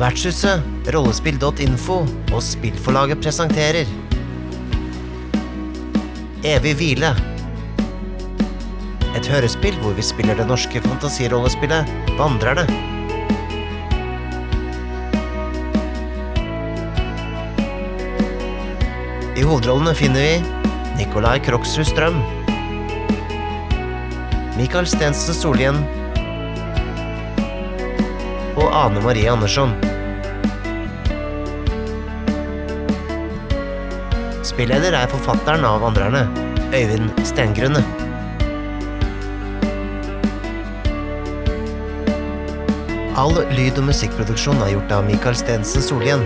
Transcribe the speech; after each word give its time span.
Vertshuset, 0.00 0.62
rollespill.info 0.94 1.96
og 2.32 2.40
spillforlaget 2.40 3.20
presenterer 3.20 3.90
Evig 6.40 6.72
hvile. 6.78 7.10
Et 9.12 9.28
hørespill 9.28 9.76
hvor 9.82 9.92
vi 9.98 10.06
spiller 10.06 10.40
det 10.40 10.46
norske 10.48 10.80
fantasirollespillet 10.86 11.92
Vandrerne. 12.16 12.64
I 19.36 19.44
hovedrollene 19.44 19.92
finner 20.00 20.24
vi 20.24 20.96
Nikolai 20.96 21.36
Kroksrud 21.44 21.92
Strøm. 21.92 22.22
Mikael 24.56 24.88
Stensen 24.88 25.36
Solhjell. 25.36 25.99
Og 28.60 28.68
Ane 28.76 29.00
Marie 29.00 29.30
Andersson. 29.32 29.72
Spilleder 34.44 34.92
er 34.98 35.08
forfatteren 35.08 35.64
av 35.64 35.80
Vandrerne, 35.80 36.26
Øyvind 36.76 37.08
Stengrunne. 37.24 37.80
All 43.20 43.40
lyd- 43.56 43.80
og 43.80 43.88
musikkproduksjon 43.88 44.60
er 44.64 44.74
gjort 44.74 44.92
av 44.96 45.08
Mikael 45.08 45.36
Stensen 45.36 45.84
Solien. 45.84 46.22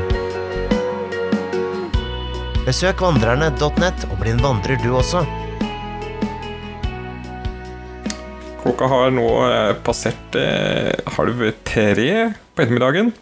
Besøk 2.67 3.03
vandrerne.net 3.07 4.07
og 4.11 4.19
bli 4.23 4.35
en 4.35 4.43
vandrer 4.43 4.83
du 4.83 4.91
også. 4.99 5.23
Klokka 8.75 8.91
har 8.91 9.13
nå 9.15 9.27
eh, 9.47 9.73
passert 9.87 10.35
eh, 10.35 10.91
halv 11.15 11.45
tre 11.63 12.07
på 12.35 12.63
ettermiddagen. 12.65 13.13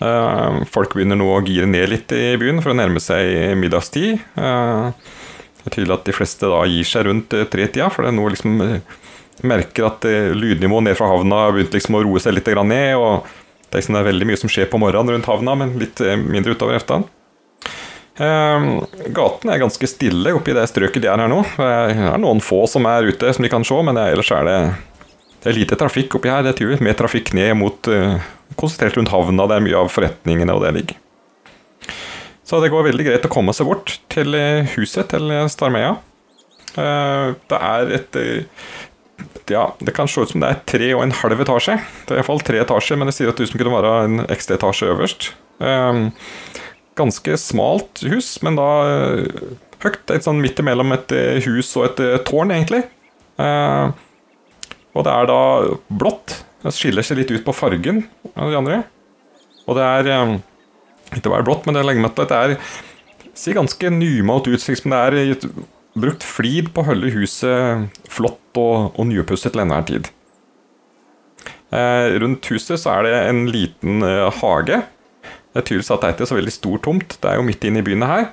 Eh, 0.00 0.60
folk 0.72 0.94
begynner 0.96 1.18
nå 1.20 1.26
å 1.28 1.42
gire 1.44 1.68
ned 1.68 1.90
litt 1.92 2.14
i 2.16 2.38
byen 2.40 2.62
for 2.64 2.72
å 2.72 2.76
nærme 2.78 3.02
seg 3.04 3.52
middagstid. 3.60 4.22
Det 4.32 5.66
er 5.68 5.74
tydelig 5.74 5.92
at 5.92 6.08
de 6.08 6.14
fleste 6.16 6.48
da 6.48 6.62
gir 6.72 6.88
seg 6.88 7.04
rundt 7.04 7.36
tretida, 7.52 7.90
for 7.92 8.06
det 8.06 8.14
er 8.14 8.16
nå 8.16 8.30
liksom 8.32 8.64
merker 9.44 9.90
at 9.90 10.08
lydnivået 10.32 10.88
ned 10.88 10.96
fra 10.96 11.12
havna 11.12 11.44
har 11.44 11.52
begynt 11.58 11.76
liksom 11.76 12.00
å 12.00 12.04
roe 12.08 12.24
seg 12.24 12.38
litt 12.38 12.48
ned. 12.48 12.96
og 12.96 13.28
Det 13.68 13.68
er, 13.68 13.82
liksom, 13.82 13.98
det 13.98 14.00
er 14.00 14.08
veldig 14.08 14.30
mye 14.32 14.40
som 14.40 14.54
skjer 14.56 14.72
på 14.72 14.80
morgenen 14.80 15.18
rundt 15.18 15.28
havna, 15.28 15.58
men 15.66 15.76
litt 15.84 16.00
mindre 16.00 16.56
utover 16.56 16.80
eftan. 16.80 17.04
Eh, 18.18 18.64
gaten 19.14 19.52
er 19.52 19.60
ganske 19.62 19.88
stille 19.90 20.32
oppi 20.34 20.54
det 20.56 20.66
strøket 20.70 21.04
de 21.04 21.10
er 21.10 21.20
her 21.22 21.30
nå. 21.30 21.42
Det 21.54 21.68
er 22.08 22.18
noen 22.22 22.42
få 22.42 22.64
som 22.70 22.88
er 22.90 23.06
ute, 23.12 23.32
som 23.34 23.46
de 23.46 23.52
kan 23.52 23.66
se, 23.66 23.78
men 23.86 24.00
er, 24.00 24.14
ellers 24.16 24.32
er 24.34 24.48
det, 24.48 24.56
det 25.44 25.52
er 25.52 25.58
lite 25.60 25.78
trafikk 25.78 26.18
oppi 26.18 26.32
her. 26.32 26.42
Det 26.42 26.52
er 26.54 26.58
tydeligvis 26.60 26.84
mer 26.88 26.98
trafikk 26.98 27.32
ned 27.38 27.54
mot 27.60 27.90
eh, 27.92 28.18
konsentrert 28.58 28.98
rundt 28.98 29.14
havna, 29.14 29.46
der 29.50 29.62
mye 29.64 29.78
av 29.78 29.92
forretningene 29.94 30.56
og 30.56 30.66
det 30.66 30.74
ligger. 30.80 30.98
Så 32.48 32.62
det 32.64 32.72
går 32.72 32.86
veldig 32.88 33.04
greit 33.04 33.26
å 33.28 33.30
komme 33.32 33.52
seg 33.54 33.68
bort 33.68 33.98
til 34.10 34.34
eh, 34.34 34.66
huset 34.78 35.10
til. 35.12 35.30
Eh, 35.30 35.48
Det 36.74 37.58
er 37.58 37.96
et 37.96 38.22
ja, 39.48 39.74
det 39.80 39.94
kan 39.96 40.08
se 40.08 40.20
ut 40.20 40.30
som 40.30 40.42
det 40.42 40.48
er 40.50 40.60
tre 40.68 40.88
og 40.94 41.02
en 41.02 41.14
halv 41.22 41.40
etasje. 41.42 41.78
Det 42.06 42.14
er 42.14 42.20
iallfall 42.20 42.42
tre 42.44 42.60
etasjer, 42.62 42.98
men 43.00 43.08
det 43.08 43.14
sier 43.16 43.30
at 43.30 43.40
det 43.40 43.48
kunne 43.54 43.72
være 43.74 43.92
en 44.04 44.20
ekstra 44.28 44.58
etasje 44.58 44.90
øverst. 44.92 45.30
Um, 45.58 46.10
ganske 46.98 47.38
smalt 47.40 48.02
hus, 48.10 48.36
men 48.46 48.58
da 48.58 48.68
uh, 48.84 49.54
høyt. 49.82 50.02
Et 50.14 50.24
sånn 50.24 50.42
midt 50.42 50.60
imellom 50.62 50.94
et 50.96 51.14
uh, 51.14 51.38
hus 51.46 51.70
og 51.78 51.88
et 51.90 52.04
uh, 52.04 52.18
tårn, 52.26 52.52
egentlig. 52.54 52.84
Og 53.38 55.04
det 55.06 55.14
er 55.14 55.28
da 55.30 55.40
blått. 56.00 56.40
Det 56.64 56.74
skiller 56.74 57.06
seg 57.06 57.20
litt 57.20 57.30
ut 57.30 57.44
på 57.46 57.54
fargen 57.54 58.02
av 58.34 58.50
de 58.50 58.58
andre. 58.58 58.82
Og 59.70 59.78
det 59.78 59.84
er 59.86 60.38
Ikke 61.14 61.30
bare 61.30 61.46
blått, 61.46 61.68
men 61.68 61.76
det 61.76 61.84
legger 61.86 62.02
meg 62.02 62.16
til 62.16 62.26
det 62.28 62.38
er 62.38 62.56
ser 63.38 63.54
ganske 63.54 63.90
nymalt 63.94 64.48
ut, 64.50 64.58
liksom 64.58 64.92
det 64.92 64.98
er 64.98 65.46
brukt 65.98 66.24
flid 66.26 66.72
på 66.74 66.82
å 66.82 66.88
holde 66.90 67.12
huset 67.14 68.02
flott 68.10 68.58
og, 68.58 68.94
og 68.98 69.08
nypusset 69.10 69.54
til 69.54 69.62
enhver 69.62 69.86
tid. 69.88 70.10
Eh, 71.68 72.16
rundt 72.22 72.48
huset 72.48 72.80
så 72.80 72.96
er 72.96 73.06
det 73.06 73.16
en 73.28 73.42
liten 73.52 74.04
eh, 74.06 74.40
hage. 74.40 74.80
Det 75.58 75.64
er 75.64 75.66
tydeligvis 75.72 75.90
at 75.90 76.04
det 76.04 76.06
er 76.06 76.14
ikke 76.14 76.26
så 76.30 76.36
veldig 76.38 76.52
stor 76.54 76.80
tomt, 76.86 77.14
det 77.18 77.26
er 77.26 77.40
jo 77.40 77.44
midt 77.48 77.64
inne 77.66 77.80
i 77.82 77.86
byen 77.88 78.04
her. 78.06 78.28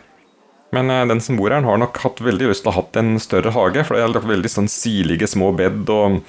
Men 0.77 0.91
eh, 0.93 1.05
den 1.09 1.21
som 1.25 1.39
bor 1.39 1.49
her, 1.49 1.65
har 1.65 1.79
nok 1.81 1.97
hatt 2.03 2.19
veldig 2.21 2.51
lyst 2.51 2.61
til 2.61 2.69
å 2.69 2.75
ha 2.75 2.83
hatt 2.83 2.99
en 3.01 3.15
større 3.17 3.53
hage, 3.55 3.81
for 3.87 3.97
det 3.97 4.03
er 4.05 4.27
veldig 4.29 4.51
sånn 4.53 4.69
silige 4.69 5.25
små 5.31 5.47
bed 5.57 5.89
og 5.89 6.19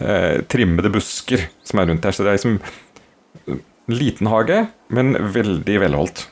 eh, 0.00 0.40
trimmede 0.48 0.88
busker 0.94 1.44
som 1.60 1.82
er 1.82 1.90
rundt 1.92 2.08
her. 2.08 2.16
Så 2.16 2.24
det 2.24 2.32
er 2.32 2.38
liksom 2.38 2.56
en 3.52 3.60
liten 3.92 4.30
hage, 4.32 4.62
men 4.88 5.12
veldig 5.36 5.76
velholdt. 5.84 6.24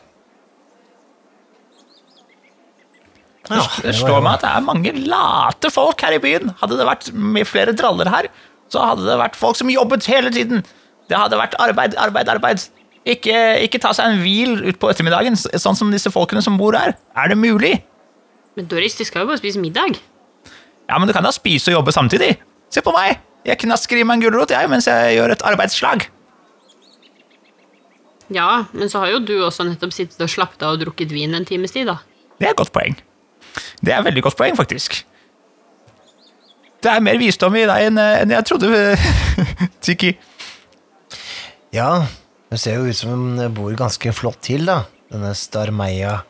Ja, 3.53 3.61
Det 3.85 3.93
slår 4.01 4.25
meg 4.25 4.39
at 4.39 4.47
det 4.47 4.55
er 4.55 4.67
mange 4.73 4.97
late 5.05 5.75
folk 5.77 6.01
her 6.09 6.17
i 6.17 6.25
byen. 6.25 6.55
Hadde 6.65 6.81
det 6.81 6.89
vært 6.89 7.13
med 7.13 7.53
flere 7.53 7.77
draller 7.77 8.09
her, 8.17 8.33
så 8.73 8.89
hadde 8.89 9.05
det 9.05 9.21
vært 9.21 9.37
folk 9.37 9.61
som 9.61 9.69
jobbet 9.73 10.09
hele 10.09 10.33
tiden. 10.33 10.65
Det 11.13 11.21
hadde 11.21 11.45
vært 11.45 11.61
arbeid, 11.61 12.01
arbeid, 12.01 12.33
arbeid. 12.33 12.71
Ikke, 13.09 13.35
ikke 13.65 13.81
ta 13.81 13.95
seg 13.97 14.11
en 14.11 14.21
hvil 14.21 14.59
utpå 14.69 14.91
ettermiddagen, 14.93 15.37
sånn 15.39 15.79
som 15.79 15.93
disse 15.95 16.11
folkene 16.13 16.43
som 16.45 16.59
bor 16.61 16.77
her. 16.77 16.93
Er 17.17 17.31
det 17.33 17.39
mulig? 17.41 17.79
Men 18.59 18.69
Doris, 18.69 18.99
de 18.99 19.07
skal 19.09 19.25
jo 19.25 19.31
bare 19.31 19.41
spise 19.41 19.61
middag. 19.63 19.97
Ja, 20.89 20.99
men 20.99 21.09
du 21.09 21.15
kan 21.17 21.25
da 21.25 21.33
spise 21.33 21.71
og 21.73 21.79
jobbe 21.79 21.95
samtidig. 21.95 22.35
Se 22.75 22.83
på 22.85 22.93
meg. 22.93 23.21
Jeg 23.49 23.61
knasker 23.63 24.01
i 24.01 24.05
meg 24.05 24.19
en 24.19 24.27
gulrot 24.27 24.53
jeg, 24.53 24.69
mens 24.69 24.89
jeg 24.91 25.17
gjør 25.17 25.33
et 25.33 25.45
arbeidsslag. 25.47 26.09
Ja, 28.35 28.67
men 28.77 28.91
så 28.93 29.01
har 29.01 29.15
jo 29.15 29.23
du 29.25 29.35
også 29.47 29.65
nettopp 29.65 29.95
sittet 29.97 30.21
og 30.21 30.29
slappet 30.29 30.65
av 30.67 30.77
og 30.77 30.83
drukket 30.83 31.13
vin 31.15 31.37
en 31.37 31.49
times 31.49 31.73
tid, 31.73 31.89
da. 31.89 32.01
Det 32.37 32.49
er 32.49 32.53
et 32.53 32.61
godt 32.61 32.75
poeng. 32.75 32.99
Det 33.81 33.95
er 33.95 34.03
et 34.03 34.09
veldig 34.11 34.25
godt 34.27 34.37
poeng, 34.37 34.59
faktisk. 34.59 35.01
Det 36.85 36.93
er 36.93 37.03
mer 37.03 37.19
visdom 37.19 37.57
i 37.59 37.65
deg 37.67 37.89
enn 37.89 37.99
enn 37.99 38.35
jeg 38.37 38.47
trodde, 38.47 38.69
Tiki. 39.85 40.13
Ja, 41.75 42.05
det 42.49 42.59
ser 42.63 42.79
jo 42.79 42.89
ut 42.89 42.97
som 42.97 43.13
hun 43.13 43.55
bor 43.57 43.75
ganske 43.77 44.13
flott 44.17 44.41
til, 44.47 44.65
da. 44.69 44.83
Denne 45.13 45.35
Starmeia 45.37 46.23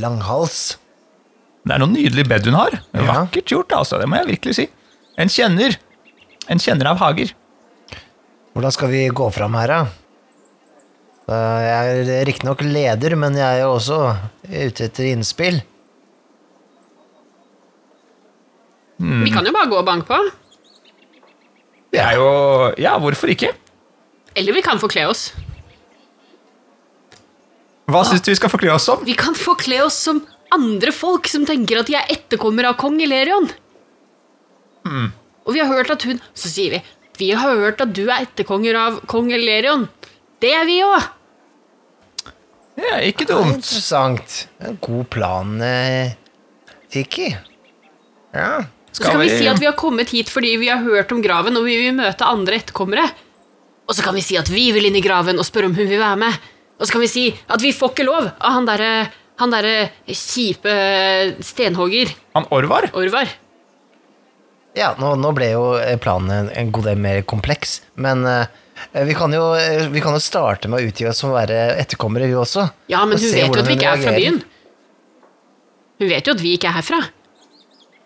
Langhals. 0.00 0.76
Det 1.64 1.74
er 1.74 1.80
noe 1.82 1.92
nydelig 1.92 2.24
bed 2.28 2.48
hun 2.48 2.56
har. 2.58 2.76
Ja. 2.96 3.06
Vakkert 3.08 3.52
gjort, 3.52 3.72
altså. 3.76 4.00
Det 4.00 4.08
må 4.08 4.20
jeg 4.20 4.30
virkelig 4.34 4.56
si. 4.58 4.66
En 5.20 5.32
kjenner. 5.32 5.76
En 6.50 6.60
kjenner 6.60 6.92
av 6.92 7.00
hager. 7.02 7.34
Hvordan 8.56 8.74
skal 8.74 8.90
vi 8.92 9.02
gå 9.14 9.26
fram 9.32 9.56
her, 9.60 9.70
da? 9.70 9.80
Jeg 11.30 12.06
er 12.10 12.24
riktignok 12.26 12.64
leder, 12.66 13.14
men 13.14 13.36
jeg 13.38 13.46
er 13.46 13.60
jo 13.62 13.74
også 13.76 13.98
ute 14.48 14.88
etter 14.88 15.12
innspill. 15.12 15.60
Vi 19.00 19.30
kan 19.32 19.46
jo 19.46 19.52
bare 19.54 19.70
gå 19.70 19.78
og 19.78 19.86
banke 19.86 20.08
på. 20.10 20.18
Det 21.94 22.00
er 22.02 22.18
jo 22.18 22.26
Ja, 22.82 22.98
hvorfor 23.00 23.30
ikke? 23.32 23.54
Eller 24.34 24.52
vi 24.54 24.62
kan 24.62 24.78
forkle 24.78 25.06
oss. 25.10 25.30
Hva 27.90 28.04
syns 28.06 28.22
du 28.22 28.30
vi 28.30 28.38
skal 28.38 28.52
forkle 28.52 28.74
oss 28.76 28.86
som? 28.86 29.00
Vi 29.06 29.16
kan 29.18 29.34
forkle 29.34 29.80
oss 29.82 29.96
som 30.06 30.22
andre 30.54 30.92
folk 30.94 31.26
som 31.30 31.44
tenker 31.48 31.80
at 31.80 31.90
de 31.90 31.96
er 31.98 32.12
etterkommere 32.14 32.70
av 32.70 32.78
kong 32.78 33.00
Elerion. 33.02 33.48
Og 34.86 35.52
vi 35.54 35.60
har 35.60 35.68
hørt 35.68 35.90
at 35.92 36.02
hun 36.08 36.20
Så 36.32 36.48
sier 36.48 36.72
vi 36.72 36.78
Vi 37.20 37.28
har 37.36 37.58
hørt 37.60 37.82
at 37.84 37.92
du 37.92 38.06
er 38.08 38.24
etterkonger 38.24 38.78
av 38.80 39.00
kong 39.10 39.28
Elerion. 39.36 39.88
Det 40.40 40.54
er 40.56 40.64
vi 40.64 40.78
òg. 40.86 41.02
Ja, 42.80 42.96
ikke 43.04 43.26
Det 43.28 43.34
dumt. 43.34 43.58
interessant. 43.58 44.46
En 44.58 44.78
god 44.80 45.10
plan, 45.10 45.60
eh, 45.60 46.12
Tiki. 46.88 47.36
Ja. 48.32 48.64
Så 48.92 49.18
vi, 49.18 49.28
vi 49.28 49.36
si 49.36 49.48
at 49.50 49.60
vi 49.60 49.66
har 49.66 49.76
kommet 49.76 50.08
hit 50.14 50.30
fordi 50.32 50.56
vi 50.56 50.68
har 50.68 50.80
hørt 50.80 51.12
om 51.12 51.20
graven 51.20 51.56
og 51.58 51.64
vi 51.68 51.76
vil 51.76 51.92
møte 51.98 52.24
andre 52.24 52.56
etterkommere. 52.56 53.04
Og 53.90 53.96
så 53.98 54.06
kan 54.06 54.14
vi 54.14 54.22
si 54.22 54.38
at 54.38 54.48
vi 54.52 54.68
vil 54.70 54.86
inn 54.86 54.98
i 54.98 55.02
graven 55.02 55.40
og 55.42 55.46
spørre 55.46 55.66
om 55.66 55.74
hun 55.74 55.88
vil 55.90 55.98
være 55.98 56.20
med. 56.22 56.50
Og 56.78 56.86
så 56.86 56.94
kan 56.94 57.02
vi 57.02 57.10
si 57.10 57.24
at 57.50 57.62
vi 57.62 57.74
får 57.74 57.92
ikke 57.92 58.06
lov 58.06 58.30
av 58.30 58.54
han 58.54 58.68
derre 58.68 58.92
han 59.40 59.54
derre 59.54 59.88
kjipe 60.04 60.72
stenhogger, 61.40 62.10
Han 62.36 62.44
Orvar? 62.52 62.90
Orvar. 62.92 63.30
Ja, 64.76 64.92
nå, 65.00 65.14
nå 65.18 65.30
ble 65.34 65.48
jo 65.54 65.62
planen 66.02 66.50
en, 66.52 66.72
god 66.74 66.90
del 66.90 67.00
mer 67.00 67.22
kompleks, 67.26 67.80
men 67.98 68.22
uh, 68.28 68.44
vi, 68.92 69.16
kan 69.16 69.32
jo, 69.34 69.48
eh, 69.58 69.88
vi 69.90 70.02
kan 70.04 70.14
jo 70.14 70.20
starte 70.22 70.68
med 70.70 70.78
å 70.78 70.90
utgi 70.92 71.08
oss 71.08 71.22
som 71.24 71.32
å 71.32 71.38
være 71.38 71.56
etterkommere, 71.80 72.28
vi 72.30 72.36
også. 72.38 72.68
Ja, 72.92 73.00
men 73.08 73.16
og 73.16 73.24
hun 73.24 73.32
vet 73.32 73.48
jo 73.48 73.64
at 73.64 73.70
vi 73.72 73.78
ikke 73.78 73.96
er 73.96 74.04
fra 74.04 74.14
byen. 74.14 74.38
Hun 76.00 76.12
vet 76.12 76.30
jo 76.30 76.36
at 76.36 76.44
vi 76.44 76.54
ikke 76.58 76.70
er 76.70 76.78
herfra. 76.78 77.00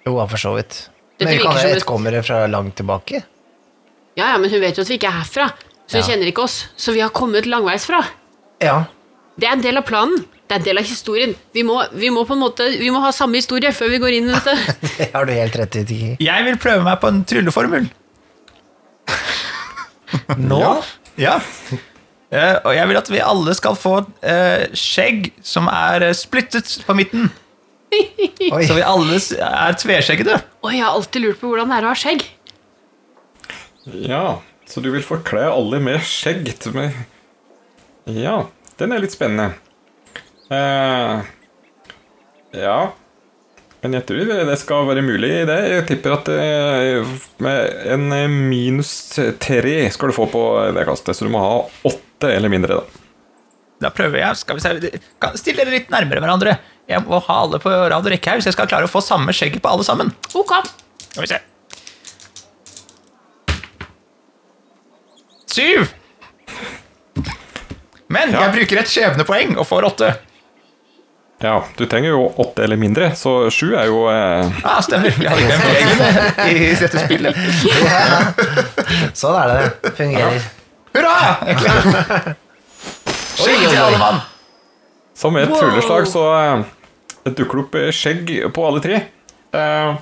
Jo, 0.06 0.16
for 0.22 0.40
så 0.40 0.54
vidt. 0.56 0.80
Dette 1.18 1.28
Men 1.28 1.34
vi 1.34 1.42
kan 1.42 1.58
være 1.58 1.76
etterkommere 1.76 2.24
fra 2.26 2.40
langt 2.50 2.78
tilbake. 2.78 3.24
Ja, 4.14 4.32
ja, 4.32 4.38
men 4.38 4.50
hun 4.54 4.62
vet 4.62 4.78
jo 4.78 4.86
at 4.86 4.90
vi 4.90 5.02
ikke 5.02 5.10
er 5.10 5.18
herfra, 5.18 5.50
så 5.86 5.98
hun 5.98 6.02
Ja. 6.02 6.06
kjenner 6.08 6.30
ikke 6.30 6.44
oss. 6.44 6.66
Så 6.76 6.92
vi 6.94 7.00
har 7.00 7.10
kommet 7.10 7.46
langveisfra. 7.46 8.04
Ja. 8.62 8.84
Det 9.38 9.48
er 9.48 9.52
en 9.52 9.64
del 9.64 9.76
av 9.76 9.84
planen. 9.86 10.24
Det 10.48 10.52
er 10.56 10.60
en 10.60 10.64
del 10.64 10.78
av 10.78 10.84
historien. 10.84 11.34
Vi 11.54 11.62
må, 11.66 11.78
vi 11.92 12.10
må 12.12 12.24
på 12.28 12.34
en 12.36 12.42
måte 12.44 12.66
Vi 12.78 12.90
må 12.92 13.00
ha 13.00 13.10
samme 13.12 13.34
historie 13.40 13.72
før 13.72 13.90
vi 13.90 13.98
går 14.02 14.16
inn 14.18 14.28
i 14.28 14.34
dette. 14.34 14.54
Det 14.98 15.10
har 15.14 15.24
du 15.26 15.32
helt 15.32 15.56
rett 15.56 15.76
i, 15.80 15.84
Tiki. 15.84 16.16
Jeg 16.20 16.44
vil 16.44 16.58
prøve 16.60 16.84
meg 16.84 17.00
på 17.00 17.08
en 17.10 17.24
trylleformel. 17.24 17.88
Nå? 20.50 20.60
Ja. 21.20 21.38
Eh, 22.34 22.56
og 22.64 22.72
jeg 22.74 22.88
vil 22.90 22.98
at 22.98 23.10
vi 23.12 23.22
alle 23.22 23.54
skal 23.56 23.76
få 23.78 23.96
uh, 24.04 24.64
skjegg 24.76 25.32
som 25.44 25.68
er 25.70 26.08
eh, 26.10 26.14
splittet 26.16 26.80
på 26.86 26.96
midten. 26.98 27.28
Oi. 27.94 28.64
Så 28.68 28.74
vi 28.74 28.82
alle 28.86 29.18
er 29.18 29.76
tveskjeggede. 29.78 30.40
Oi, 30.64 30.72
jeg 30.78 30.84
har 30.84 30.96
alltid 30.96 31.22
lurt 31.24 31.40
på 31.42 31.50
hvordan 31.52 31.70
det 31.70 31.78
er 31.78 31.86
å 31.86 31.92
ha 31.92 31.98
skjegg. 31.98 32.24
Ja, 34.08 34.24
så 34.70 34.80
du 34.84 34.90
vil 34.94 35.04
forkle 35.04 35.44
alle 35.50 35.78
med 35.84 36.00
skjegg 36.06 36.48
til 36.62 36.74
meg 36.76 36.96
Ja, 38.10 38.46
den 38.80 38.92
er 38.92 39.00
litt 39.04 39.14
spennende. 39.14 39.54
Uh, 40.50 41.22
ja 42.54 42.78
Men 43.82 43.96
jeg 43.96 44.04
tror 44.08 44.28
det 44.48 44.56
skal 44.60 44.86
være 44.88 45.04
mulig, 45.04 45.30
det. 45.48 45.56
Jeg 45.72 45.86
tipper 45.88 46.14
at 46.18 46.28
eh, 46.32 47.14
med 47.44 47.88
en 47.94 48.04
minus 48.50 48.90
tre 49.42 49.74
skal 49.92 50.12
du 50.12 50.16
få 50.16 50.26
på 50.32 50.42
det 50.76 50.84
kastet, 50.88 51.16
så 51.18 51.26
du 51.26 51.32
må 51.32 51.40
ha 51.42 51.56
åtte 51.88 52.30
eller 52.32 52.52
mindre, 52.52 52.78
da. 52.80 53.00
Da 53.84 53.90
prøver 53.92 54.22
jeg. 54.22 54.38
Skal 54.40 54.56
vi 54.56 54.62
se. 54.64 55.00
Kan- 55.20 55.36
Still 55.36 55.58
dere 55.60 55.74
litt 55.74 55.90
nærmere 55.92 56.22
hverandre. 56.24 56.54
Jeg 56.88 57.02
må 57.04 57.18
ha 57.26 57.36
alle 57.42 57.58
på 57.60 57.68
rad 57.72 57.98
og 57.98 58.08
rekke 58.12 58.30
her 58.32 58.40
hvis 58.40 58.48
jeg 58.48 58.56
skal 58.56 58.68
klare 58.70 58.88
å 58.88 58.92
få 58.92 59.02
samme 59.04 59.32
skjegget 59.36 59.60
på 59.64 59.68
alle 59.72 59.84
sammen. 59.84 60.12
Ok. 60.32 60.54
Skal 61.10 61.24
vi 61.26 61.28
se. 61.34 61.40
Syv! 65.54 65.88
Men 68.08 68.32
Ja. 68.34 68.44
jeg 68.46 68.52
bruker 68.58 68.80
et 68.82 68.90
skjebnepoeng 68.90 69.56
og 69.58 69.66
får 69.68 69.86
åtte. 69.88 70.08
Ja, 71.44 71.58
du 71.76 71.82
trenger 71.90 72.14
jo 72.14 72.20
åtte 72.40 72.62
eller 72.64 72.78
mindre, 72.80 73.10
så 73.18 73.50
sju 73.52 73.74
er 73.76 73.88
jo 73.90 74.04
eh, 74.08 74.52
Ja, 74.62 74.76
stemmer. 74.84 75.12
Vi 75.18 75.26
har 75.28 75.36
glemt 75.36 75.66
reglene 75.74 76.46
i 76.48 76.70
dette 76.78 77.02
spillet. 77.02 77.36
Sånn 79.18 79.36
er 79.40 79.50
det 79.50 79.58
det 79.82 79.92
fungerer. 79.98 80.46
Hurra! 80.94 81.16
Jeg 81.50 81.58
klarer 81.58 82.34
Skjegg 83.34 83.64
til 83.66 83.80
alle 83.82 83.98
mann. 83.98 84.22
Som 85.18 85.36
et 85.40 85.50
Wow. 85.50 85.58
fugleslag 85.60 86.06
så 86.10 86.22
eh, 86.38 86.64
dukker 87.34 87.58
det 87.60 87.64
opp 87.66 87.74
eh, 87.82 87.90
skjegg 87.94 88.30
på 88.54 88.64
alle 88.68 88.80
tre. 88.84 89.02
Eh, 89.54 89.94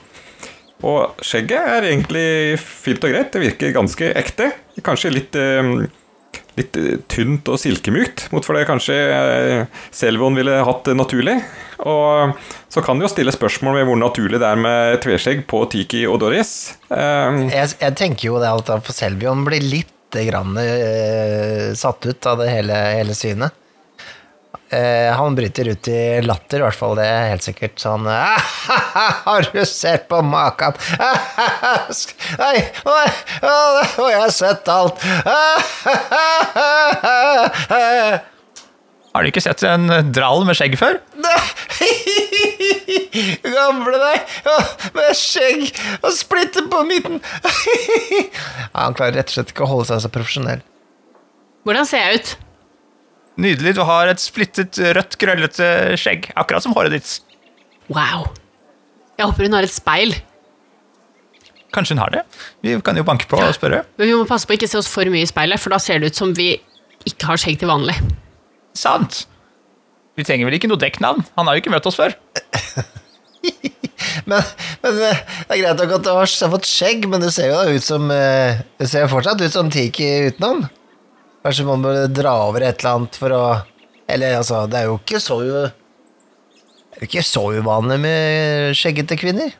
og 0.82 1.22
skjegget 1.22 1.72
er 1.76 1.88
egentlig 1.92 2.58
fint 2.60 3.02
og 3.06 3.12
greit. 3.12 3.32
Det 3.32 3.42
virker 3.42 3.74
ganske 3.74 4.08
ekte. 4.18 4.50
Kanskje 4.82 5.12
litt, 5.14 5.38
eh, 5.38 5.70
litt 6.58 6.78
eh, 6.80 6.96
tynt 7.12 7.48
og 7.52 7.60
silkemykt, 7.62 8.26
mot 8.34 8.44
for 8.46 8.58
det 8.58 8.66
kanskje 8.70 8.96
eh, 8.98 9.80
Selvon 9.94 10.38
ville 10.38 10.58
hatt 10.66 10.90
naturlig. 10.98 11.38
Og 11.86 12.34
så 12.70 12.82
kan 12.82 12.98
du 12.98 13.06
jo 13.06 13.12
stille 13.12 13.34
spørsmål 13.34 13.80
ved 13.80 13.88
hvor 13.88 13.98
naturlig 14.02 14.42
det 14.42 14.50
er 14.50 14.60
med 14.66 15.00
tveskjegg 15.02 15.46
på 15.50 15.64
Tiki 15.70 16.04
og 16.06 16.20
Doris. 16.22 16.52
Jeg, 16.90 17.72
jeg 17.78 17.98
tenker 17.98 18.28
jo 18.28 18.42
det 18.42 18.52
at 18.52 18.92
Selvion 18.94 19.42
blir 19.46 19.62
litt 19.62 19.90
grann, 20.12 20.58
satt 21.78 22.04
ut 22.04 22.26
av 22.28 22.42
det 22.42 22.50
hele, 22.52 22.76
hele 22.98 23.14
synet. 23.16 23.56
Eh, 24.72 25.16
han 25.16 25.34
bryter 25.34 25.68
ut 25.68 25.88
i 25.88 26.22
latter, 26.24 26.58
i 26.58 26.62
hvert 26.64 26.78
fall. 26.78 26.96
Det 26.96 27.04
er 27.04 27.28
helt 27.34 27.44
sikkert 27.44 27.76
sånn 27.82 28.06
Har 28.08 29.44
du 29.52 29.64
sett 29.68 30.06
på 30.08 30.22
maken? 30.24 30.72
Nei, 32.40 32.56
å, 32.88 32.96
jeg 34.08 34.20
har 34.22 34.32
sett 34.32 34.68
alt. 34.72 34.96
Har 39.12 39.20
du 39.20 39.28
ikke 39.28 39.44
sett 39.44 39.60
en 39.68 39.92
drall 40.08 40.40
med 40.48 40.56
skjegg 40.56 40.72
før? 40.80 40.96
Gamle 43.44 44.00
deg, 44.00 44.24
med 44.96 45.12
skjegg 45.18 45.68
og 46.00 46.16
splitter 46.16 46.64
på 46.72 46.80
midten. 46.88 47.20
Han 48.72 48.96
klarer 48.96 49.20
rett 49.20 49.28
og 49.28 49.34
slett 49.36 49.52
ikke 49.52 49.66
å 49.66 49.68
holde 49.74 49.90
seg 49.90 50.00
så 50.06 50.10
profesjonell. 50.16 50.64
Hvordan 51.68 51.84
ser 51.86 52.00
jeg 52.08 52.16
ut? 52.22 52.28
Nydelig. 53.40 53.74
Du 53.78 53.82
har 53.88 54.10
et 54.10 54.20
splittet, 54.20 54.76
rødt, 54.96 55.16
krøllete 55.20 55.68
skjegg. 56.00 56.28
Akkurat 56.36 56.64
som 56.64 56.74
håret 56.76 56.96
ditt. 56.96 57.14
Wow. 57.92 58.28
Jeg 59.18 59.28
håper 59.28 59.48
hun 59.48 59.56
har 59.56 59.66
et 59.66 59.72
speil. 59.72 60.14
Kanskje 61.72 61.96
hun 61.96 62.02
har 62.02 62.12
det? 62.12 62.22
Vi 62.64 62.74
kan 62.84 62.98
jo 62.98 63.04
banke 63.08 63.28
på 63.30 63.40
og 63.40 63.54
spørre. 63.56 63.82
Men 63.96 64.10
vi 64.10 64.16
må 64.18 64.26
passe 64.28 64.48
på 64.48 64.52
å 64.52 64.58
ikke 64.58 64.68
se 64.68 64.80
oss 64.80 64.90
for 64.92 65.08
mye 65.12 65.24
i 65.24 65.30
speilet, 65.30 65.60
for 65.60 65.72
da 65.72 65.80
ser 65.80 66.02
det 66.02 66.12
ut 66.12 66.18
som 66.18 66.34
vi 66.36 66.54
ikke 67.08 67.30
har 67.30 67.40
skjegg 67.40 67.62
til 67.62 67.72
vanlig. 67.72 67.96
Sant. 68.76 69.24
Vi 70.18 70.26
trenger 70.28 70.48
vel 70.48 70.58
ikke 70.58 70.68
noe 70.68 70.80
dekknavn? 70.80 71.24
Han 71.38 71.48
har 71.48 71.56
jo 71.56 71.64
ikke 71.64 71.72
møtt 71.72 71.88
oss 71.88 71.96
før. 71.96 72.12
Men, 74.28 74.44
men 74.82 74.98
eh, 75.02 75.20
det 75.48 75.56
er 75.56 75.60
greit 75.62 75.80
nok 75.80 75.94
at 75.96 76.04
du 76.04 76.10
har 76.12 76.30
fått 76.52 76.68
skjegg, 76.68 77.06
men 77.10 77.22
du 77.22 77.30
ser 77.32 77.48
jo 77.48 77.56
da 77.58 77.72
ut 77.74 77.84
som 77.84 78.10
eh, 78.12 78.60
Du 78.78 78.84
ser 78.86 79.08
fortsatt 79.10 79.40
ut 79.42 79.54
som 79.54 79.70
Tiki 79.72 80.08
utenom. 80.28 80.62
Kanskje 81.42 81.64
man 81.66 81.82
bør 81.82 82.04
dra 82.14 82.32
over 82.46 82.62
et 82.66 82.82
eller 82.82 82.98
annet 83.00 83.16
for 83.18 83.34
å 83.34 83.42
Eller 84.12 84.36
altså, 84.38 84.64
det 84.70 84.78
er 84.82 84.88
jo 84.90 84.98
ikke 85.00 85.20
så 85.22 85.38
u- 85.42 85.70
Det 86.92 86.98
er 86.98 87.04
jo 87.04 87.08
ikke 87.08 87.24
så 87.26 87.42
uvanlig 87.56 87.98
med 88.02 88.76
skjeggete 88.78 89.16
kvinner. 89.18 89.54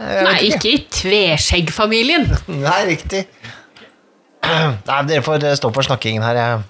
Nei, 0.00 0.38
ikke 0.48 0.70
i 0.72 0.78
tveskjeggfamilien. 0.90 2.24
Nei, 2.64 2.78
riktig. 2.88 3.20
Nei, 4.44 4.96
dere 5.08 5.22
får 5.24 5.44
eh, 5.46 5.54
stå 5.60 5.70
for 5.76 5.86
snakkingen 5.86 6.24
her. 6.26 6.40
Jeg, 6.40 6.64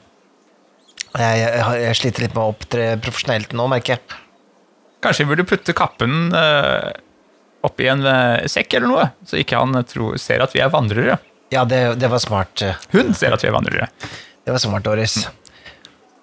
jeg, 1.15 1.39
jeg, 1.47 1.79
jeg 1.87 1.97
sliter 2.01 2.27
litt 2.27 2.35
med 2.37 2.43
å 2.45 2.51
opptre 2.53 2.89
profesjonelt 3.03 3.55
nå, 3.57 3.69
merker 3.73 3.97
jeg. 3.97 4.19
Kanskje 5.05 5.25
vi 5.25 5.31
burde 5.33 5.47
putte 5.49 5.75
kappen 5.77 6.29
uh, 6.35 6.91
oppi 7.65 7.89
en 7.93 8.05
eh, 8.09 8.45
sekk 8.51 8.77
eller 8.79 8.91
noe, 8.91 9.07
så 9.29 9.39
ikke 9.41 9.59
han 9.63 9.77
eh, 9.79 9.87
tror, 9.89 10.19
ser 10.21 10.45
at 10.45 10.53
vi 10.57 10.61
er 10.65 10.73
vandrere. 10.75 11.17
Ja, 11.55 11.63
det, 11.69 11.81
det 12.03 12.09
var 12.13 12.21
smart. 12.25 12.61
eh, 12.67 12.77
Hun 12.93 13.15
ser 13.17 13.37
at 13.37 13.45
vi 13.45 13.49
er 13.51 13.57
vandrere. 13.57 13.89
Det 14.45 14.53
var 14.53 14.61
smart, 14.61 14.85
Doris. 14.85 15.23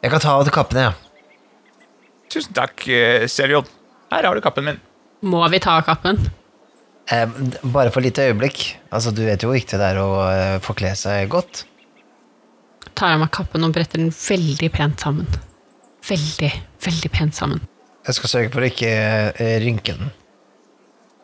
Jeg 0.02 0.14
kan 0.14 0.22
ta 0.22 0.36
av 0.38 0.50
kappene, 0.54 0.90
jeg. 0.90 0.94
Ja. 0.94 1.88
Tusen 2.32 2.54
takk, 2.56 2.86
uh, 2.88 3.26
Serion. 3.28 3.68
Her 4.12 4.28
har 4.28 4.38
du 4.38 4.44
kappen 4.44 4.68
min. 4.68 4.80
Må 5.26 5.42
vi 5.52 5.60
ta 5.62 5.78
av 5.80 5.86
kappen? 5.88 6.20
Eh, 7.12 7.28
bare 7.64 7.92
for 7.92 8.00
et 8.00 8.10
lite 8.10 8.30
øyeblikk. 8.30 8.64
Altså, 8.92 9.12
du 9.12 9.24
vet 9.26 9.42
jo 9.44 9.50
hvor 9.50 9.58
viktig 9.58 9.80
det 9.80 9.90
er 9.94 10.00
å 10.00 10.10
eh, 10.30 10.58
forkle 10.64 10.94
seg 10.98 11.30
godt. 11.32 11.66
Tar 12.96 13.16
av 13.16 13.22
meg 13.24 13.32
kappen 13.34 13.66
og 13.66 13.74
bretter 13.76 14.02
den 14.02 14.14
veldig 14.14 14.70
pent 14.74 15.04
sammen. 15.04 15.28
Veldig, 16.08 16.52
veldig 16.86 17.12
pent 17.14 17.38
sammen. 17.38 17.62
Jeg 18.08 18.18
skal 18.18 18.32
sørge 18.32 18.54
for 18.54 18.64
å 18.64 18.70
ikke 18.70 18.92
eh, 18.92 19.58
rynke 19.62 19.98
den. 19.98 20.12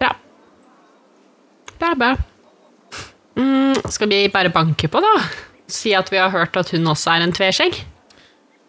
Bra. 0.02 0.12
Bra, 1.78 1.94
bra. 1.98 2.12
Mm, 3.38 3.78
skal 3.94 4.12
vi 4.12 4.26
bare 4.34 4.54
banke 4.54 4.90
på, 4.92 5.02
da? 5.04 5.14
Si 5.72 5.94
at 5.98 6.12
vi 6.14 6.20
har 6.22 6.34
hørt 6.34 6.58
at 6.60 6.72
hun 6.74 6.88
også 6.88 7.18
er 7.18 7.26
en 7.26 7.36
tveskjegg? 7.36 7.80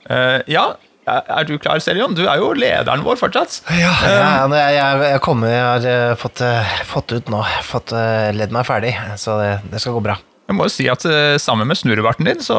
Uh, 0.09 0.41
ja, 0.51 0.73
er 1.09 1.47
du 1.49 1.55
klar, 1.61 1.81
Serion? 1.81 2.17
Du 2.17 2.25
er 2.27 2.41
jo 2.41 2.53
lederen 2.59 3.05
vår 3.07 3.21
fortsatt. 3.21 3.61
Ja, 3.73 3.93
ja 4.05 4.31
jeg, 4.45 4.75
jeg, 4.77 5.05
jeg 5.15 5.21
kommer, 5.25 5.53
jeg 5.53 5.65
har 5.65 5.87
eh, 5.89 6.17
fått, 6.21 6.43
fått 6.89 7.15
ut 7.15 7.31
nå. 7.33 7.41
Fått 7.65 7.95
ledd 8.37 8.53
meg 8.53 8.67
ferdig, 8.69 8.93
så 9.21 9.39
det, 9.41 9.53
det 9.73 9.81
skal 9.81 9.97
gå 9.97 10.03
bra. 10.05 10.19
Jeg 10.49 10.57
må 10.57 10.65
jo 10.65 10.73
si 10.73 10.87
at 10.89 11.05
sammen 11.45 11.69
med 11.69 11.77
snurrebarten 11.77 12.29
din, 12.29 12.41
så 12.45 12.57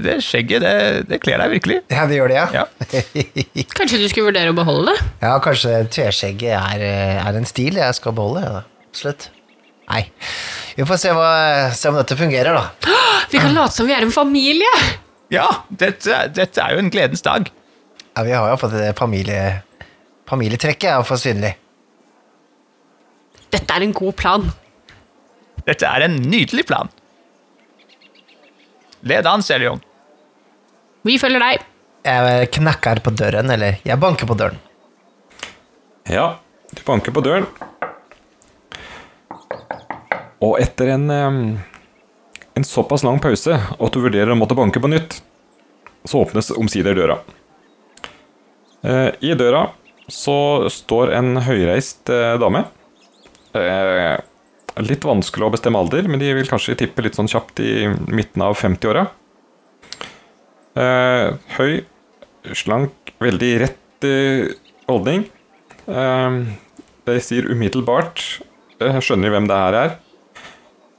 det 0.00 0.18
skjegget, 0.24 0.64
det, 0.64 0.76
det 1.08 1.20
kler 1.24 1.40
deg 1.42 1.52
virkelig. 1.52 1.78
Ja, 1.92 2.06
det 2.08 2.16
gjør 2.16 2.32
det, 2.32 2.38
ja. 2.40 2.64
Ja. 2.64 3.64
Kanskje 3.76 4.00
du 4.00 4.06
skulle 4.08 4.30
vurdere 4.30 4.52
å 4.52 4.56
beholde 4.56 4.92
det? 4.94 5.08
Ja, 5.20 5.34
kanskje 5.44 5.82
tveskjegget 5.92 6.56
er, 6.56 6.86
er 7.20 7.40
en 7.40 7.48
stil 7.48 7.76
jeg 7.80 8.00
skal 8.00 8.16
beholde. 8.16 8.44
Ja, 8.44 8.60
da. 9.04 9.35
Nei. 9.86 10.02
Vi 10.76 10.84
får 10.86 10.98
se, 11.00 11.12
hva, 11.14 11.28
se 11.76 11.90
om 11.90 11.96
dette 11.98 12.16
fungerer, 12.18 12.56
da. 12.56 12.92
Vi 13.32 13.38
kan 13.42 13.54
late 13.54 13.74
som 13.74 13.88
vi 13.88 13.94
er 13.96 14.04
en 14.06 14.12
familie! 14.14 14.70
Ja, 15.34 15.46
dette, 15.68 16.20
dette 16.30 16.62
er 16.62 16.76
jo 16.76 16.82
en 16.84 16.90
gledens 16.94 17.24
dag. 17.26 17.48
Ja, 18.14 18.22
Vi 18.22 18.34
har 18.34 18.50
jo 18.52 18.58
fått 18.60 18.76
det 18.78 18.92
familie, 18.98 19.62
familietrekket 20.30 20.92
er 20.92 21.06
for 21.06 21.18
synlig. 21.18 21.56
Dette 23.50 23.74
er 23.74 23.82
en 23.86 23.94
god 23.96 24.14
plan. 24.18 24.46
Dette 25.66 25.88
er 25.90 26.06
en 26.06 26.16
nydelig 26.22 26.66
plan. 26.68 26.90
Led 29.06 29.26
an, 29.26 29.42
Seljong. 29.42 29.82
Vi 31.06 31.18
følger 31.22 31.42
deg. 31.42 31.66
Jeg 32.06 32.50
knakker 32.54 33.02
på 33.02 33.10
døren, 33.18 33.50
eller 33.50 33.80
jeg 33.86 33.98
banker 34.02 34.30
på 34.30 34.36
døren. 34.38 34.58
Ja, 36.10 36.36
du 36.70 36.82
banker 36.86 37.14
på 37.14 37.22
døren. 37.26 37.46
Og 40.44 40.58
etter 40.60 40.92
en, 40.96 41.08
en 42.56 42.66
såpass 42.66 43.04
lang 43.06 43.20
pause 43.24 43.56
at 43.56 43.94
du 43.94 44.02
vurderer 44.02 44.34
å 44.34 44.38
måtte 44.38 44.58
banke 44.58 44.82
på 44.82 44.90
nytt, 44.92 45.20
så 46.06 46.22
åpnes 46.22 46.52
omsider 46.56 46.96
døra. 46.96 47.18
Eh, 48.86 49.10
I 49.20 49.34
døra 49.38 49.68
så 50.12 50.68
står 50.70 51.12
en 51.16 51.40
høyreist 51.42 52.10
eh, 52.12 52.36
dame. 52.38 52.62
Eh, 53.56 54.14
litt 54.86 55.06
vanskelig 55.08 55.48
å 55.48 55.52
bestemme 55.54 55.80
alder, 55.80 56.06
men 56.10 56.22
de 56.22 56.30
vil 56.36 56.48
kanskje 56.50 56.76
tippe 56.82 57.02
litt 57.02 57.18
sånn 57.18 57.30
kjapt 57.30 57.62
i 57.64 57.88
midten 58.06 58.44
av 58.46 58.58
50-åra. 58.60 59.06
Eh, 60.76 61.28
høy, 61.56 61.72
slank, 62.54 63.14
veldig 63.22 63.52
rett 63.64 63.82
holdning. 64.86 65.24
De 65.86 67.14
sier 67.24 67.46
umiddelbart 67.48 68.20
skjønner 68.76 69.32
hvem 69.32 69.48
det 69.48 69.56
her 69.56 69.76
er. 69.80 69.94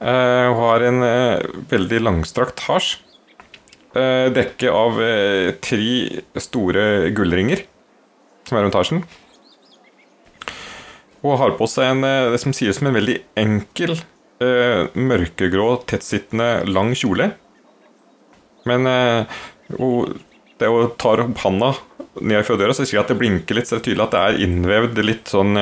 Eh, 0.00 0.46
Hun 0.48 0.58
har 0.62 0.84
en 0.86 1.02
eh, 1.02 1.46
veldig 1.70 2.00
langstrakt 2.04 2.60
hasj. 2.68 2.98
eh, 3.98 4.28
dekke 4.30 4.70
av 4.70 4.98
tre 5.64 5.88
store 6.38 7.10
gullringer 7.16 7.64
som 8.46 8.58
er 8.58 8.62
rundt 8.66 8.78
hasjen. 8.78 9.02
Hun 11.22 11.34
har 11.40 11.56
på 11.58 11.66
seg 11.66 11.90
en, 11.96 12.04
det 12.32 12.38
som 12.38 12.54
sies 12.54 12.78
som 12.78 12.86
en 12.88 12.94
veldig 12.94 13.16
enkel, 13.36 13.96
mørkegrå, 14.38 15.64
tettsittende, 15.90 16.62
lang 16.70 16.92
kjole. 16.94 17.32
Men 18.70 18.86
hun, 19.74 20.14
det 20.62 20.70
hun 20.70 20.92
tar 21.00 21.24
opp 21.24 21.42
handa 21.42 21.72
ned 22.22 22.46
fra 22.46 22.54
døra, 22.60 22.76
så 22.76 22.86
sier 22.86 23.02
at 23.02 23.10
det 23.10 23.18
blinker 23.18 23.58
litt, 23.58 23.66
så 23.66 23.76
det 23.76 23.82
er 23.82 23.86
tydelig 23.88 24.06
at 24.06 24.14
det 24.14 24.22
er 24.22 24.40
innvevd 24.46 25.02
litt 25.02 25.34
sånn 25.34 25.58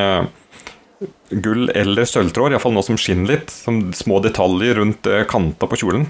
gull 1.31 1.71
eller 1.76 2.09
sølvtråd, 2.09 2.55
iallfall 2.55 2.75
noe 2.76 2.87
som 2.87 2.99
skinner 3.00 3.37
litt. 3.37 3.53
Som 3.53 3.91
små 3.97 4.21
detaljer 4.25 4.81
rundt 4.81 5.09
eh, 5.11 5.26
kanta 5.29 5.69
på 5.69 5.81
kjolen. 5.83 6.09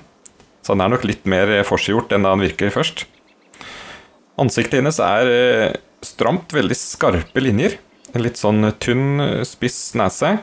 Så 0.63 0.75
han 0.75 0.85
er 0.85 0.95
nok 0.95 1.07
litt 1.09 1.27
mer 1.29 1.51
eh, 1.53 1.67
forseggjort 1.67 2.15
enn 2.17 2.29
han 2.29 2.45
virker 2.45 2.75
først. 2.75 3.07
Ansiktet 4.41 4.81
hennes 4.81 5.01
er 5.03 5.33
eh, 5.33 5.77
stramt, 6.05 6.55
veldig 6.55 6.79
skarpe 6.79 7.43
linjer. 7.43 7.79
En 8.15 8.25
litt 8.25 8.41
sånn 8.41 8.71
tynn, 8.81 9.43
spiss 9.49 9.81
nese. 9.99 10.37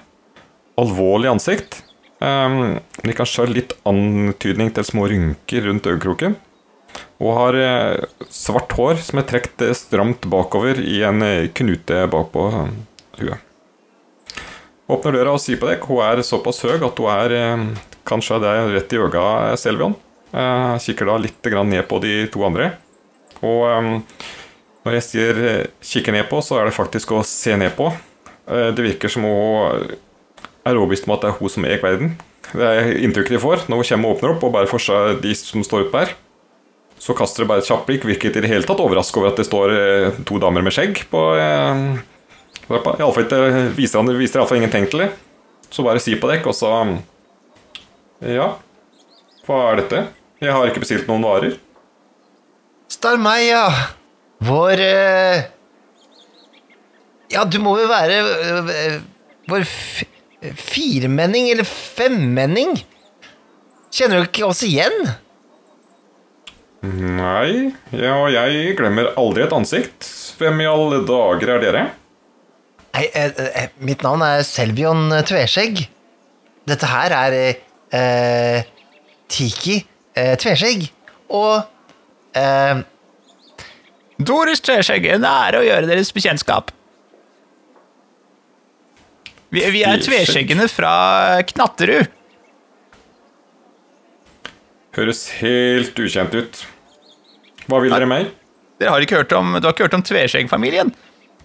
Alvorlig 0.80 1.32
ansikt. 1.32 1.82
Um, 2.24 2.78
vi 3.04 3.16
kan 3.18 3.28
se 3.28 3.44
litt 3.50 3.74
antydning 3.90 4.72
til 4.76 4.86
små 4.88 5.08
rynker 5.12 5.66
rundt 5.68 5.90
øyekroken. 5.90 6.36
Og 7.24 7.38
har 7.38 7.58
svart 8.34 8.76
hår 8.78 9.00
som 9.06 9.22
er 9.22 9.28
trukket 9.30 9.74
stramt 9.80 10.28
bakover 10.30 10.82
i 10.82 11.02
en 11.08 11.24
knute 11.56 12.04
bakpå 12.12 12.46
huet. 13.22 13.53
Åpner 14.94 15.18
døra 15.18 15.34
og 15.34 15.42
sier 15.42 15.60
på 15.62 15.70
deg. 15.70 15.84
Hun 15.88 16.04
er 16.06 16.22
såpass 16.26 16.62
høy 16.66 16.76
at 16.76 17.02
hun 17.02 17.10
er 17.10 17.36
eh, 17.40 17.68
kanskje 18.08 18.40
det 18.44 18.52
er 18.52 18.72
rett 18.76 18.94
i 18.94 19.02
øya 19.02 19.58
Selvion. 19.60 19.96
Eh, 20.34 20.74
kikker 20.86 21.10
da 21.10 21.20
litt 21.22 21.52
ned 21.66 21.86
på 21.90 22.02
de 22.04 22.16
to 22.34 22.44
andre. 22.46 22.74
Og 23.42 23.64
eh, 23.70 23.92
når 24.84 24.98
jeg 25.00 25.08
sier 25.08 25.44
eh, 25.48 25.68
kikker 25.84 26.16
ned 26.16 26.28
på, 26.32 26.42
så 26.44 26.60
er 26.60 26.70
det 26.70 26.78
faktisk 26.78 27.16
å 27.16 27.24
se 27.28 27.56
ned 27.60 27.74
på. 27.78 27.90
Eh, 28.50 28.70
det 28.76 28.86
virker 28.86 29.12
som 29.12 29.26
hun 29.26 29.96
er 30.64 30.78
overbevist 30.78 31.08
om 31.08 31.16
at 31.16 31.24
det 31.24 31.32
er 31.32 31.40
hun 31.40 31.52
som 31.52 31.68
eier 31.68 31.84
verden. 31.84 32.16
Det 32.54 32.68
er 32.68 32.92
inntrykket 33.02 33.38
de 33.38 33.42
får 33.42 33.66
når 33.72 33.82
hun 33.82 33.90
kommer 33.90 34.12
og 34.12 34.18
åpner 34.18 34.36
opp 34.36 34.46
og 34.46 34.54
bare 34.54 34.70
får 34.70 34.84
seg 34.86 35.24
de 35.24 35.34
som 35.40 35.64
står 35.66 35.88
oppe 35.88 36.04
her. 36.04 36.14
Så 37.04 37.16
kaster 37.18 37.44
det 37.44 37.50
bare 37.50 37.64
et 37.64 37.68
kjapt 37.68 37.88
blikk. 37.88 38.06
hvilket 38.08 38.38
i 38.38 38.44
det 38.44 38.52
hele 38.52 38.68
tatt 38.68 38.80
overrasket 38.80 39.20
over 39.20 39.32
at 39.32 39.40
det 39.40 39.48
står 39.48 39.74
eh, 39.76 40.20
to 40.28 40.40
damer 40.40 40.64
med 40.64 40.76
skjegg 40.76 41.02
på 41.12 41.24
eh, 41.40 41.82
trappa. 42.68 42.96
I 43.00 43.04
alle 43.04 43.14
fall 43.16 43.26
ikke, 43.28 43.64
viser 43.78 44.02
han 44.02 44.12
viser 44.18 44.42
iallfall 44.42 44.60
ingen 44.62 44.74
tegn 44.74 44.90
til 44.92 45.06
det. 45.06 45.10
Så 45.74 45.86
bare 45.86 46.02
si 46.04 46.16
på 46.20 46.30
dekk, 46.30 46.52
og 46.52 46.58
så 46.58 46.72
Ja, 48.24 48.54
hva 49.48 49.60
er 49.72 49.82
dette? 49.82 50.04
Jeg 50.44 50.54
har 50.56 50.70
ikke 50.70 50.84
bestilt 50.84 51.10
noen 51.10 51.24
varer. 51.26 51.58
Starmeia, 52.92 53.66
vår 54.44 54.84
eh, 54.84 55.44
Ja, 57.34 57.44
du 57.44 57.58
må 57.64 57.78
jo 57.82 57.90
være 57.90 58.20
eh, 58.22 58.98
vår 59.50 59.66
f 59.66 60.04
firmenning 60.60 61.48
eller 61.52 61.64
femmenning? 61.68 62.76
Kjenner 63.94 64.20
du 64.20 64.28
ikke 64.28 64.48
oss 64.50 64.64
igjen? 64.68 64.96
Nei, 66.84 67.72
ja, 67.96 68.18
jeg 68.34 68.74
glemmer 68.76 69.14
aldri 69.20 69.46
et 69.46 69.54
ansikt. 69.56 70.08
Hvem 70.40 70.60
i 70.66 70.68
alle 70.68 71.00
dager 71.08 71.54
er 71.56 71.64
dere? 71.64 71.84
Nei, 72.94 73.08
eh, 73.18 73.32
eh, 73.64 73.70
mitt 73.82 74.04
navn 74.06 74.22
er 74.26 74.44
Selvion 74.46 75.08
Tveskjegg. 75.26 75.88
Dette 76.70 76.90
her 76.92 77.16
er 77.18 77.36
eh, 77.42 78.68
Tiki 79.34 79.80
eh, 80.14 80.36
Tveskjegg. 80.40 80.86
Og 81.34 81.64
eh, 82.38 82.84
Doris 84.22 84.62
Tveskjegg, 84.64 85.08
en 85.16 85.26
ære 85.26 85.64
å 85.64 85.66
gjøre 85.66 85.90
deres 85.90 86.14
bekjentskap. 86.16 86.70
Vi, 89.54 89.62
vi 89.74 89.82
er 89.86 89.98
Tveskjegg. 90.02 90.28
tveskjeggene 90.28 90.68
fra 90.72 90.94
Knatterud. 91.50 92.14
Høres 94.94 95.26
helt 95.40 95.98
ukjent 95.98 96.38
ut. 96.38 96.62
Hva 97.66 97.82
vil 97.82 97.94
dere 97.94 98.06
mer? 98.10 98.30
Dere 98.82 98.94
har 98.94 99.06
ikke 99.06 99.24
hørt 99.24 99.34
om, 99.38 99.56
du 99.58 99.66
har 99.66 99.74
ikke 99.74 99.88
hørt 99.88 99.98
om 99.98 100.06
Tveskjegg-familien? 100.06 100.94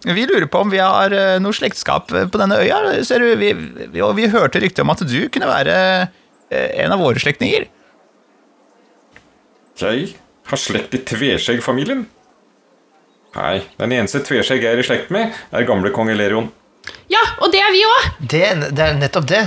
Vi 0.04 0.26
lurer 0.26 0.46
på 0.46 0.60
om 0.62 0.70
vi 0.70 0.78
har 0.78 1.14
eh, 1.14 1.38
noe 1.42 1.56
slektskap 1.56 2.12
eh, 2.14 2.28
på 2.30 2.40
denne 2.40 2.60
øya. 2.62 2.78
Ser 3.06 3.24
du, 3.24 3.32
vi, 3.40 3.50
vi, 3.54 4.02
og 4.04 4.14
vi 4.18 4.28
hørte 4.30 4.62
rykte 4.62 4.84
om 4.84 4.92
at 4.94 5.02
du 5.02 5.18
kunne 5.32 5.50
være 5.50 5.74
eh, 6.50 6.68
en 6.84 6.94
av 6.94 7.02
våre 7.02 7.22
slektninger. 7.22 7.66
Jeg 9.78 10.06
har 10.50 10.60
slekt 10.60 10.94
i 10.96 11.02
Tveskjegg-familien. 11.06 12.06
Nei, 13.36 13.56
den 13.78 13.94
eneste 13.94 14.22
Tveskjegg 14.26 14.64
jeg 14.64 14.74
er 14.78 14.82
i 14.82 14.86
slekt 14.86 15.12
med, 15.14 15.34
er 15.54 15.68
gamle 15.68 15.92
kong 15.94 16.10
Elerion. 16.10 16.48
Ja, 17.12 17.20
og 17.42 17.52
det 17.52 17.60
er 17.62 17.74
vi 17.74 17.84
òg! 17.84 18.06
det, 18.32 18.44
det 18.74 18.84
er 18.84 18.96
nettopp 18.98 19.28
det. 19.30 19.42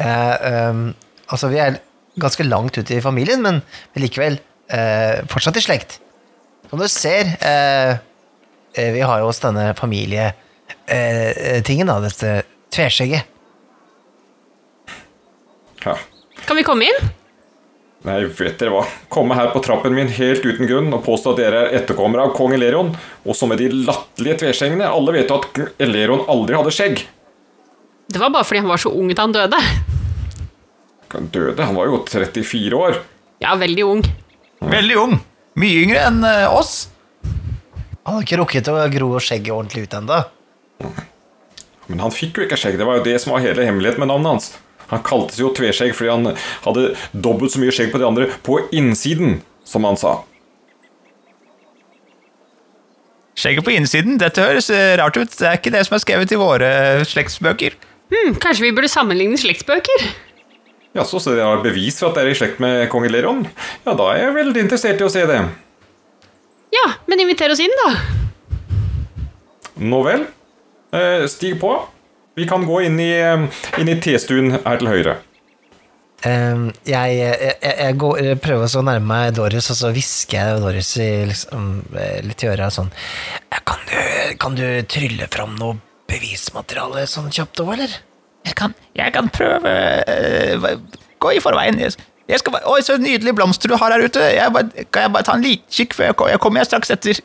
Eh, 0.00 0.68
um, 0.70 0.84
altså, 1.28 1.50
vi 1.52 1.58
er 1.60 1.80
ganske 2.20 2.46
langt 2.46 2.78
ute 2.78 2.96
i 2.96 3.02
familien, 3.04 3.42
men 3.44 3.60
likevel 3.98 4.38
eh, 4.72 5.20
fortsatt 5.30 5.58
i 5.60 5.64
slekt. 5.64 5.98
Som 6.70 6.80
du 6.80 6.86
ser, 6.90 7.34
eh, 7.42 7.98
vi 8.74 9.00
har 9.02 9.18
jo 9.22 9.26
oss 9.30 9.40
denne 9.42 9.70
familietingen, 9.78 11.86
da, 11.90 11.96
dette 12.04 12.42
tveskjegget. 12.74 13.22
Ja. 15.84 15.94
Kan 16.46 16.56
vi 16.56 16.62
komme 16.66 16.84
inn? 16.90 17.00
Nei, 18.06 18.22
vet 18.24 18.56
dere 18.60 18.72
hva. 18.72 18.84
Komme 19.12 19.36
her 19.36 19.50
på 19.52 19.60
trappen 19.64 19.92
min 19.92 20.08
helt 20.16 20.44
uten 20.44 20.68
grunn 20.68 20.88
og 20.96 21.04
påstå 21.04 21.34
at 21.34 21.40
dere 21.42 21.58
er 21.66 21.74
etterkommere 21.82 22.28
av 22.28 22.34
kong 22.36 22.54
Elerion, 22.56 22.94
og 23.28 23.36
så 23.36 23.48
med 23.48 23.60
de 23.60 23.68
latterlige 23.74 24.38
tveskjeggene. 24.44 24.86
Alle 24.88 25.12
vet 25.18 25.28
jo 25.28 25.40
at 25.40 25.60
Elerion 25.84 26.24
aldri 26.32 26.56
hadde 26.56 26.72
skjegg. 26.72 27.02
Det 28.10 28.18
var 28.18 28.32
bare 28.34 28.46
fordi 28.48 28.62
han 28.64 28.72
var 28.72 28.80
så 28.80 28.92
ung 28.96 29.08
da 29.12 29.26
han 29.26 29.36
døde. 29.36 29.60
Han 31.12 31.28
døde, 31.34 31.66
han 31.66 31.76
var 31.76 31.90
jo 31.90 32.00
34 32.08 32.78
år. 32.78 33.02
Ja, 33.42 33.52
veldig 33.60 33.84
ung. 33.84 34.02
Veldig 34.60 34.96
ung. 35.00 35.14
Mye 35.60 35.84
yngre 35.84 36.00
enn 36.08 36.24
eh, 36.24 36.46
oss. 36.48 36.88
Han 38.08 38.16
har 38.16 38.24
ikke 38.24 38.40
rukket 38.40 38.70
å 38.72 38.78
gro 38.92 39.12
skjegget 39.20 39.54
ordentlig 39.54 39.84
ut 39.86 39.96
ennå. 39.98 40.22
Men 41.90 42.02
han 42.04 42.14
fikk 42.14 42.38
jo 42.38 42.46
ikke 42.46 42.58
skjegg, 42.60 42.78
det 42.80 42.86
var 42.88 43.00
jo 43.00 43.06
det 43.06 43.18
som 43.20 43.34
var 43.34 43.44
hele 43.44 43.66
hemmeligheten 43.66 44.02
med 44.02 44.10
navnet 44.12 44.34
hans. 44.34 44.50
Han 44.90 45.04
kalte 45.06 45.36
seg 45.36 45.44
jo 45.44 45.52
Tveskjegg 45.54 45.92
fordi 45.94 46.10
han 46.10 46.32
hadde 46.64 46.88
dobbelt 47.12 47.54
så 47.54 47.60
mye 47.62 47.74
skjegg 47.74 47.92
på 47.92 48.00
de 48.02 48.06
andre 48.08 48.26
på 48.46 48.58
innsiden, 48.74 49.38
som 49.66 49.86
han 49.86 49.98
sa. 50.00 50.16
Skjegget 53.40 53.64
på 53.64 53.72
innsiden, 53.72 54.18
dette 54.20 54.42
høres 54.42 54.68
eh, 54.74 54.96
rart 55.00 55.16
ut. 55.16 55.30
Det 55.32 55.46
er 55.48 55.60
ikke 55.60 55.72
det 55.72 55.84
som 55.86 55.96
er 55.96 56.02
skrevet 56.02 56.34
i 56.34 56.40
våre 56.40 56.72
slektsbøker. 57.08 57.78
Hmm, 58.10 58.34
kanskje 58.42 58.66
vi 58.66 58.74
burde 58.76 58.90
sammenligne 58.90 59.38
slektsbøker? 59.40 60.10
Ja, 60.98 61.06
så 61.06 61.20
så 61.22 61.36
dere 61.36 61.46
har 61.46 61.62
bevis 61.62 62.00
for 62.02 62.10
at 62.10 62.18
dere 62.18 62.32
er 62.32 62.34
i 62.34 62.38
slekt 62.40 62.58
med 62.62 62.88
kong 62.90 63.06
Leron? 63.08 63.44
Ja, 63.86 63.94
da 63.94 64.10
er 64.10 64.24
jeg 64.24 64.36
veldig 64.40 64.64
interessert 64.66 65.00
i 65.00 65.06
å 65.06 65.12
se 65.12 65.22
det. 65.30 65.38
Ja, 66.74 66.86
men 67.06 67.20
inviter 67.20 67.52
oss 67.52 67.62
inn, 67.62 67.74
da. 67.84 67.94
Nå 69.80 70.02
vel. 70.06 70.26
Eh, 70.94 71.26
stig 71.30 71.58
på. 71.60 71.74
Vi 72.38 72.46
kan 72.48 72.66
gå 72.66 72.84
inn 72.86 73.00
i, 73.00 73.10
eh, 73.18 73.62
inn 73.80 73.90
i 73.90 73.98
testuen 74.02 74.54
her 74.58 74.78
til 74.80 74.90
høyre. 74.90 75.18
Ehm, 76.28 76.66
jeg, 76.84 77.14
jeg, 77.16 77.54
jeg, 77.64 77.96
går, 77.96 78.18
jeg 78.20 78.40
prøver 78.44 78.74
å 78.76 78.82
nærme 78.84 79.08
meg 79.08 79.36
Doris, 79.38 79.70
og 79.72 79.78
så 79.78 79.92
hvisker 79.94 80.36
jeg 80.36 80.60
Doris 80.60 80.90
i, 81.00 81.08
liksom, 81.30 81.70
eh, 81.96 82.18
litt 82.26 82.44
i 82.44 82.50
øret 82.50 82.76
sånn 82.76 82.90
«Eh, 83.48 83.62
kan 83.64 83.80
du, 83.88 83.96
kan 84.42 84.58
du 84.58 84.66
trylle 84.90 85.30
fram 85.32 85.56
noe 85.56 85.78
bevismateriale 86.10 87.06
sånn 87.08 87.32
kjapt 87.32 87.62
òg, 87.64 87.72
eller? 87.78 87.96
Jeg 88.44 88.56
kan, 88.58 88.74
jeg 88.96 89.12
kan 89.14 89.28
prøve 89.32 89.72
uh, 90.08 90.70
Gå 91.20 91.34
i 91.36 91.40
forveien. 91.44 91.76
Jeg, 92.30 92.36
jeg 92.36 92.42
skal 92.44 92.54
bare, 92.54 92.66
Oi, 92.70 92.80
så 92.86 92.96
nydelige 93.00 93.34
blomster 93.34 93.70
du 93.70 93.76
har 93.80 93.94
her 93.94 94.04
ute. 94.06 94.22
Jeg 94.34 94.54
bare, 94.54 94.86
kan 94.94 95.06
jeg 95.06 95.12
bare 95.16 95.26
ta 95.26 95.34
en 95.34 95.44
liten 95.44 95.66
kikk 95.74 95.96
før 95.98 96.10
jeg 96.10 96.16
kommer? 96.18 96.34
Jeg 96.36 96.42
kommer 96.44 96.68
straks 96.68 96.92
etter. 96.94 97.22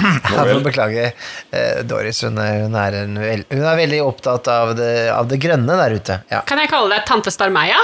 Jeg 0.00 0.32
må 0.32 0.44
får 0.48 0.62
beklage, 0.64 1.10
eh, 1.52 1.80
Doris. 1.84 2.22
Hun 2.24 2.38
er, 2.40 2.62
hun, 2.64 2.76
er 2.78 2.96
en, 3.02 3.18
hun 3.20 3.66
er 3.68 3.76
veldig 3.82 4.00
opptatt 4.06 4.48
av 4.50 4.72
det, 4.78 4.92
av 5.12 5.28
det 5.30 5.38
grønne 5.42 5.76
der 5.82 5.96
ute. 5.96 6.16
Ja. 6.32 6.40
Kan 6.48 6.62
jeg 6.62 6.70
kalle 6.72 6.94
deg 6.94 7.04
tante 7.08 7.32
Starmeia? 7.34 7.78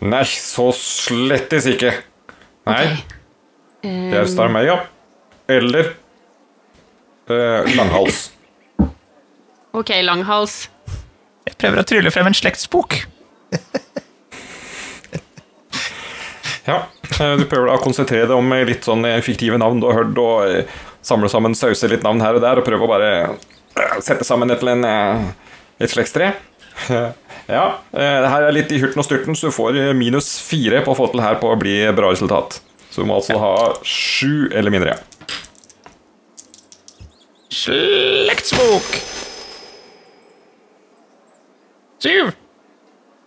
Nei, 0.00 0.24
så 0.26 0.70
slettes 0.74 1.68
ikke. 1.70 1.92
Nei, 2.68 2.82
det 3.84 4.18
er 4.18 4.28
Starmeia. 4.30 4.80
Eller 5.50 5.94
eh, 7.30 7.72
Langhals. 7.78 8.28
Ok, 9.76 9.94
langhals. 10.02 10.64
Jeg 11.46 11.54
prøver 11.60 11.82
å 11.82 11.86
trylle 11.86 12.10
frem 12.10 12.26
en 12.30 12.34
slektsbok. 12.36 12.98
Ja, 16.70 16.78
eh, 17.18 17.36
du 17.40 17.46
prøver 17.50 17.70
da 17.72 17.78
å 17.78 17.82
konsentrere 17.82 18.28
deg 18.28 18.36
om 18.36 18.52
eh, 18.54 18.66
litt 18.68 18.86
sånn 18.86 19.02
eh, 19.08 19.18
fiktive 19.24 19.58
navn 19.60 19.82
du 19.82 19.88
har 19.90 20.02
hørt, 20.02 20.20
og 20.22 21.02
samle 21.06 21.30
sammen, 21.32 21.56
sause 21.58 21.88
litt 21.90 22.04
navn 22.06 22.22
her 22.22 22.38
og 22.38 22.44
der, 22.44 22.60
og 22.60 22.66
prøve 22.66 22.86
å 22.86 22.90
bare 22.90 23.10
sette 24.04 24.26
sammen 24.28 24.52
et, 24.52 24.62
eller 24.62 24.78
en, 24.78 25.32
et 25.80 25.92
slektstre. 25.92 26.34
Ja, 27.50 27.80
eh, 27.90 28.16
det 28.22 28.28
her 28.30 28.44
er 28.46 28.54
litt 28.54 28.70
i 28.70 28.78
hurten 28.78 29.00
og 29.02 29.06
styrten, 29.08 29.34
så 29.34 29.48
du 29.48 29.54
får 29.54 29.74
minus 29.98 30.36
fire 30.44 30.84
på 30.86 30.92
å 30.92 30.98
få 30.98 31.08
til 31.10 31.22
her 31.24 31.40
på 31.40 31.48
å 31.50 31.56
bli 31.58 31.80
bra 31.96 32.12
resultat. 32.12 32.60
Så 32.92 33.02
du 33.02 33.08
må 33.08 33.16
altså 33.18 33.40
ha 33.42 33.54
sju 33.82 34.46
eller 34.54 34.70
mindre. 34.70 34.94
Slektsbok. 37.50 38.86
Syv. 42.06 42.30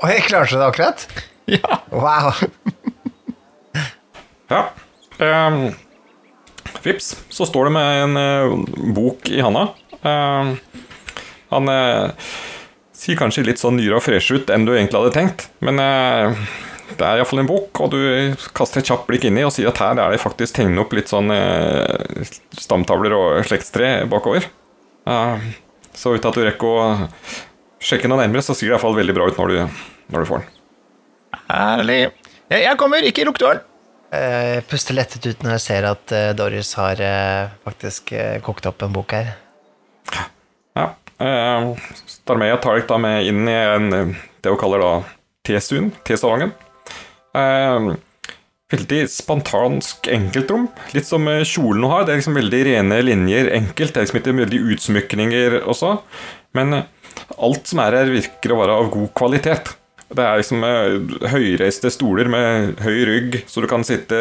Oi, 0.08 0.16
klarte 0.30 0.56
du 0.56 0.62
det 0.62 0.70
akkurat? 0.72 1.08
Ja. 1.52 1.82
Wow. 1.92 2.32
Ja. 4.54 4.68
Um, 5.18 5.72
Vips, 6.84 7.14
så 7.34 7.48
står 7.48 7.70
det 7.70 7.76
med 7.76 8.04
en 8.04 8.20
uh, 8.20 8.92
bok 8.94 9.30
i 9.32 9.42
handa. 9.44 9.70
Um, 10.04 10.54
han 11.54 11.72
uh, 11.72 12.34
sier 12.98 13.18
kanskje 13.20 13.46
litt 13.48 13.62
sånn 13.62 13.78
nyere 13.80 13.98
og 13.98 14.06
fresh 14.06 14.36
ut 14.36 14.52
enn 14.54 14.68
du 14.68 14.74
egentlig 14.76 15.00
hadde 15.00 15.16
tenkt, 15.16 15.48
men 15.64 15.80
uh, 15.82 16.46
det 16.94 17.08
er 17.08 17.20
iallfall 17.20 17.42
en 17.42 17.50
bok, 17.50 17.82
og 17.82 17.94
du 17.94 18.00
kaster 18.56 18.82
et 18.82 18.90
kjapt 18.90 19.08
blikk 19.10 19.26
inni 19.30 19.46
og 19.48 19.54
sier 19.56 19.72
at 19.72 19.82
her 19.82 19.98
er 19.98 20.14
det 20.14 20.22
faktisk 20.22 20.60
tegnet 20.60 20.84
opp 20.84 20.94
litt 20.94 21.10
sånn 21.10 21.32
eh, 21.34 22.28
stamtavler 22.60 23.16
og 23.18 23.40
slektstre 23.48 24.04
bakover. 24.12 24.46
Uh, 25.10 25.42
så 25.98 26.14
uten 26.14 26.30
at 26.30 26.38
du 26.38 26.44
rekker 26.46 26.70
å 26.70 26.86
sjekke 27.84 28.12
noe 28.12 28.22
nærmere, 28.22 28.46
så 28.46 28.54
ser 28.54 28.70
det 28.70 28.76
iallfall 28.76 28.98
veldig 29.00 29.16
bra 29.18 29.30
ut 29.30 29.42
når 29.42 29.54
du, 29.54 29.82
når 30.14 30.26
du 30.26 30.30
får 30.30 30.44
den. 30.44 30.62
Herlig. 31.50 32.02
Jeg, 32.52 32.62
jeg 32.68 32.80
kommer, 32.80 33.10
ikke 33.10 33.26
lukk 33.26 33.42
døren. 33.42 33.66
Jeg 34.14 34.66
puster 34.70 34.94
lettet 34.94 35.26
ut 35.26 35.42
når 35.42 35.56
jeg 35.56 35.64
ser 35.64 35.88
at 35.90 36.14
eh, 36.14 36.32
Doris 36.38 36.76
har 36.78 37.00
eh, 37.02 37.50
faktisk 37.66 38.14
eh, 38.14 38.38
kokt 38.46 38.68
opp 38.70 38.86
en 38.86 38.94
bok 38.94 39.16
her. 39.18 39.32
Ja. 40.78 40.90
Starmeia 42.10 42.60
tar 42.62 42.78
deg 42.78 42.88
da 42.90 43.00
med 43.02 43.26
inn 43.30 43.48
i 43.50 43.58
en, 43.58 43.90
eh, 43.98 44.14
det 44.44 44.54
hun 44.54 44.60
kaller 44.62 44.84
da 44.84 44.92
T-stuen, 45.48 45.90
T-salongen. 46.06 46.54
Eh, 47.34 47.90
veldig 48.74 49.02
spontansk 49.12 50.08
enkeltrom. 50.14 50.68
Litt 50.94 51.10
som 51.10 51.28
eh, 51.32 51.42
kjolen 51.48 51.84
hun 51.84 51.94
har. 51.96 52.06
Det 52.06 52.14
er 52.14 52.22
liksom 52.22 52.38
veldig 52.38 52.64
rene 52.70 53.00
linjer, 53.06 53.50
enkelt. 53.58 53.94
Det 53.96 54.02
er 54.02 54.08
liksom 54.08 54.22
ikke 54.22 54.36
veldig 54.44 54.62
utsmykninger 54.76 55.62
også. 55.64 55.96
Men 56.58 56.78
eh, 56.78 57.16
alt 57.38 57.70
som 57.70 57.82
er 57.84 57.98
her, 57.98 58.14
virker 58.14 58.54
å 58.54 58.62
være 58.62 58.78
av 58.84 58.92
god 58.94 59.10
kvalitet. 59.18 59.74
Det 60.12 60.24
er 60.24 60.40
liksom 60.40 60.64
eh, 60.68 61.30
høyreiste 61.32 61.92
stoler 61.94 62.30
med 62.32 62.82
høy 62.84 63.00
rygg, 63.10 63.40
så 63.50 63.64
du 63.64 63.70
kan 63.72 63.86
sitte 63.88 64.20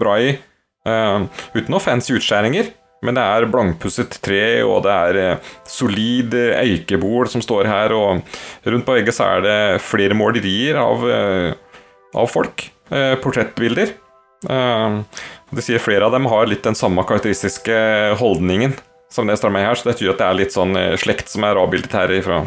bra 0.00 0.18
i. 0.20 0.34
Uh, 0.80 1.26
uten 1.52 1.74
noe 1.74 1.82
fancy 1.84 2.14
utskjæringer. 2.16 2.70
Men 3.04 3.16
det 3.16 3.22
er 3.24 3.46
blankpusset 3.48 4.18
tre, 4.20 4.60
og 4.60 4.82
det 4.84 4.92
er 4.92 5.18
eh, 5.20 5.52
solid 5.68 6.34
eikebol 6.36 7.30
som 7.32 7.40
står 7.40 7.68
her. 7.70 7.94
Og 7.96 8.20
rundt 8.68 8.86
på 8.88 8.96
veggen 8.98 9.16
så 9.16 9.30
er 9.38 9.46
det 9.46 9.56
flere 9.84 10.16
målerier 10.16 10.76
av, 10.80 11.06
uh, 11.08 11.88
av 12.20 12.28
folk. 12.28 12.66
Uh, 12.90 13.14
portrettbilder. 13.22 13.94
Det 14.40 15.62
sier 15.62 15.82
flere 15.84 16.06
av 16.06 16.14
dem 16.14 16.24
har 16.32 16.46
litt 16.48 16.64
den 16.64 16.76
samme 16.78 17.02
karakteristiske 17.04 17.74
holdningen 18.16 18.72
som 19.12 19.28
det 19.28 19.36
står 19.36 19.52
med 19.52 19.66
her, 19.66 19.76
så 19.76 19.90
det 19.90 19.98
tyder 19.98 20.14
at 20.14 20.22
det 20.22 20.28
er 20.28 20.38
litt 20.38 20.54
sånn 20.54 20.78
slekt 21.02 21.28
som 21.28 21.44
er 21.44 21.60
avbildet 21.60 21.92
her 21.92 22.14
ifra. 22.16 22.38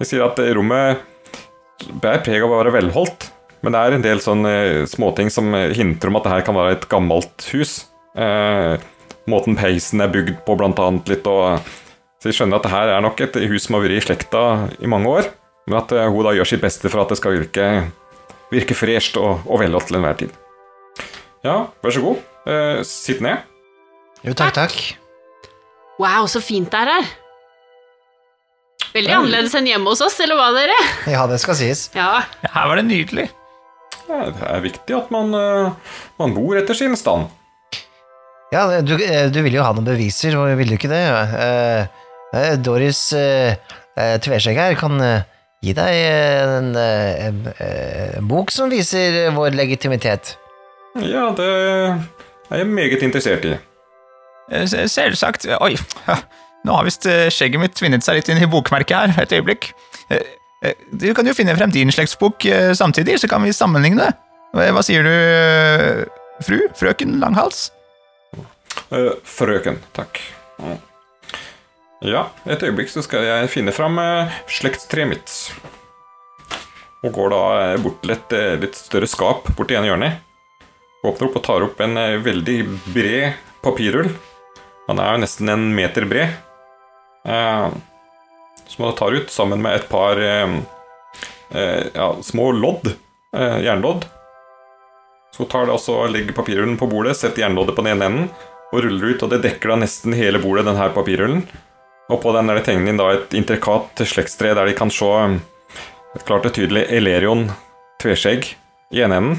Det 0.00 0.08
sier 0.08 0.24
at 0.24 0.40
rommet 0.56 1.02
bærer 2.00 2.22
preg 2.24 2.44
av 2.44 2.52
å 2.52 2.60
være 2.60 2.74
velholdt, 2.78 3.30
men 3.64 3.74
det 3.74 3.80
er 3.80 3.96
en 3.96 4.04
del 4.04 4.22
sånne 4.24 4.54
eh, 4.60 4.86
småting 4.88 5.30
som 5.32 5.52
eh, 5.56 5.72
hinter 5.76 6.10
om 6.10 6.18
at 6.20 6.26
det 6.26 6.32
her 6.34 6.46
kan 6.46 6.56
være 6.56 6.78
et 6.78 6.88
gammelt 6.90 7.46
hus. 7.52 7.74
Eh, 8.16 8.80
måten 9.30 9.58
peisen 9.58 10.02
er 10.02 10.12
bygd 10.12 10.40
på, 10.46 10.56
blant 10.58 10.80
annet 10.82 11.12
litt, 11.12 11.28
og 11.28 11.60
så 12.20 12.30
jeg 12.30 12.36
skjønner 12.40 12.60
at 12.60 12.66
det 12.66 12.72
her 12.74 12.94
er 12.94 13.04
nok 13.04 13.20
et 13.24 13.36
hus 13.48 13.66
som 13.66 13.76
har 13.76 13.84
vært 13.86 13.98
i 13.98 14.04
slekta 14.04 14.44
i 14.80 14.90
mange 14.90 15.12
år, 15.12 15.30
men 15.68 15.80
at 15.80 15.92
eh, 15.96 16.08
hun 16.08 16.26
da 16.26 16.34
gjør 16.36 16.52
sitt 16.52 16.64
beste 16.64 16.92
for 16.92 17.04
at 17.04 17.12
det 17.12 17.20
skal 17.20 17.36
virke, 17.36 17.68
virke 18.52 18.76
fresht 18.76 19.20
og, 19.20 19.44
og 19.46 19.62
velholdt 19.62 19.90
til 19.90 20.00
enhver 20.00 20.20
tid. 20.24 20.34
Ja, 21.46 21.56
vær 21.80 21.96
så 21.96 22.04
god. 22.04 22.20
Eh, 22.50 22.82
sitt 22.84 23.22
ned. 23.24 23.46
Jo, 24.24 24.34
takk, 24.36 24.56
takk. 24.56 24.76
Wow, 26.00 26.26
så 26.28 26.40
fint 26.44 26.72
det 26.72 26.80
er 26.80 26.94
her. 26.96 27.10
Veldig 28.94 29.12
annerledes 29.14 29.54
enn 29.54 29.68
hjemme 29.70 29.86
hos 29.92 30.00
oss, 30.02 30.16
eller 30.24 30.34
hva, 30.38 30.48
dere? 30.56 30.76
Ja, 31.12 31.26
det 31.30 31.38
skal 31.42 31.54
sies. 31.58 31.84
Ja. 31.94 32.22
Ja, 32.42 32.50
Her 32.56 32.70
var 32.72 32.80
det 32.80 32.86
nydelig. 32.88 33.28
Ja, 34.10 34.24
det 34.34 34.46
er 34.50 34.62
viktig 34.64 34.96
at 34.96 35.10
man, 35.14 35.30
eh, 35.38 35.94
man 36.18 36.34
bor 36.34 36.58
etter 36.58 36.74
sin 36.74 36.96
stand. 36.98 37.28
Ja, 38.50 38.64
du, 38.82 38.96
eh, 38.98 39.28
du 39.30 39.38
vil 39.46 39.54
jo 39.54 39.62
ha 39.62 39.70
noen 39.76 39.86
beviser, 39.86 40.34
og 40.40 40.50
vil 40.58 40.72
du 40.72 40.74
ikke 40.74 40.90
det? 40.90 41.04
Eh, 42.34 42.56
Doris 42.62 43.04
Tveskjegg 43.10 44.58
her 44.58 44.74
kan 44.80 44.98
gi 45.62 45.72
deg 45.76 45.94
en, 46.10 46.70
eh, 46.78 47.26
en, 47.28 47.40
en 48.16 48.28
bok 48.30 48.50
som 48.54 48.70
viser 48.72 49.28
vår 49.36 49.54
legitimitet. 49.58 50.34
Ja, 50.98 51.28
det 51.36 51.46
er 51.46 52.62
jeg 52.64 52.66
meget 52.74 53.02
interessert 53.06 53.44
i. 53.46 53.54
Se- 54.66 54.88
Selvsagt. 54.90 55.46
Oi, 55.62 55.76
nå 56.66 56.76
har 56.76 56.84
visst 56.84 57.06
eh, 57.08 57.28
skjegget 57.32 57.62
mitt 57.62 57.76
tvinnet 57.78 58.04
seg 58.04 58.18
litt 58.18 58.28
inn 58.32 58.42
i 58.42 58.48
bokmerket 58.50 58.96
her. 58.96 59.22
Et 59.22 59.32
øyeblikk. 59.38 59.70
Eh, 60.12 60.26
eh, 60.66 60.86
Du 60.92 61.08
kan 61.16 61.26
jo 61.26 61.36
finne 61.36 61.56
frem 61.56 61.72
din 61.72 61.92
slektsbok 61.92 62.44
samtidig, 62.76 63.20
så 63.22 63.30
kan 63.30 63.42
vi 63.44 63.54
sammenligne. 63.56 64.10
Hva 64.52 64.82
sier 64.82 65.06
du, 65.06 65.12
fru? 66.42 66.58
Frøken 66.74 67.20
Langhals? 67.22 67.68
Frøken, 68.90 69.78
takk. 69.94 70.18
Ja, 72.02 72.24
et 72.50 72.64
øyeblikk 72.66 72.90
så 72.90 73.04
skal 73.06 73.22
jeg 73.28 73.52
finne 73.52 73.72
fram 73.72 74.00
slektstreet 74.50 75.08
mitt. 75.08 75.36
Og 77.06 77.14
går 77.14 77.30
da 77.32 77.42
bort 77.80 78.02
til 78.02 78.16
et 78.16 78.34
litt 78.60 78.76
større 78.76 79.08
skap 79.08 79.46
borti 79.56 79.78
ene 79.78 79.88
hjørnet. 79.88 80.18
Åpner 81.06 81.30
opp 81.30 81.38
og 81.38 81.46
tar 81.46 81.64
opp 81.64 81.80
en 81.80 81.96
veldig 82.26 82.58
bred 82.90 83.38
papirrull. 83.64 84.10
Han 84.90 84.98
er 84.98 85.14
jo 85.14 85.22
nesten 85.22 85.54
en 85.54 85.70
meter 85.78 86.04
bred. 86.10 86.34
Eh, 87.30 87.68
som 88.66 88.84
man 88.84 88.94
tar 88.94 89.12
ut 89.12 89.30
sammen 89.30 89.62
med 89.62 89.74
et 89.74 89.88
par 89.88 90.20
eh, 90.20 90.56
eh, 91.50 91.86
ja, 91.94 92.16
små 92.22 92.52
lodd. 92.52 92.92
jernlodd. 93.32 94.04
Så 95.36 95.44
tar 95.46 95.68
det 95.68 95.74
også 95.76 96.08
legger 96.10 96.34
papirrullen 96.34 96.74
på 96.80 96.88
bordet, 96.90 97.14
setter 97.14 97.44
jernloddet 97.44 97.76
på 97.76 97.84
den 97.86 97.92
ene 97.92 98.08
enden 98.08 98.24
og 98.72 98.82
ruller 98.82 99.12
ut, 99.12 99.22
og 99.22 99.30
det 99.30 99.38
dekker 99.44 99.70
da 99.70 99.76
nesten 99.84 100.16
hele 100.18 100.40
bordet, 100.42 100.64
den 100.66 100.78
her 100.78 100.90
papirrullen. 100.94 101.44
Og 102.10 102.18
på 102.24 102.32
den 102.34 102.50
er 102.50 102.58
det 102.58 102.64
tegnet 102.66 102.90
inn 102.90 103.02
et 103.04 103.36
intrikat 103.38 104.02
slektstre 104.02 104.50
der 104.58 104.66
de 104.66 104.74
kan 104.74 104.90
se 104.90 105.10
et 106.16 106.26
klart 106.26 106.48
og 106.50 106.56
tydelig 106.56 106.88
Elerion 106.90 107.46
tveskjegg 108.02 108.50
i 108.90 109.04
ene 109.06 109.20
enden. 109.20 109.38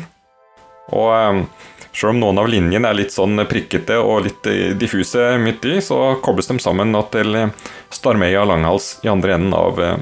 Og 0.96 1.44
selv 1.92 2.14
om 2.14 2.22
noen 2.22 2.40
av 2.40 2.50
linjene 2.50 2.88
er 2.88 2.98
litt 2.98 3.14
sånn 3.14 3.44
prikkete 3.50 3.98
og 4.00 4.24
litt 4.28 4.48
eh, 4.50 4.72
diffuse 4.80 5.34
midt 5.42 5.66
i, 5.68 5.78
så 5.84 6.16
kobles 6.24 6.48
de 6.52 6.58
sammen 6.64 6.96
til 7.12 7.36
eh, 7.38 7.52
Starmeia 7.92 8.46
langhals 8.48 8.94
i 9.04 9.12
andre 9.12 9.36
enden 9.36 9.56
av, 9.58 9.82
eh, 9.84 9.98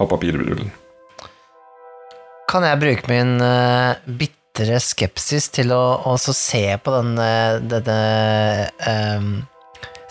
av 0.00 0.08
papirrullen. 0.10 0.72
Kan 2.48 2.64
jeg 2.64 2.78
bruke 2.78 3.08
min 3.08 3.38
uh, 3.40 3.96
bitre 4.04 4.78
skepsis 4.78 5.48
til 5.50 5.72
å 5.74 6.14
se 6.20 6.62
på 6.78 6.92
den, 6.92 7.16
denne 7.66 7.96
ehm, 8.84 9.30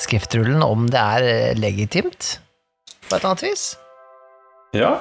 skriftrullen, 0.02 0.66
om 0.66 0.90
det 0.92 1.00
er 1.00 1.54
legitimt 1.56 2.34
på 3.06 3.14
et 3.14 3.22
eller 3.22 3.30
annet 3.30 3.46
vis? 3.46 3.64
Ja, 4.76 4.92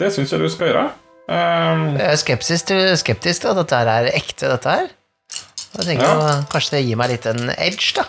det 0.00 0.14
syns 0.14 0.32
jeg 0.32 0.40
du 0.40 0.48
skal 0.54 0.70
gjøre. 0.70 0.86
Um, 1.28 1.98
er 2.00 2.16
skeptisk 2.16 2.70
til 2.70 3.50
at 3.50 3.60
dette 3.60 3.82
er 3.82 4.08
ekte, 4.14 4.48
dette 4.54 4.78
her. 4.78 4.88
Jeg 5.76 5.84
tenker 5.84 6.04
Ja. 6.06 6.30
Kanskje 6.50 6.78
det 6.78 6.84
gir 6.86 6.96
meg 7.00 7.10
litt 7.12 7.26
en 7.30 7.50
edge, 7.56 7.92
da. 7.98 8.06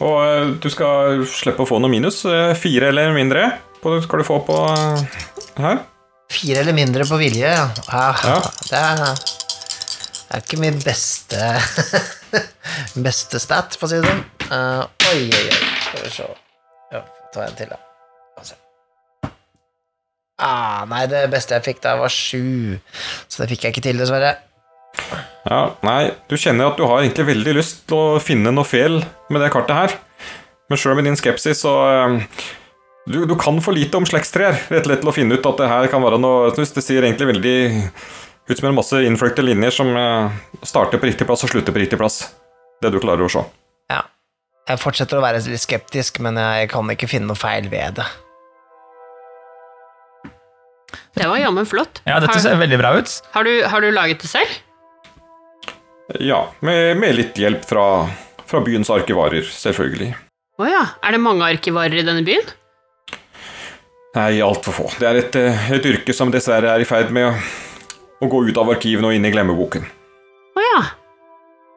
Og 0.00 0.16
eh, 0.24 0.50
du 0.62 0.68
skal 0.72 1.22
slippe 1.28 1.62
å 1.64 1.68
få 1.68 1.78
noe 1.80 1.90
minus. 1.92 2.22
eh, 2.24 2.54
Fire 2.58 2.88
eller 2.88 3.12
mindre 3.16 3.46
på, 3.82 3.92
skal 4.04 4.22
du 4.22 4.26
få 4.28 4.38
på 4.46 4.56
eh, 4.72 5.18
her. 5.60 5.82
Fire 6.30 6.62
eller 6.62 6.76
mindre 6.76 7.04
på 7.08 7.18
vilje, 7.20 7.48
ja. 7.50 7.66
ja, 7.90 8.06
Ja. 8.24 8.38
Det 8.70 8.80
er, 8.80 9.02
er 10.30 10.44
ikke 10.44 10.60
min 10.62 10.78
beste 10.84 11.40
beste 13.06 13.40
stat, 13.42 13.74
for 13.76 13.88
å 13.88 13.90
si 13.90 13.98
det 14.00 14.08
sånn. 14.08 14.24
Uh, 14.50 14.82
oi, 15.10 15.24
oi, 15.26 15.44
oi. 15.46 15.70
Skal 15.86 16.04
vi 16.06 16.10
se. 16.14 16.28
Ja, 16.94 17.00
ta 17.34 17.44
en 17.48 17.56
til, 17.58 17.70
da. 17.74 17.80
Ah, 20.40 20.86
nei, 20.88 21.02
det 21.10 21.26
beste 21.28 21.52
jeg 21.58 21.66
fikk 21.66 21.82
da, 21.84 21.98
var 22.00 22.08
sju. 22.08 22.78
Så 23.28 23.42
det 23.42 23.50
fikk 23.50 23.66
jeg 23.66 23.74
ikke 23.74 23.82
til, 23.84 23.98
dessverre. 24.00 24.30
Ja, 25.48 25.60
nei, 25.86 26.12
du 26.28 26.36
kjenner 26.36 26.68
at 26.68 26.78
du 26.80 26.84
har 26.84 27.00
egentlig 27.00 27.30
veldig 27.30 27.56
lyst 27.56 27.84
til 27.88 27.96
å 27.96 28.20
finne 28.22 28.52
noe 28.52 28.68
feil 28.68 29.00
med 29.32 29.40
det 29.40 29.52
kartet 29.54 29.76
her. 29.76 29.94
Men 30.70 30.78
sjøl 30.78 30.98
med 30.98 31.08
din 31.08 31.18
skepsis, 31.18 31.62
så 31.64 31.72
eh, 31.88 32.42
du, 33.10 33.22
du 33.26 33.34
kan 33.40 33.58
for 33.64 33.74
lite 33.74 33.96
om 33.96 34.06
slektstrær 34.06 34.58
rett 34.68 34.84
og 34.84 34.90
slett 34.90 35.02
til 35.02 35.12
å 35.12 35.16
finne 35.16 35.38
ut 35.38 35.48
at 35.48 35.62
det 35.62 35.70
her 35.70 35.88
kan 35.90 36.04
være 36.04 36.20
noe 36.20 36.52
Det 36.54 36.84
sier 36.84 37.06
egentlig 37.06 37.30
veldig 37.32 37.56
ut 38.50 38.58
som 38.58 38.68
en 38.68 38.76
masse 38.76 39.00
innfløkte 39.06 39.44
linjer 39.46 39.74
som 39.74 39.90
eh, 39.96 40.38
starter 40.66 41.00
på 41.00 41.08
riktig 41.08 41.26
plass 41.26 41.46
og 41.46 41.54
slutter 41.54 41.74
på 41.74 41.82
riktig 41.82 41.98
plass. 41.98 42.22
Det 42.82 42.92
du 42.92 43.00
klarer 43.00 43.24
å 43.24 43.32
se. 43.32 43.42
Ja. 43.90 44.04
Jeg 44.68 44.78
fortsetter 44.78 45.18
å 45.18 45.24
være 45.24 45.40
litt 45.42 45.62
skeptisk, 45.62 46.20
men 46.22 46.36
jeg 46.38 46.68
kan 46.70 46.92
ikke 46.92 47.08
finne 47.10 47.32
noe 47.32 47.38
feil 47.38 47.66
ved 47.72 47.98
det. 47.98 48.06
Det 51.16 51.26
var 51.26 51.40
jammen 51.40 51.66
flott. 51.66 52.02
Ja, 52.06 52.20
dette 52.22 52.36
har, 52.36 52.42
ser 52.44 52.60
veldig 52.60 52.78
bra 52.78 52.92
ut. 52.98 53.14
har, 53.34 53.46
du, 53.46 53.64
har 53.66 53.82
du 53.82 53.90
laget 53.94 54.22
det 54.22 54.30
selv? 54.30 54.60
Ja, 56.18 56.40
med, 56.60 56.96
med 56.98 57.14
litt 57.14 57.38
hjelp 57.38 57.62
fra, 57.68 57.84
fra 58.48 58.60
byens 58.64 58.90
arkivarer, 58.90 59.46
selvfølgelig. 59.46 60.14
Å 60.60 60.66
ja. 60.68 60.82
Er 61.06 61.14
det 61.14 61.22
mange 61.22 61.46
arkivarer 61.46 62.00
i 62.00 62.06
denne 62.06 62.24
byen? 62.26 62.48
Nei, 64.16 64.40
altfor 64.42 64.74
få. 64.74 64.86
Det 64.98 65.06
er 65.06 65.20
et, 65.20 65.36
eh, 65.38 65.66
et 65.76 65.86
yrke 65.86 66.14
som 66.16 66.32
dessverre 66.34 66.72
er 66.72 66.82
i 66.82 66.88
ferd 66.88 67.12
med 67.14 67.28
å, 67.28 67.34
å 68.26 68.30
gå 68.32 68.42
ut 68.48 68.58
av 68.58 68.72
arkivene 68.74 69.12
og 69.12 69.16
inn 69.16 69.28
i 69.28 69.30
glemmeboken. 69.32 69.86
Å 70.58 70.64
ja. 70.66 70.80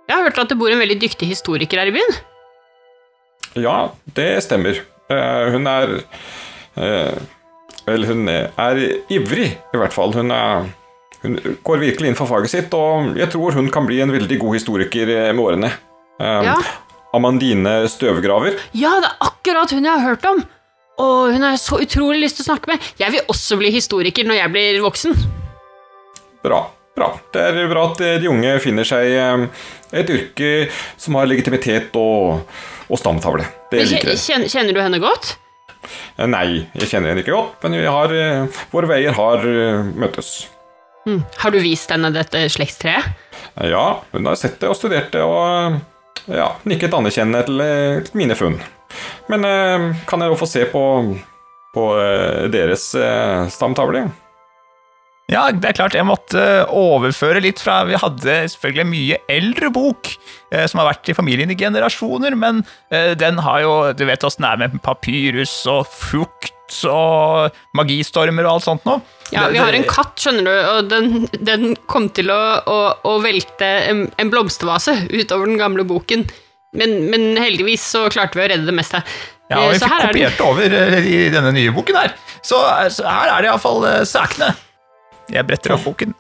Jeg 0.09 0.17
har 0.17 0.25
hørt 0.25 0.41
at 0.41 0.49
det 0.51 0.57
bor 0.59 0.73
en 0.73 0.81
veldig 0.81 0.97
dyktig 1.03 1.29
historiker 1.29 1.79
her 1.79 1.91
i 1.91 1.95
byen. 1.95 2.17
Ja, 3.61 3.77
det 4.17 4.31
stemmer. 4.47 4.81
Eh, 5.13 5.53
hun 5.53 5.69
er 5.69 5.99
eh, 6.81 7.21
Vel, 7.83 8.05
hun 8.07 8.29
er 8.31 8.77
ivrig, 9.11 9.49
i 9.59 9.79
hvert 9.79 9.91
fall. 9.91 10.13
Hun, 10.15 10.29
er, 10.31 10.69
hun 11.23 11.38
går 11.63 11.79
virkelig 11.79 12.09
inn 12.12 12.17
for 12.19 12.27
faget 12.27 12.51
sitt, 12.51 12.73
og 12.75 13.15
jeg 13.19 13.29
tror 13.31 13.55
hun 13.55 13.69
kan 13.71 13.86
bli 13.88 14.01
en 14.03 14.12
veldig 14.12 14.38
god 14.41 14.57
historiker 14.57 15.07
eh, 15.13 15.29
med 15.31 15.43
årene. 15.43 15.69
Um, 16.19 16.49
Ja. 16.49 16.57
Amandine 17.13 17.83
Støvgraver. 17.88 18.55
Ja, 18.73 18.95
det 18.99 19.05
er 19.12 19.19
akkurat 19.27 19.71
hun 19.71 19.86
jeg 19.86 19.93
har 19.93 20.01
hørt 20.01 20.23
om. 20.25 20.39
Og 21.03 21.33
hun 21.33 21.43
har 21.45 21.53
jeg 21.53 21.62
så 21.62 21.77
utrolig 21.81 22.23
lyst 22.23 22.39
til 22.39 22.43
å 22.45 22.47
snakke 22.51 22.71
med. 22.71 22.88
Jeg 22.97 23.13
vil 23.13 23.27
også 23.29 23.57
bli 23.59 23.69
historiker 23.73 24.25
når 24.25 24.39
jeg 24.39 24.51
blir 24.53 24.79
voksen. 24.81 25.13
Bra. 26.43 26.63
bra. 26.97 27.12
Det 27.33 27.43
er 27.51 27.69
bra 27.69 27.86
at 27.91 28.01
de 28.21 28.29
unge 28.29 28.55
finner 28.65 28.88
seg 28.89 29.13
eh, 29.13 29.45
et 30.01 30.09
yrke 30.09 30.49
som 30.97 31.19
har 31.19 31.29
legitimitet 31.29 31.93
og, 32.01 32.43
og 32.89 32.99
stamtavle. 32.99 33.45
Det 33.71 33.86
liker 33.93 34.15
jeg. 34.15 34.49
Kjenner 34.49 34.73
du 34.73 34.81
henne 34.81 34.99
godt? 35.01 35.36
Eh, 36.17 36.25
Nei, 36.27 36.65
jeg 36.73 36.89
kjenner 36.89 37.13
henne 37.13 37.23
ikke 37.23 37.38
godt, 37.38 37.62
men 37.63 37.77
vi 37.79 37.86
har, 37.88 38.17
våre 38.73 38.89
veier 38.89 39.15
har 39.17 39.45
møttes. 39.93 40.33
Hm. 41.03 41.19
Har 41.41 41.51
du 41.51 41.59
vist 41.63 41.91
henne 41.91 42.13
dette 42.15 42.45
slektstreet? 42.53 43.11
Eh, 43.57 43.69
Ja, 43.73 44.01
hun 44.13 44.25
har 44.29 44.39
sett 44.39 44.59
det 44.61 44.69
og 44.71 44.77
studert 44.79 45.11
det 45.11 45.21
og 45.25 45.79
ja, 46.31 46.53
nikket 46.69 46.93
anerkjennende 46.95 47.43
til, 47.47 47.61
eh, 47.61 48.01
til 48.07 48.17
mine 48.21 48.37
funn. 48.39 48.57
Men 49.31 49.45
eh, 49.47 49.87
kan 50.07 50.21
jeg 50.23 50.31
jo 50.31 50.39
få 50.39 50.47
se 50.47 50.65
på, 50.71 50.83
på 51.75 51.87
eh, 51.99 52.45
deres 52.53 52.93
eh, 52.95 53.47
stamtavle? 53.51 54.05
Ja, 55.31 55.45
det 55.55 55.69
er 55.69 55.75
klart 55.77 55.95
jeg 55.95 56.05
måtte 56.05 56.41
overføre 56.67 57.39
litt 57.41 57.61
fra 57.63 57.77
Vi 57.87 57.95
hadde 57.95 58.33
selvfølgelig 58.51 58.83
en 58.83 58.91
mye 58.91 59.19
eldre 59.31 59.69
bok 59.73 60.09
eh, 60.51 60.65
som 60.67 60.81
har 60.81 60.89
vært 60.91 61.09
i 61.09 61.15
familien 61.15 61.51
i 61.53 61.57
generasjoner, 61.57 62.35
men 62.37 62.59
eh, 62.91 63.13
den 63.17 63.39
har 63.41 63.61
jo 63.63 63.71
Du 63.97 64.03
vet 64.09 64.23
åssen 64.27 64.43
det 64.43 64.51
er 64.51 64.61
med 64.65 64.81
papyrus 64.83 65.53
og 65.71 65.87
frukt 65.89 66.52
og 66.89 67.58
magistormer 67.78 68.47
og 68.47 68.56
alt 68.58 68.65
sånt 68.65 68.88
noe. 68.88 69.02
Ja, 69.34 69.47
vi 69.52 69.60
har 69.62 69.73
en 69.73 69.86
katt, 69.89 70.15
skjønner 70.21 70.45
du, 70.45 70.54
og 70.71 70.89
den, 70.91 71.28
den 71.41 71.76
kom 71.89 72.08
til 72.13 72.30
å, 72.34 72.39
å, 72.69 72.80
å 73.10 73.13
velte 73.23 73.67
en, 73.89 74.06
en 74.21 74.32
blomstervase 74.34 74.95
utover 75.12 75.49
den 75.49 75.62
gamle 75.62 75.86
boken. 75.89 76.26
Men, 76.73 76.95
men 77.12 77.38
heldigvis 77.38 77.86
så 77.93 78.08
klarte 78.13 78.39
vi 78.39 78.45
å 78.45 78.49
redde 78.49 78.69
det 78.69 78.76
meste. 78.78 79.04
Ja, 79.52 79.60
og 79.60 79.67
Eh, 79.67 79.73
vi 79.73 79.80
så 79.80 79.89
fikk 79.89 79.99
er 79.99 80.08
kopiert 80.08 80.38
det 80.39 80.45
over 80.47 80.76
eh, 80.80 81.08
i 81.10 81.17
denne 81.34 81.52
nye 81.54 81.73
boken 81.76 81.99
her. 81.99 82.13
Så, 82.41 82.58
eh, 82.58 82.89
så 82.93 83.06
her 83.06 83.34
er 83.36 83.43
det 83.45 83.52
iallfall 83.52 83.86
sakene. 84.10 84.54
Jeg 85.34 85.45
bretter 85.47 85.76
opp 85.76 85.86
boken. 85.88 86.15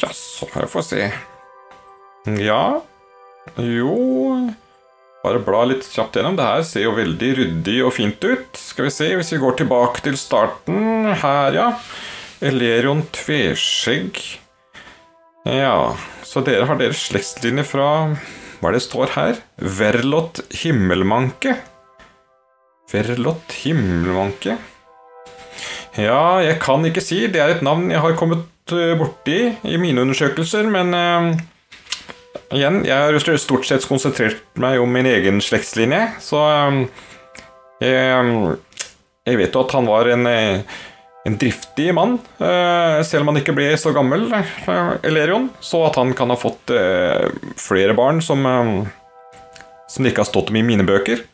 Jaså, 0.00 0.48
jeg 0.52 0.68
får 0.68 0.84
se. 0.84 1.06
Ja 2.42 2.60
Jo 3.62 3.92
Bare 5.26 5.40
bla 5.42 5.64
litt 5.66 5.82
kjapt 5.90 6.14
gjennom. 6.14 6.36
Det 6.38 6.44
her 6.46 6.60
ser 6.62 6.84
jo 6.84 6.92
veldig 6.94 7.28
ryddig 7.40 7.80
og 7.82 7.96
fint 7.96 8.22
ut. 8.22 8.58
Skal 8.60 8.86
vi 8.86 8.92
se, 8.94 9.08
hvis 9.18 9.32
vi 9.34 9.40
går 9.42 9.56
tilbake 9.58 10.04
til 10.04 10.14
starten 10.20 11.08
Her, 11.18 11.56
ja. 11.56 11.64
Elerion 12.46 13.00
Tveskjegg. 13.16 14.20
Ja, 15.50 15.96
så 16.22 16.44
dere 16.46 16.68
har 16.70 16.78
deres 16.78 17.02
slektslinje 17.08 17.64
fra 17.66 17.88
Hva 18.60 18.70
er 18.70 18.76
det 18.76 18.84
står 18.84 19.16
her? 19.16 19.42
Verlot 19.58 20.44
Himmelmanke. 20.62 21.56
Verlot 22.94 23.58
Himmelmanke. 23.64 24.54
Ja, 25.98 26.38
jeg 26.44 26.60
kan 26.62 26.86
ikke 26.86 27.02
si. 27.02 27.24
Det 27.26 27.42
er 27.42 27.56
et 27.56 27.66
navn 27.66 27.90
jeg 27.90 28.04
har 28.04 28.14
kommet 28.20 28.46
eh, 28.70 28.94
borti 28.94 29.40
i 29.66 29.82
mine 29.82 30.06
undersøkelser, 30.06 30.70
men 30.70 30.94
eh, 30.94 31.30
igjen, 32.54 32.82
jeg 32.86 32.96
har 32.96 33.38
stort 33.40 33.66
sett 33.68 33.86
konsentrert 33.88 34.42
meg 34.60 34.80
om 34.82 34.92
min 34.92 35.08
egen 35.10 35.40
slektslinje, 35.44 36.02
så 36.22 36.42
eh, 36.50 36.82
jeg, 37.86 38.56
jeg 39.26 39.40
vet 39.40 39.56
jo 39.56 39.64
at 39.64 39.74
han 39.76 39.88
var 39.90 40.10
en, 40.14 40.28
eh, 40.30 40.76
en 41.26 41.36
driftig 41.38 41.90
mann, 41.94 42.18
eh, 42.38 43.00
selv 43.06 43.24
om 43.24 43.32
han 43.32 43.40
ikke 43.40 43.54
ble 43.56 43.68
så 43.80 43.90
gammel, 43.94 44.28
eh, 44.30 44.92
Elerion, 45.06 45.48
så 45.60 45.82
at 45.88 45.98
han 45.98 46.14
kan 46.16 46.30
ha 46.30 46.38
fått 46.38 46.70
flere 47.58 47.96
barn 47.98 48.22
som, 48.22 48.46
eh, 48.46 48.74
som 49.90 50.04
det 50.04 50.12
ikke 50.12 50.22
har 50.22 50.30
stått 50.30 50.52
om 50.52 50.60
i 50.60 50.66
mine 50.66 50.86
bøker. 50.86 51.24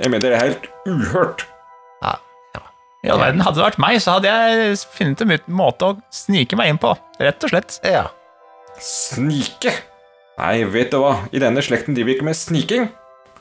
Jeg 0.00 0.08
mener 0.08 0.30
det 0.32 0.38
er 0.38 0.46
helt 0.46 0.70
uhørt. 0.88 1.44
Ja. 2.00 2.14
ja. 2.56 2.64
I 3.04 3.12
all 3.12 3.20
verden, 3.20 3.44
Hadde 3.44 3.60
det 3.60 3.66
vært 3.66 3.82
meg, 3.84 4.00
så 4.00 4.16
hadde 4.16 4.32
jeg 4.32 4.80
funnet 4.96 5.26
en 5.26 5.36
måte 5.60 5.92
å 5.92 6.00
snike 6.14 6.56
meg 6.56 6.72
inn 6.72 6.80
på. 6.80 6.94
Rett 7.20 7.44
og 7.44 7.52
slett. 7.52 7.76
ja. 7.84 8.06
Snike? 8.80 9.74
Nei, 10.40 10.64
vet 10.64 10.88
du 10.88 11.02
hva, 11.02 11.26
i 11.36 11.40
denne 11.42 11.60
slekten 11.60 11.92
driver 11.92 12.08
vi 12.08 12.16
ikke 12.16 12.26
med 12.30 12.38
sniking. 12.38 12.86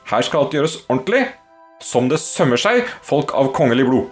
Her 0.10 0.24
skal 0.26 0.44
alt 0.44 0.56
gjøres 0.58 0.82
ordentlig, 0.90 1.22
som 1.80 2.10
det 2.12 2.20
sømmer 2.20 2.60
seg 2.60 2.90
folk 3.06 3.32
av 3.40 3.54
kongelig 3.56 3.86
blod. 3.88 4.10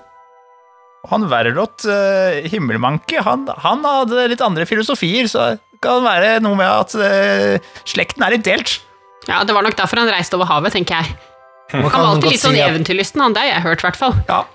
Han 1.12 1.28
Verrot 1.32 1.84
uh, 1.88 2.39
Himmelmanke, 2.47 3.19
han, 3.23 3.43
han 3.63 3.84
hadde 3.86 4.30
litt 4.32 4.43
andre 4.43 4.65
filosofier, 4.67 5.28
så 5.32 5.52
det 5.54 5.82
kan 5.84 6.00
være 6.06 6.38
noe 6.43 6.56
med 6.60 6.67
at 6.67 6.95
uh, 6.95 7.76
slekten 7.88 8.23
er 8.23 8.38
litt 8.38 8.47
delt. 8.47 8.78
Ja, 9.28 9.43
Det 9.43 9.56
var 9.56 9.67
nok 9.67 9.76
derfor 9.76 10.00
han 10.00 10.12
reiste 10.12 10.39
over 10.39 10.47
havet, 10.47 10.78
tenker 10.78 11.02
jeg. 11.02 11.17
Man 11.76 11.91
Han 11.91 12.00
var 12.00 12.10
alltid 12.13 12.38
litt 12.38 12.45
sånn 12.45 12.56
si 12.56 12.63
at, 12.63 12.71
eventyrlysten, 12.71 13.23
han. 13.26 13.36
Det 13.36 13.50
har 13.50 13.67
hørt, 13.67 13.84
i 13.84 13.89
hvert 13.89 14.00
fall. 14.00 14.15
Ja, 14.32 14.45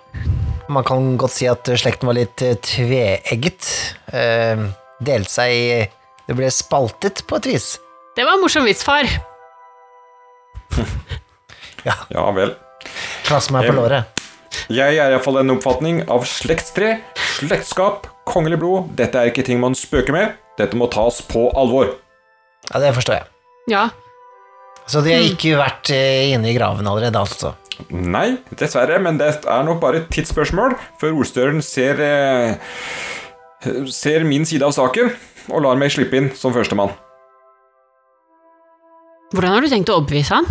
man 0.73 0.87
kan 0.89 1.17
godt 1.21 1.35
si 1.37 1.45
at 1.51 1.69
slekten 1.77 2.09
var 2.09 2.17
litt 2.17 2.41
eh, 2.41 2.57
tveegget. 2.65 3.69
Uh, 4.09 4.71
delte 5.05 5.29
seg 5.29 5.53
i 5.53 5.81
Det 6.25 6.37
ble 6.39 6.49
spaltet 6.55 7.27
på 7.29 7.37
et 7.37 7.51
vis. 7.53 7.73
Det 8.17 8.25
var 8.25 8.37
en 8.37 8.43
morsom 8.45 8.65
vits, 8.69 8.85
far. 8.85 9.09
Ja 11.85 12.29
vel. 12.31 12.53
Klass 13.27 13.49
meg 13.51 13.67
på 13.67 13.75
låret. 13.75 14.21
Jeg 14.71 14.95
er 15.01 15.11
iallfall 15.11 15.41
en 15.41 15.51
oppfatning 15.57 16.03
av 16.13 16.23
slektstre, 16.29 16.93
slektskap, 17.41 18.07
kongelig 18.29 18.61
blod. 18.63 18.93
Dette 18.99 19.19
er 19.19 19.33
ikke 19.33 19.43
ting 19.49 19.59
man 19.59 19.75
spøker 19.75 20.15
med. 20.15 20.37
Dette 20.61 20.79
må 20.79 20.87
tas 20.93 21.19
på 21.27 21.49
alvor. 21.59 21.97
Ja, 22.69 22.79
det 22.85 22.93
forstår 22.95 23.19
jeg. 23.19 23.27
Ja. 23.73 23.89
Så 24.87 25.03
de 25.03 25.15
har 25.17 25.27
ikke 25.27 25.57
vært 25.59 25.91
eh, 25.95 26.31
inne 26.37 26.53
i 26.53 26.55
graven 26.55 26.87
allerede, 26.87 27.19
altså. 27.19 27.55
Nei, 27.91 28.37
dessverre, 28.59 29.01
men 29.03 29.19
det 29.19 29.33
er 29.43 29.67
nok 29.67 29.81
bare 29.83 30.03
et 30.03 30.11
tidsspørsmål 30.15 30.77
før 31.01 31.17
ordstøren 31.23 31.63
ser 31.65 32.03
eh, 32.05 32.77
Ser 33.95 34.25
min 34.27 34.43
side 34.47 34.67
av 34.67 34.75
saken 34.75 35.13
og 35.55 35.63
lar 35.63 35.79
meg 35.79 35.93
slippe 35.95 36.19
inn 36.19 36.33
som 36.39 36.55
førstemann. 36.55 36.91
Hvordan 39.33 39.55
har 39.55 39.65
du 39.65 39.71
tenkt 39.73 39.89
å 39.89 39.97
overbevise 40.01 40.37
han? 40.37 40.49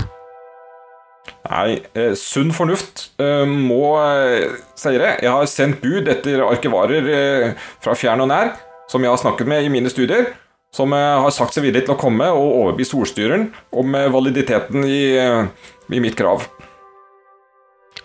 Nei, 1.52 1.82
eh, 1.94 2.14
sunn 2.18 2.50
fornuft 2.56 3.12
eh, 3.22 3.44
må 3.46 3.94
eh, 4.02 4.56
seire. 4.80 5.16
Jeg 5.22 5.30
har 5.30 5.50
sendt 5.50 5.82
bud 5.84 6.10
etter 6.10 6.42
arkivarer 6.48 7.10
eh, 7.14 7.68
fra 7.84 7.94
fjern 7.98 8.24
og 8.26 8.32
nær, 8.32 8.56
som 8.90 9.06
jeg 9.06 9.14
har 9.14 9.22
snakket 9.22 9.50
med 9.50 9.68
i 9.68 9.70
mine 9.74 9.92
studier, 9.94 10.32
som 10.74 10.94
eh, 10.98 11.20
har 11.22 11.34
sagt 11.36 11.54
seg 11.54 11.68
villig 11.68 11.86
til 11.86 11.94
å 11.94 12.00
komme 12.02 12.26
og 12.34 12.58
overbevise 12.64 12.98
ordstyren 12.98 13.50
om 13.70 13.94
eh, 13.98 14.10
validiteten 14.14 14.88
i, 14.88 15.02
eh, 15.22 15.72
i 15.94 16.02
mitt 16.02 16.18
krav. 16.18 16.48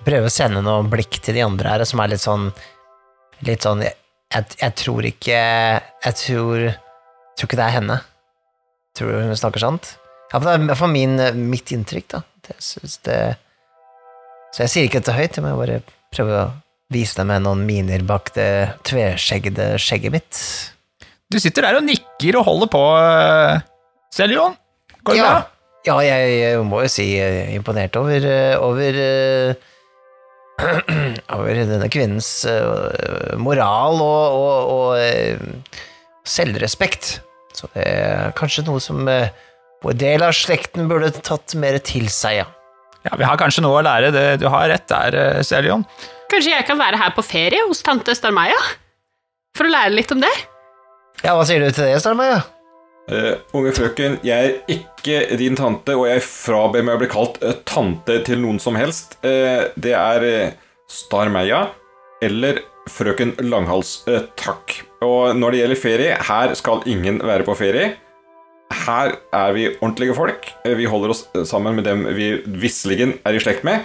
Prøve 0.06 0.28
å 0.28 0.32
sende 0.32 0.60
noen 0.62 0.90
blikk 0.92 1.22
til 1.24 1.38
de 1.38 1.46
andre 1.46 1.72
her, 1.72 1.88
som 1.88 2.02
er 2.04 2.12
litt 2.12 2.22
sånn 2.22 2.50
Litt 3.44 3.64
sånn 3.66 3.82
Jeg, 3.84 3.92
jeg, 4.32 4.54
jeg 4.62 4.74
tror 4.80 5.04
ikke 5.08 5.36
Jeg 5.36 6.14
tror 6.20 6.60
Jeg 6.62 6.76
tror 7.36 7.48
ikke 7.50 7.58
det 7.58 7.64
er 7.66 7.74
henne. 7.74 7.96
Tror 8.96 9.10
du 9.12 9.18
hun 9.26 9.36
snakker 9.36 9.64
sant? 9.64 9.90
Ja, 10.32 10.40
det 10.42 10.50
er 10.52 10.60
i 10.62 10.68
hvert 10.68 10.80
fall 10.80 10.92
min, 10.94 11.16
mitt 11.50 11.70
inntrykk, 11.74 12.08
da. 12.16 12.22
Det, 12.46 12.56
synes 12.62 12.96
det 13.06 13.18
Så 14.54 14.64
jeg 14.64 14.72
sier 14.72 14.86
ikke 14.88 15.00
dette 15.02 15.14
høyt, 15.16 15.36
jeg 15.38 15.44
må 15.44 15.52
bare 15.58 15.80
prøve 16.14 16.38
å 16.44 16.46
vise 16.94 17.18
deg 17.18 17.26
med 17.28 17.42
noen 17.42 17.64
miner 17.66 18.02
bak 18.06 18.30
det 18.36 18.48
tveskjeggede 18.86 19.72
skjegget 19.82 20.14
mitt. 20.14 20.40
Du 21.30 21.38
sitter 21.42 21.66
der 21.66 21.80
og 21.80 21.86
nikker 21.88 22.38
og 22.38 22.46
holder 22.46 22.70
på, 22.70 22.82
selv, 22.96 23.64
Seljon. 24.16 24.54
Går 25.02 25.16
det 25.16 25.18
Ja, 25.20 25.30
bra? 25.32 25.40
ja 25.86 25.96
jeg, 26.06 26.36
jeg 26.40 26.60
må 26.66 26.82
jo 26.84 26.90
si 26.90 27.08
eh, 27.18 27.50
imponert 27.56 27.98
over 27.98 28.22
eh, 28.30 28.54
over 28.62 29.00
eh, 29.02 29.72
over 31.36 31.58
denne 31.58 31.88
kvinnens 31.92 32.30
eh, 32.48 33.34
moral 33.42 33.98
og, 34.00 34.38
og, 34.38 34.70
og 34.76 35.02
eh, 35.02 35.74
selvrespekt. 36.26 37.16
Så 37.56 37.68
det 37.74 37.84
er 37.90 38.32
kanskje 38.38 38.64
noe 38.68 38.80
som 38.82 39.02
eh, 39.10 39.28
vår 39.86 39.98
del 40.00 40.24
av 40.26 40.34
slekten 40.34 40.90
burde 40.90 41.12
tatt 41.14 41.54
mer 41.58 41.78
til 41.84 42.10
seg, 42.12 42.42
ja. 42.42 42.46
Ja, 43.06 43.14
Vi 43.14 43.26
har 43.28 43.38
kanskje 43.38 43.62
noe 43.62 43.78
å 43.78 43.86
lære. 43.86 44.10
Det, 44.10 44.24
du 44.42 44.48
har 44.50 44.66
rett 44.66 44.88
der, 44.90 45.14
Celion. 45.46 45.86
Seljon. 45.86 45.86
Kanskje 46.26 46.56
jeg 46.56 46.66
kan 46.66 46.78
være 46.80 46.98
her 46.98 47.14
på 47.14 47.22
ferie 47.22 47.62
hos 47.68 47.84
tante 47.86 48.16
Starmaya? 48.18 48.58
For 49.56 49.68
å 49.68 49.70
lære 49.70 49.94
litt 49.94 50.10
om 50.10 50.22
det? 50.24 50.32
Ja, 51.22 51.36
hva 51.36 51.46
sier 51.46 51.62
du 51.62 51.70
til 51.70 51.86
det, 51.86 52.00
Starmaya? 52.02 52.42
Uh, 53.06 53.38
unge 53.54 53.70
frøken, 53.70 54.16
jeg 54.26 54.48
er 54.48 54.72
ikke 54.72 55.36
din 55.38 55.54
tante, 55.54 55.94
og 55.94 56.08
jeg 56.10 56.24
fraber 56.26 56.82
meg 56.82 56.96
å 56.96 57.02
bli 57.04 57.10
kalt 57.12 57.38
uh, 57.44 57.54
tante 57.62 58.18
til 58.26 58.42
noen 58.42 58.58
som 58.62 58.74
helst. 58.74 59.14
Uh, 59.22 59.70
det 59.78 59.94
er 59.94 60.26
eh, 60.26 60.56
Starmeia 60.90 61.68
eller 62.26 62.64
frøken 62.90 63.36
Langhals. 63.46 64.00
Eh, 64.10 64.26
takk. 64.38 64.80
Og 65.06 65.36
når 65.38 65.54
det 65.54 65.60
gjelder 65.62 65.80
ferie, 65.80 66.18
her 66.28 66.54
skal 66.58 66.82
ingen 66.90 67.20
være 67.22 67.46
på 67.46 67.54
ferie. 67.58 67.94
Her 68.74 69.12
er 69.34 69.52
vi 69.54 69.68
ordentlige 69.78 70.14
folk. 70.16 70.48
Vi 70.64 70.88
holder 70.90 71.12
oss 71.14 71.26
eh, 71.34 71.44
sammen 71.46 71.76
med 71.78 71.86
dem 71.86 72.02
vi 72.16 72.32
visselig 72.58 73.12
er 73.22 73.36
i 73.36 73.42
slekt 73.42 73.66
med. 73.66 73.84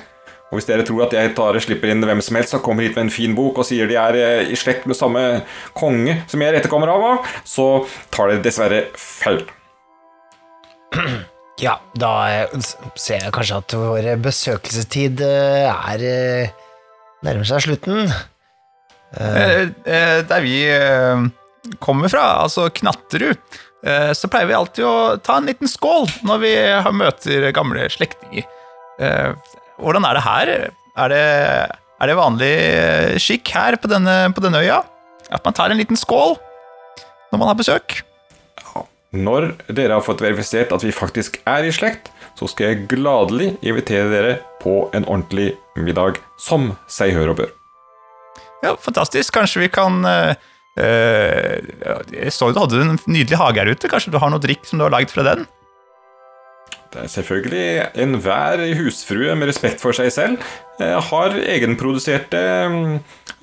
Og 0.49 0.57
hvis 0.57 0.67
dere 0.67 0.83
tror 0.83 1.05
at 1.05 1.13
jeg 1.15 1.31
tar 1.37 1.59
slipper 1.63 1.93
inn 1.93 2.03
hvem 2.03 2.21
som 2.23 2.35
helst 2.35 2.55
som 2.55 2.63
kommer 2.65 2.83
hit 2.83 2.97
med 2.97 3.05
en 3.05 3.13
fin 3.13 3.35
bok 3.37 3.61
og 3.61 3.67
sier 3.67 3.87
de 3.87 3.99
er 3.99 4.17
eh, 4.19 4.51
i 4.51 4.57
slekt 4.59 4.87
med 4.89 4.97
samme 4.97 5.43
konge 5.77 6.17
som 6.31 6.41
jeg 6.41 6.51
er 6.51 6.59
etterkommer 6.59 6.91
av, 6.91 7.27
så 7.47 7.85
tar 8.11 8.33
dere 8.33 8.45
dessverre 8.45 8.87
feil. 8.97 9.45
Ja, 11.61 11.75
da 11.93 12.09
eh, 12.33 12.53
ser 12.97 13.19
jeg 13.21 13.33
kanskje 13.35 13.57
at 13.59 13.73
vår 13.77 14.05
besøkelsestid 14.23 15.19
er 15.21 16.01
nærmer 17.21 17.45
seg 17.45 17.67
slutten. 17.67 18.09
Der 19.13 20.41
vi 20.41 20.55
kommer 21.83 22.09
fra, 22.09 22.23
altså 22.47 22.65
Knatterud, 22.73 23.37
så 23.81 24.29
pleier 24.29 24.45
vi 24.45 24.53
alltid 24.53 24.85
å 24.85 25.17
ta 25.25 25.39
en 25.39 25.47
liten 25.49 25.69
skål 25.69 26.05
når 26.27 26.41
vi 26.43 26.51
møter 26.93 27.47
gamle 27.55 27.87
slektninger. 27.89 28.45
Eh, 29.01 29.33
hvordan 29.81 30.05
er 30.05 30.17
det 30.17 30.23
her? 30.25 30.51
Er 31.01 31.11
det, 31.13 31.25
er 32.01 32.11
det 32.11 32.19
vanlig 32.19 32.53
eh, 32.53 33.17
skikk 33.21 33.53
her 33.55 33.77
på 33.81 33.89
denne, 33.89 34.29
på 34.35 34.43
denne 34.43 34.61
øya? 34.61 34.81
At 35.31 35.45
man 35.47 35.55
tar 35.57 35.71
en 35.71 35.79
liten 35.79 35.99
skål 35.99 36.35
når 37.31 37.39
man 37.39 37.49
har 37.49 37.57
besøk? 37.57 38.01
Når 39.11 39.49
dere 39.67 39.97
har 39.97 40.03
fått 40.05 40.21
verifisert 40.23 40.71
at 40.71 40.83
vi 40.85 40.93
faktisk 40.95 41.41
er 41.49 41.65
i 41.67 41.71
slekt, 41.75 42.11
så 42.39 42.47
skal 42.47 42.69
jeg 42.69 42.85
gladelig 42.93 43.49
invitere 43.59 44.07
dere 44.11 44.35
på 44.61 44.85
en 44.95 45.03
ordentlig 45.03 45.51
middag, 45.75 46.21
som 46.39 46.71
seg 46.91 47.15
hør 47.17 47.33
og 47.33 47.41
bør. 47.41 47.51
Ja, 48.61 48.75
fantastisk. 48.79 49.33
Kanskje 49.35 49.65
vi 49.65 49.71
kan 49.73 50.05
eh, 50.07 50.31
eh, 50.31 50.49
Jeg 50.79 52.31
så 52.31 52.47
du 52.51 52.61
hadde 52.61 52.79
en 52.79 52.99
nydelig 53.11 53.39
hage 53.41 53.59
her 53.59 53.71
ute. 53.73 53.89
Kanskje 53.91 54.13
du 54.13 54.19
har 54.21 54.31
noe 54.31 54.41
drikk 54.43 54.63
som 54.67 54.79
du 54.79 54.85
har 54.85 54.93
lagd 54.93 55.11
fra 55.11 55.25
den? 55.27 55.43
Det 56.91 57.05
er 57.05 57.11
selvfølgelig 57.11 57.67
enhver 58.03 58.63
husfrue 58.81 59.35
med 59.39 59.47
respekt 59.47 59.79
for 59.79 59.95
seg 59.95 60.09
selv 60.11 60.41
eh, 60.81 60.97
har 61.07 61.37
egenproduserte 61.39 62.41
mm, 62.67 62.97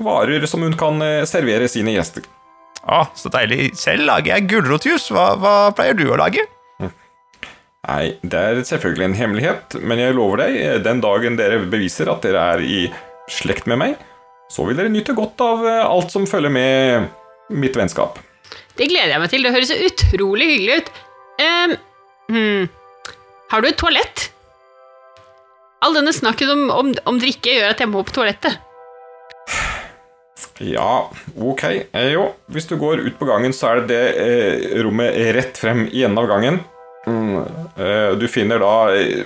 varer 0.05 0.45
som 0.51 0.67
hun 0.67 0.77
kan 0.77 1.01
eh, 1.05 1.25
servere 1.29 1.69
sine 1.73 1.95
gjester. 1.95 2.27
Å, 2.85 3.07
så 3.17 3.33
deilig. 3.33 3.71
Selv 3.81 4.05
lager 4.09 4.35
jeg 4.35 4.51
gulrotjus. 4.53 5.09
Hva, 5.17 5.31
hva 5.41 5.55
pleier 5.77 5.97
du 5.97 6.05
å 6.13 6.21
lage? 6.21 6.45
Nei, 7.89 8.19
det 8.21 8.39
er 8.39 8.61
selvfølgelig 8.69 9.07
en 9.07 9.17
hemmelighet, 9.17 9.79
men 9.81 10.01
jeg 10.03 10.17
lover 10.17 10.43
deg, 10.43 10.57
eh, 10.61 10.81
den 10.85 11.01
dagen 11.01 11.39
dere 11.39 11.63
beviser 11.65 12.11
at 12.13 12.25
dere 12.27 12.43
er 12.53 12.65
i 12.65 12.81
slekt 13.33 13.69
med 13.71 13.81
meg, 13.81 13.95
så 14.53 14.67
vil 14.67 14.77
dere 14.77 14.93
nyte 14.93 15.15
godt 15.17 15.41
av 15.45 15.65
eh, 15.65 15.85
alt 15.87 16.13
som 16.13 16.27
følger 16.29 16.53
med 16.53 17.09
mitt 17.49 17.77
vennskap. 17.77 18.19
Det 18.79 18.89
gleder 18.91 19.15
jeg 19.15 19.23
meg 19.23 19.33
til. 19.33 19.45
Det 19.45 19.55
høres 19.55 19.73
så 19.73 19.79
utrolig 19.89 20.49
hyggelig 20.53 20.81
ut. 20.81 20.91
Um, 21.39 21.77
hmm. 22.33 22.69
Har 23.51 23.63
du 23.63 23.69
et 23.71 23.79
toalett? 23.81 24.29
All 25.85 25.95
denne 25.95 26.13
snakken 26.15 26.51
om, 26.53 26.65
om, 26.75 26.95
om 27.09 27.21
drikke 27.23 27.55
gjør 27.59 27.73
at 27.73 27.83
jeg 27.83 27.91
må 27.91 28.03
på 28.07 28.17
toalettet. 28.17 28.59
Ja, 30.59 31.07
ok. 31.39 31.65
Eh, 31.93 32.09
jo, 32.17 32.25
hvis 32.51 32.67
du 32.67 32.75
går 32.79 33.05
ut 33.05 33.19
på 33.19 33.29
gangen, 33.29 33.55
så 33.55 33.71
er 33.71 33.83
det 33.83 33.87
det 33.93 34.03
eh, 34.25 34.83
rommet 34.83 35.15
rett 35.37 35.59
frem 35.59 35.87
i 35.87 36.03
enden 36.03 36.19
av 36.19 36.27
gangen. 36.31 36.59
Mm, 37.07 37.37
eh, 37.79 38.11
du 38.19 38.27
finner 38.31 38.63
da 38.63 38.73
eh, 38.95 39.23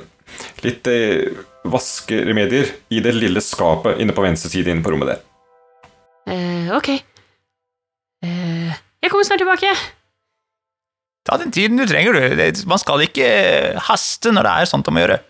litt 0.65 0.89
eh, 0.93 1.33
vaskeremedier 1.65 2.69
i 2.93 3.01
det 3.05 3.15
lille 3.17 3.41
skapet 3.45 4.03
inne 4.03 4.15
på 4.17 4.25
venstre 4.25 4.53
side 4.53 4.73
inne 4.73 4.85
på 4.85 4.93
rommet 4.93 5.15
der. 5.15 5.25
Eh, 6.33 6.69
ok. 6.77 6.93
Eh, 8.23 8.71
jeg 9.03 9.11
kommer 9.13 9.27
snart 9.27 9.43
tilbake. 9.43 9.75
Ta 11.27 11.39
den 11.39 11.53
tiden 11.55 11.79
du 11.79 11.87
trenger, 11.87 12.17
du. 12.17 12.65
Man 12.71 12.81
skal 12.83 13.05
ikke 13.05 13.29
haste 13.91 14.33
når 14.35 14.47
det 14.49 14.55
er 14.55 14.71
sånt 14.71 14.89
om 14.91 14.99
å 14.99 15.05
gjøre. 15.05 15.21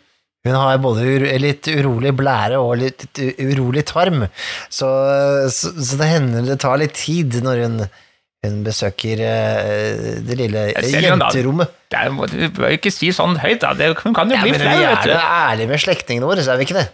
Hun 0.43 0.57
har 0.59 0.79
både 0.83 1.37
litt 1.39 1.69
urolig 1.71 2.11
blære 2.19 2.59
og 2.59 2.73
litt 2.81 3.05
urolig 3.39 3.85
tarm, 3.87 4.25
så, 4.67 4.89
så, 5.55 5.71
så 5.71 5.99
det 6.01 6.09
hender 6.11 6.49
det 6.49 6.57
tar 6.65 6.81
litt 6.83 6.97
tid 6.99 7.37
når 7.47 7.61
hun, 7.63 7.77
hun 8.43 8.57
besøker 8.67 9.23
eh, 9.23 10.19
det 10.27 10.39
lille 10.41 10.65
jenterommet. 10.75 11.71
Er, 11.95 12.11
du 12.11 12.59
bør 12.59 12.75
ikke 12.75 12.91
si 12.91 13.13
sånn 13.15 13.39
høyt, 13.39 13.61
da. 13.63 13.71
Det, 13.79 13.93
hun 14.03 14.17
kan 14.19 14.33
jo 14.33 14.41
Ja, 14.41 14.43
bli 14.43 14.57
men 14.57 14.65
flau, 14.65 14.75
vi 14.81 14.89
er 14.91 15.13
jo 15.13 15.21
ærlige 15.21 15.71
med 15.71 15.85
slektningene 15.85 16.33
våre, 16.33 16.43
så 16.43 16.57
er 16.57 16.59
vi 16.59 16.67
ikke 16.67 16.81
det? 16.81 16.89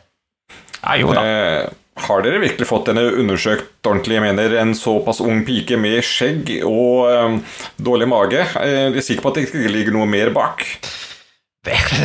Ja, 0.83 0.99
jo 1.01 1.17
da. 1.17 1.25
Eh, 1.99 2.07
har 2.07 2.23
dere 2.25 2.41
virkelig 2.43 2.69
fått 2.69 2.91
henne 2.93 3.05
undersøkt 3.21 3.87
ordentlig? 3.87 4.19
Jeg 4.19 4.25
mener, 4.25 4.57
en 4.61 4.75
såpass 4.77 5.21
ung 5.25 5.45
pike 5.47 5.79
med 5.81 6.01
skjegg 6.07 6.55
og 6.67 7.11
um, 7.11 7.39
dårlig 7.77 8.09
mage. 8.11 8.47
Eh, 8.63 8.89
jeg 8.89 8.97
er 8.97 9.07
sikker 9.07 9.25
på 9.25 9.33
at 9.33 9.39
det 9.39 9.47
ikke 9.49 9.75
ligger 9.75 9.97
noe 9.97 10.09
mer 10.11 10.33
bak. 10.35 10.65
Vel, 11.67 12.03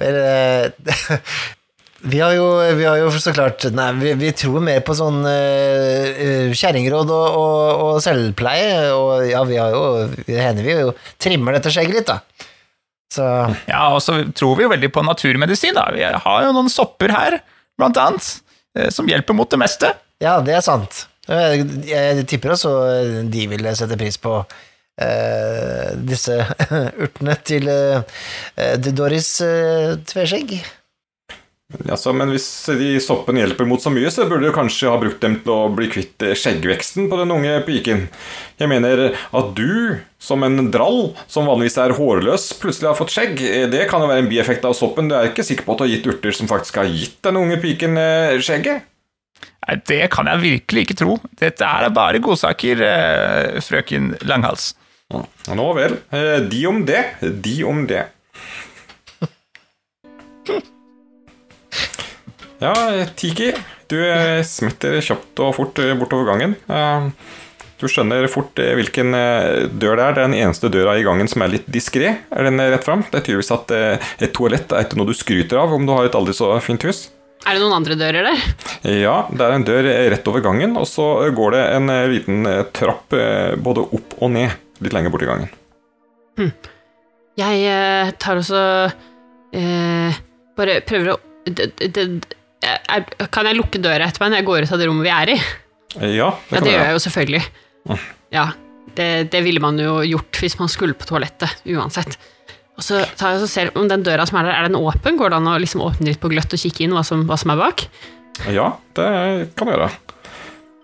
vel 0.00 0.20
eh, 0.24 1.16
vi 2.10 2.20
har, 2.22 2.34
jo, 2.34 2.46
vi 2.78 2.86
har 2.88 3.00
jo 3.02 3.10
så 3.12 3.34
klart 3.36 3.66
Nei, 3.76 3.90
vi, 4.00 4.14
vi 4.18 4.32
tror 4.32 4.62
mer 4.64 4.80
på 4.80 4.96
sånn 4.96 5.20
uh, 5.20 6.48
kjerringråd 6.56 7.12
og, 7.12 7.26
og, 7.28 7.82
og 7.84 7.98
selvpleie, 8.04 8.88
og 8.96 9.26
ja, 9.28 9.44
vi 9.44 9.60
har 9.60 9.74
jo 9.76 9.82
Det 10.24 10.40
hender 10.40 10.64
vi 10.64 10.78
jo 10.78 10.94
trimmer 11.20 11.58
dette 11.58 11.72
skjegget 11.74 12.00
litt, 12.00 12.08
da. 12.08 12.46
Så 13.10 13.24
Ja, 13.66 13.88
og 13.92 14.00
så 14.04 14.20
tror 14.36 14.56
vi 14.56 14.64
jo 14.64 14.72
veldig 14.72 14.92
på 14.94 15.02
naturmedisin, 15.04 15.76
da. 15.76 15.90
Vi 15.94 16.06
har 16.06 16.46
jo 16.46 16.54
noen 16.56 16.70
sopper 16.72 17.12
her, 17.12 17.40
blant 17.78 17.98
annet, 18.00 18.30
eh, 18.30 18.49
som 18.94 19.08
hjelper 19.08 19.34
mot 19.34 19.50
det 19.50 19.58
meste. 19.58 19.94
ja, 20.22 20.38
det 20.44 20.54
er 20.54 20.64
sant. 20.64 21.06
Jeg, 21.30 22.24
tipper 22.26 22.56
også 22.56 22.72
de 23.30 23.46
vil 23.52 23.68
sette 23.78 23.98
pris 24.00 24.16
på 24.18 24.32
eh, 25.00 25.92
disse 26.10 26.40
urtene 27.04 27.36
til 27.46 27.70
eh, 27.70 28.02
eh, 28.56 28.90
Doris 28.90 29.36
Tveskjegg. 30.10 30.58
Altså, 31.86 32.10
men 32.16 32.32
hvis 32.34 32.46
de 32.80 32.96
soppene 33.02 33.44
hjelper 33.44 33.66
mot 33.70 33.78
så 33.82 33.92
mye, 33.94 34.10
så 34.10 34.24
burde 34.26 34.48
du 34.48 34.54
kanskje 34.56 34.90
ha 34.90 34.96
brukt 34.98 35.20
dem 35.22 35.36
til 35.44 35.52
å 35.54 35.68
bli 35.70 35.86
kvitt 35.92 36.24
eh, 36.26 36.34
skjeggveksten 36.34 37.06
på 37.10 37.18
den 37.20 37.30
unge 37.30 37.52
piken. 37.66 38.08
Jeg 38.58 38.70
mener 38.72 39.02
at 39.14 39.52
du, 39.54 40.00
som 40.18 40.42
en 40.42 40.66
drall, 40.74 41.12
som 41.30 41.46
vanligvis 41.46 41.78
er 41.78 41.94
hårløs, 41.94 42.48
plutselig 42.58 42.90
har 42.90 42.98
fått 42.98 43.14
skjegg. 43.14 43.38
Eh, 43.46 43.68
Det 43.70 43.84
kan 43.90 44.02
jo 44.02 44.10
være 44.10 44.24
en 44.24 44.30
bieffekt 44.32 44.66
av 44.66 44.74
soppen. 44.74 45.12
Du 45.12 45.14
er 45.14 45.30
ikke 45.30 45.46
sikker 45.46 45.68
på 45.68 45.76
at 45.76 45.82
du 45.82 45.86
har 45.86 45.94
gitt 45.94 46.10
urter 46.10 46.34
som 46.40 46.50
faktisk 46.50 46.82
har 46.82 46.90
gitt 46.90 47.20
den 47.28 47.38
unge 47.38 47.60
piken 47.62 47.94
eh, 48.02 48.34
skjegget? 48.42 48.86
Nei, 49.68 49.78
det 49.86 50.02
kan 50.10 50.26
jeg 50.26 50.42
virkelig 50.42 50.88
ikke 50.88 50.98
tro. 51.04 51.18
Dette 51.38 51.62
er 51.70 51.92
bare 51.94 52.18
godsaker, 52.24 52.80
frøken 53.62 54.16
Langhals. 54.26 54.72
Nå 55.12 55.66
vel. 55.76 56.00
De 56.50 56.62
om 56.66 56.80
det. 56.88 57.04
De 57.44 57.60
om 57.68 57.84
det. 57.86 58.08
Ja, 62.60 62.72
Tiki, 63.16 63.52
du 63.88 63.98
eh, 64.04 64.40
smetter 64.44 64.98
kjapt 65.02 65.40
og 65.40 65.54
fort 65.56 65.78
eh, 65.80 65.94
bortover 65.98 66.28
gangen. 66.32 66.56
Eh, 66.68 67.38
Du 67.80 67.86
skjønner 67.88 68.26
fort 68.28 68.58
hvilken 68.60 69.14
dør 69.80 69.94
det 69.96 70.02
er. 70.04 70.12
Det 70.12 70.20
er 70.20 70.26
den 70.26 70.34
eneste 70.36 70.68
døra 70.68 70.98
i 71.00 71.04
gangen 71.06 71.30
som 71.32 71.40
er 71.40 71.48
litt 71.54 71.68
diskré. 71.72 72.10
Er 72.28 72.44
den 72.44 72.60
rett 72.60 72.84
fram? 72.84 73.06
Det 73.08 73.16
er 73.16 73.22
tydeligvis 73.24 73.48
at 73.54 73.72
et 74.20 74.34
toalett 74.36 74.74
er 74.76 74.84
ikke 74.84 74.98
noe 75.00 75.08
du 75.08 75.14
skryter 75.16 75.56
av 75.62 75.72
om 75.72 75.86
du 75.88 75.94
har 75.96 76.04
et 76.04 76.18
aldri 76.18 76.34
så 76.36 76.50
fint 76.60 76.84
hus. 76.84 77.06
Er 77.48 77.56
det 77.56 77.62
noen 77.62 77.78
andre 77.78 77.96
dører 77.96 78.28
der? 78.28 78.42
Ja, 78.84 79.14
det 79.32 79.46
er 79.46 79.54
en 79.56 79.64
dør 79.64 79.88
rett 80.12 80.28
over 80.28 80.44
gangen, 80.44 80.76
og 80.76 80.84
så 80.92 81.06
går 81.32 81.56
det 81.56 81.62
en 81.78 81.88
liten 82.12 82.50
trapp 82.76 83.16
både 83.64 83.86
opp 83.96 84.18
og 84.20 84.34
ned 84.36 84.52
litt 84.84 84.98
lenger 84.98 85.14
borti 85.16 85.30
gangen. 85.30 85.48
Jeg 87.40 87.64
eh, 87.64 88.12
tar 88.20 88.42
også 88.44 88.60
eh, 89.56 90.20
Bare 90.60 90.76
prøver 90.84 91.14
å 91.14 91.18
Kan 93.32 93.46
jeg 93.48 93.56
lukke 93.56 93.80
døra 93.82 94.06
etter 94.08 94.20
meg 94.24 94.32
når 94.34 94.40
jeg 94.42 94.48
går 94.50 94.66
ut 94.66 94.72
av 94.74 94.80
det 94.82 94.88
rommet 94.90 95.06
vi 95.06 95.12
er 95.14 95.32
i? 95.34 95.38
Ja, 96.16 96.30
det 96.50 96.58
Ja, 96.58 96.60
det 96.64 96.72
gjør 96.74 96.84
jeg 96.84 96.92
jo 96.96 97.02
selvfølgelig. 97.06 97.42
Ja, 98.36 98.44
det, 98.98 99.06
det 99.32 99.40
ville 99.46 99.62
man 99.64 99.78
jo 99.80 99.96
gjort 100.06 100.38
hvis 100.42 100.58
man 100.60 100.68
skulle 100.70 100.94
på 100.98 101.08
toalettet, 101.08 101.62
uansett. 101.72 102.18
Og 102.78 102.84
så 102.86 103.00
tar 103.18 103.34
jeg 103.34 103.42
og 103.44 103.50
ser 103.52 103.70
om 103.76 103.88
den 103.90 104.04
døra 104.06 104.24
som 104.28 104.38
er 104.40 104.46
der, 104.48 104.54
er 104.60 104.68
den 104.68 104.78
åpen? 104.78 105.18
Går 105.20 105.32
det 105.32 105.40
an 105.40 105.48
å 105.52 105.56
liksom 105.60 105.82
åpne 105.84 106.06
litt 106.12 106.20
på 106.22 106.30
gløtt 106.32 106.52
og 106.56 106.60
kikke 106.62 106.84
inn 106.86 106.94
hva 106.96 107.02
som, 107.04 107.24
hva 107.28 107.36
som 107.40 107.52
er 107.52 107.58
bak? 107.60 107.84
Ja, 108.52 108.70
det 108.96 109.08
kan 109.58 109.68
du 109.68 109.74
gjøre. 109.74 109.90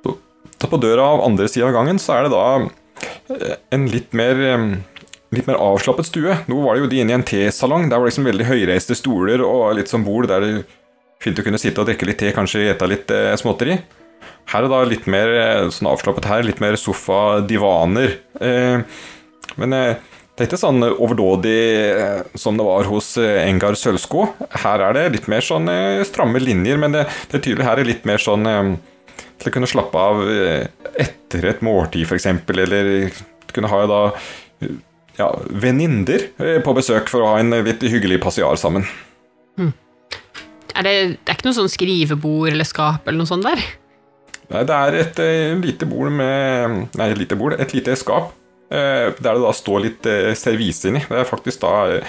Så- 0.04 0.18
Så 0.60 0.68
på 0.72 0.80
døra 0.80 1.04
av 1.14 1.24
andre 1.24 1.48
sida 1.48 1.68
av 1.68 1.72
gangen 1.76 1.98
så 2.00 2.16
er 2.18 2.22
det 2.26 2.32
da 2.32 2.44
eh, 3.36 3.56
en 3.72 3.86
litt 3.92 4.12
mer 4.16 4.40
eh, 4.40 4.66
Litt 5.34 5.48
mer 5.48 5.56
avslappet 5.58 6.06
stue. 6.06 6.36
Nå 6.46 6.60
var 6.62 6.76
det 6.76 6.84
jo 6.84 6.88
de 6.88 7.00
inne 7.02 7.10
i 7.10 7.16
en 7.18 7.22
tesalong. 7.26 7.88
Der 7.90 7.98
var 7.98 8.06
det 8.06 8.12
liksom 8.12 8.28
veldig 8.28 8.44
høyreiste 8.46 8.94
stoler 8.94 9.42
og 9.42 9.74
litt 9.74 9.90
sånn 9.90 10.04
bord 10.06 10.28
der 10.30 10.44
er 10.46 10.60
fint 11.22 11.38
å 11.38 11.44
kunne 11.46 11.60
sitte 11.60 11.82
og 11.82 11.90
drikke 11.90 12.08
litt 12.08 12.20
te, 12.22 12.32
kanskje 12.36 12.68
ete 12.72 12.88
litt 12.90 13.12
eh, 13.14 13.34
småtteri. 13.40 13.78
Her 14.52 14.66
er 14.66 14.70
da 14.70 14.82
litt 14.86 15.06
mer 15.10 15.32
eh, 15.34 15.68
sånn 15.74 15.90
avslappet 15.90 16.28
her, 16.30 16.44
litt 16.46 16.62
mer 16.62 16.76
sofa-divaner. 16.80 18.18
Eh, 18.40 18.84
men 19.60 19.76
eh, 19.76 20.02
er 20.36 20.48
ikke 20.48 20.60
sånn 20.60 20.84
overdådig 20.84 21.60
eh, 21.96 22.18
som 22.38 22.58
det 22.58 22.66
var 22.66 22.88
hos 22.90 23.14
eh, 23.20 23.44
Engar 23.46 23.76
Sølvsko. 23.78 24.28
Her 24.64 24.84
er 24.88 24.98
det 24.98 25.06
litt 25.16 25.30
mer 25.32 25.44
sånn 25.44 25.70
stramme 26.08 26.42
linjer, 26.42 26.80
men 26.80 26.96
det, 26.96 27.06
det 27.30 27.40
er 27.40 27.46
tydelig 27.46 27.68
her 27.68 27.82
er 27.82 27.88
litt 27.88 28.04
mer 28.08 28.22
sånn 28.22 28.46
til 29.36 29.50
å 29.50 29.54
kunne 29.54 29.68
slappe 29.68 30.00
av 30.00 30.20
etter 30.96 31.48
et 31.50 31.64
måltid, 31.64 32.06
f.eks., 32.06 32.28
eller 32.52 33.08
kunne 33.52 33.70
ha 33.72 33.80
da 33.88 34.00
ja, 35.16 35.28
venninner 35.48 36.28
på 36.64 36.76
besøk 36.76 37.08
for 37.08 37.24
å 37.24 37.32
ha 37.32 37.40
en 37.40 37.56
litt 37.64 37.84
hyggelig 37.84 38.20
passiar 38.24 38.56
sammen. 38.60 38.84
Er 40.76 40.84
det, 40.84 40.94
det 41.24 41.32
er 41.32 41.38
ikke 41.38 41.48
noe 41.48 41.56
sånn 41.56 41.72
skrivebord 41.72 42.50
eller 42.52 42.66
skap 42.68 43.06
eller 43.08 43.22
noe 43.22 43.30
sånt 43.30 43.46
der? 43.46 43.62
Nei, 44.52 44.62
det 44.68 44.74
er 44.76 44.96
et 45.00 45.20
eh, 45.24 45.54
lite 45.58 45.88
bord 45.90 46.12
med 46.14 46.90
Nei, 46.98 47.06
et 47.10 47.18
lite 47.18 47.38
bord, 47.38 47.56
et 47.58 47.72
lite 47.74 47.96
skap. 47.98 48.34
eh, 48.70 49.08
der 49.16 49.38
det 49.38 49.42
da 49.42 49.52
står 49.54 49.80
litt 49.84 50.06
eh, 50.10 50.34
servise 50.38 50.90
inni. 50.90 51.00
Det 51.08 51.18
er 51.22 51.28
faktisk 51.28 51.64
da 51.64 52.00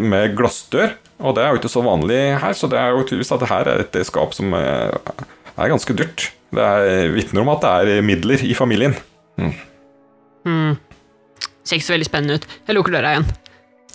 med 0.00 0.36
glassdør. 0.38 0.94
Og 1.24 1.34
det 1.36 1.44
er 1.44 1.52
jo 1.52 1.60
ikke 1.60 1.72
så 1.72 1.82
vanlig 1.84 2.20
her, 2.42 2.56
så 2.58 2.68
det 2.70 2.78
er 2.80 2.90
jo 2.94 3.04
tydeligvis 3.06 3.32
at 3.36 3.42
det 3.44 3.50
her 3.50 3.68
er 3.70 3.82
et 3.84 3.98
skap 4.08 4.32
som 4.34 4.54
er 4.56 4.96
ganske 5.70 5.94
dyrt. 5.96 6.30
Det 6.54 6.64
er 6.64 7.12
vitner 7.14 7.44
om 7.44 7.52
at 7.52 7.62
det 7.62 7.98
er 7.98 8.04
midler 8.06 8.42
i 8.42 8.54
familien. 8.58 8.96
Hmm. 9.38 10.74
Ser 11.64 11.78
ikke 11.78 11.86
så 11.86 11.94
veldig 11.94 12.08
spennende 12.08 12.38
ut. 12.40 12.48
Jeg 12.66 12.76
lukker 12.76 12.96
døra 12.96 13.14
igjen. 13.14 13.28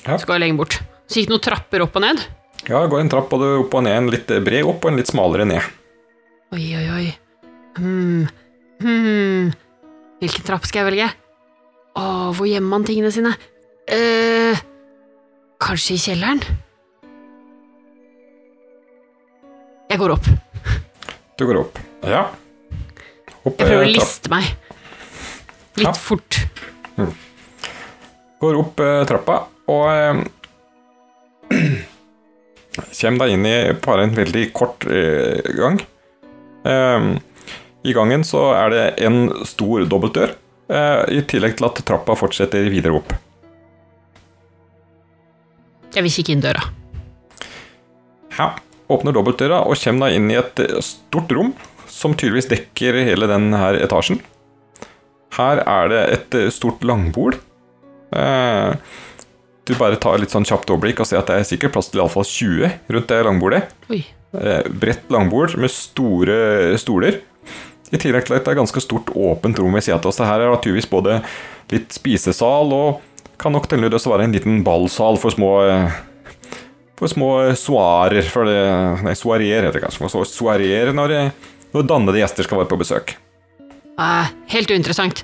Ja. 0.07 0.15
Skal 0.21 0.39
lenge 0.41 0.57
bort. 0.61 0.79
Så 1.09 1.19
gikk 1.19 1.29
det 1.29 1.35
noen 1.35 1.43
trapper 1.49 1.83
opp 1.85 1.97
og 1.99 2.05
ned? 2.05 2.23
Ja, 2.67 2.81
det 2.83 2.89
går 2.91 2.99
en 3.01 3.09
trapp 3.09 3.29
både 3.31 3.53
opp 3.63 3.73
og 3.79 3.83
ned, 3.85 3.95
en 3.97 4.09
litt 4.13 4.27
bred 4.45 4.67
opp 4.67 4.83
og 4.85 4.91
en 4.91 4.99
litt 4.99 5.09
smalere 5.09 5.45
ned. 5.47 5.63
Oi, 6.53 6.65
oi, 6.75 6.85
oi. 6.97 7.07
Hmm. 7.77 8.27
Hmm. 8.83 9.51
Hvilken 10.19 10.45
trapp 10.47 10.65
skal 10.67 10.83
jeg 10.83 10.89
velge? 10.91 11.09
Å, 11.99 12.03
hvor 12.35 12.47
gjemmer 12.49 12.75
man 12.77 12.85
tingene 12.87 13.11
sine? 13.15 13.35
eh 13.89 14.59
kanskje 15.59 15.95
i 15.97 15.99
kjelleren? 15.99 16.39
Jeg 19.89 19.99
går 19.99 20.13
opp. 20.13 20.27
Du 21.39 21.45
går 21.49 21.57
opp. 21.63 21.79
Ja. 22.05 22.27
Opp 23.43 23.55
Jeg 23.57 23.65
prøver 23.65 23.81
å 23.81 23.87
eh, 23.87 23.93
liste 23.95 24.29
meg. 24.31 24.51
Litt 25.79 25.87
Ja. 25.87 25.93
fort. 25.97 26.39
Går 28.39 28.59
opp 28.61 28.79
eh, 28.85 29.01
trappa 29.09 29.39
og 29.67 29.85
eh, 29.91 30.21
Kjem 32.93 33.17
deg 33.21 33.33
inn 33.35 33.47
i 33.47 33.55
bare 33.83 34.07
en 34.07 34.15
veldig 34.17 34.45
kort 34.55 34.85
eh, 34.89 35.39
gang. 35.57 35.79
Eh, 36.67 37.09
I 37.89 37.95
gangen 37.95 38.25
så 38.27 38.49
er 38.57 38.73
det 38.73 38.85
en 39.07 39.29
stor 39.47 39.85
dobbeltdør, 39.89 40.35
eh, 40.71 41.01
i 41.17 41.21
tillegg 41.29 41.57
til 41.59 41.69
at 41.69 41.83
trappa 41.87 42.17
fortsetter 42.19 42.69
videre 42.71 42.99
opp. 42.99 43.13
Jeg 45.95 46.05
vil 46.05 46.13
kikke 46.13 46.35
inn 46.35 46.43
døra. 46.45 46.65
Ja. 48.37 48.53
Åpner 48.89 49.13
dobbeltdøra 49.13 49.59
og 49.69 49.77
kommer 49.77 50.09
deg 50.09 50.17
inn 50.17 50.31
i 50.33 50.39
et 50.39 50.59
eh, 50.63 50.79
stort 50.81 51.29
rom 51.35 51.53
som 51.89 52.15
tydeligvis 52.17 52.49
dekker 52.49 52.97
hele 53.05 53.27
denne 53.29 53.59
etasjen. 53.77 54.17
Her 55.37 55.61
er 55.61 55.91
det 55.91 56.01
et 56.15 56.37
stort 56.55 56.81
langbord. 56.87 57.37
Eh, 58.17 58.73
du 59.69 59.75
bare 59.77 59.99
tar 60.01 60.17
litt 60.21 60.33
sånn 60.33 60.47
kjapt 60.47 60.71
overblikk 60.73 61.03
og 61.03 61.09
ser 61.09 61.21
at 61.21 61.29
det 61.29 61.39
er 61.39 61.47
sikkert 61.47 61.75
plass 61.75 61.91
til 61.91 62.01
iallfall 62.01 62.25
20 62.25 62.93
rundt 62.95 63.11
det 63.11 63.19
langbordet. 63.27 63.61
Oi. 63.93 64.01
Eh, 64.33 64.65
bredt 64.81 65.09
langbord 65.13 65.55
med 65.61 65.73
store 65.73 66.77
stoler. 66.81 67.21
I 67.89 67.97
tillegg 67.97 68.27
til 68.27 68.37
at 68.37 68.45
det 68.45 68.53
er 68.53 68.59
ganske 68.59 68.81
stort 68.83 69.09
åpent 69.17 69.57
rom 69.61 69.77
ved 69.77 69.85
siden 69.85 70.01
av 70.01 70.09
oss. 70.09 70.19
Det 70.19 70.27
Her 70.29 70.45
er 70.45 70.51
naturligvis 70.53 70.89
både 70.89 71.21
litt 71.73 71.93
spisesal 71.93 72.73
og 72.75 73.05
kan 73.39 73.53
nok 73.55 73.69
til 73.71 73.85
også 73.87 74.11
være 74.11 74.27
en 74.27 74.35
liten 74.35 74.61
ballsal 74.65 75.17
for 75.21 75.33
små 75.33 75.53
eh, 75.63 75.97
For 76.99 77.07
små 77.07 77.29
soarer 77.55 78.27
for 78.27 78.43
det, 78.49 78.59
Nei, 79.05 79.15
soareer 79.15 79.63
heter 79.63 79.79
det 79.79 79.85
kanskje. 79.85 80.03
For 80.03 80.11
så 80.11 80.25
soareer 80.27 80.91
når, 80.93 81.15
eh, 81.15 81.31
når 81.73 81.87
dannede 81.87 82.19
gjester 82.19 82.45
skal 82.45 82.59
være 82.61 82.73
på 82.73 82.81
besøk. 82.81 83.15
Eh, 83.95 84.35
helt 84.53 84.75
uinteressant. 84.75 85.23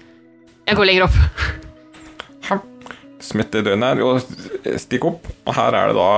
Jeg 0.65 0.79
går 0.79 0.91
lenger 0.93 1.09
opp. 1.09 1.63
Smetter 3.25 3.65
døren 3.65 3.83
her 3.85 4.01
og 4.05 4.21
stikk 4.81 5.07
opp. 5.09 5.25
Og 5.47 5.57
her 5.57 5.73
er 5.77 5.89
det 5.89 5.97
da 5.97 6.09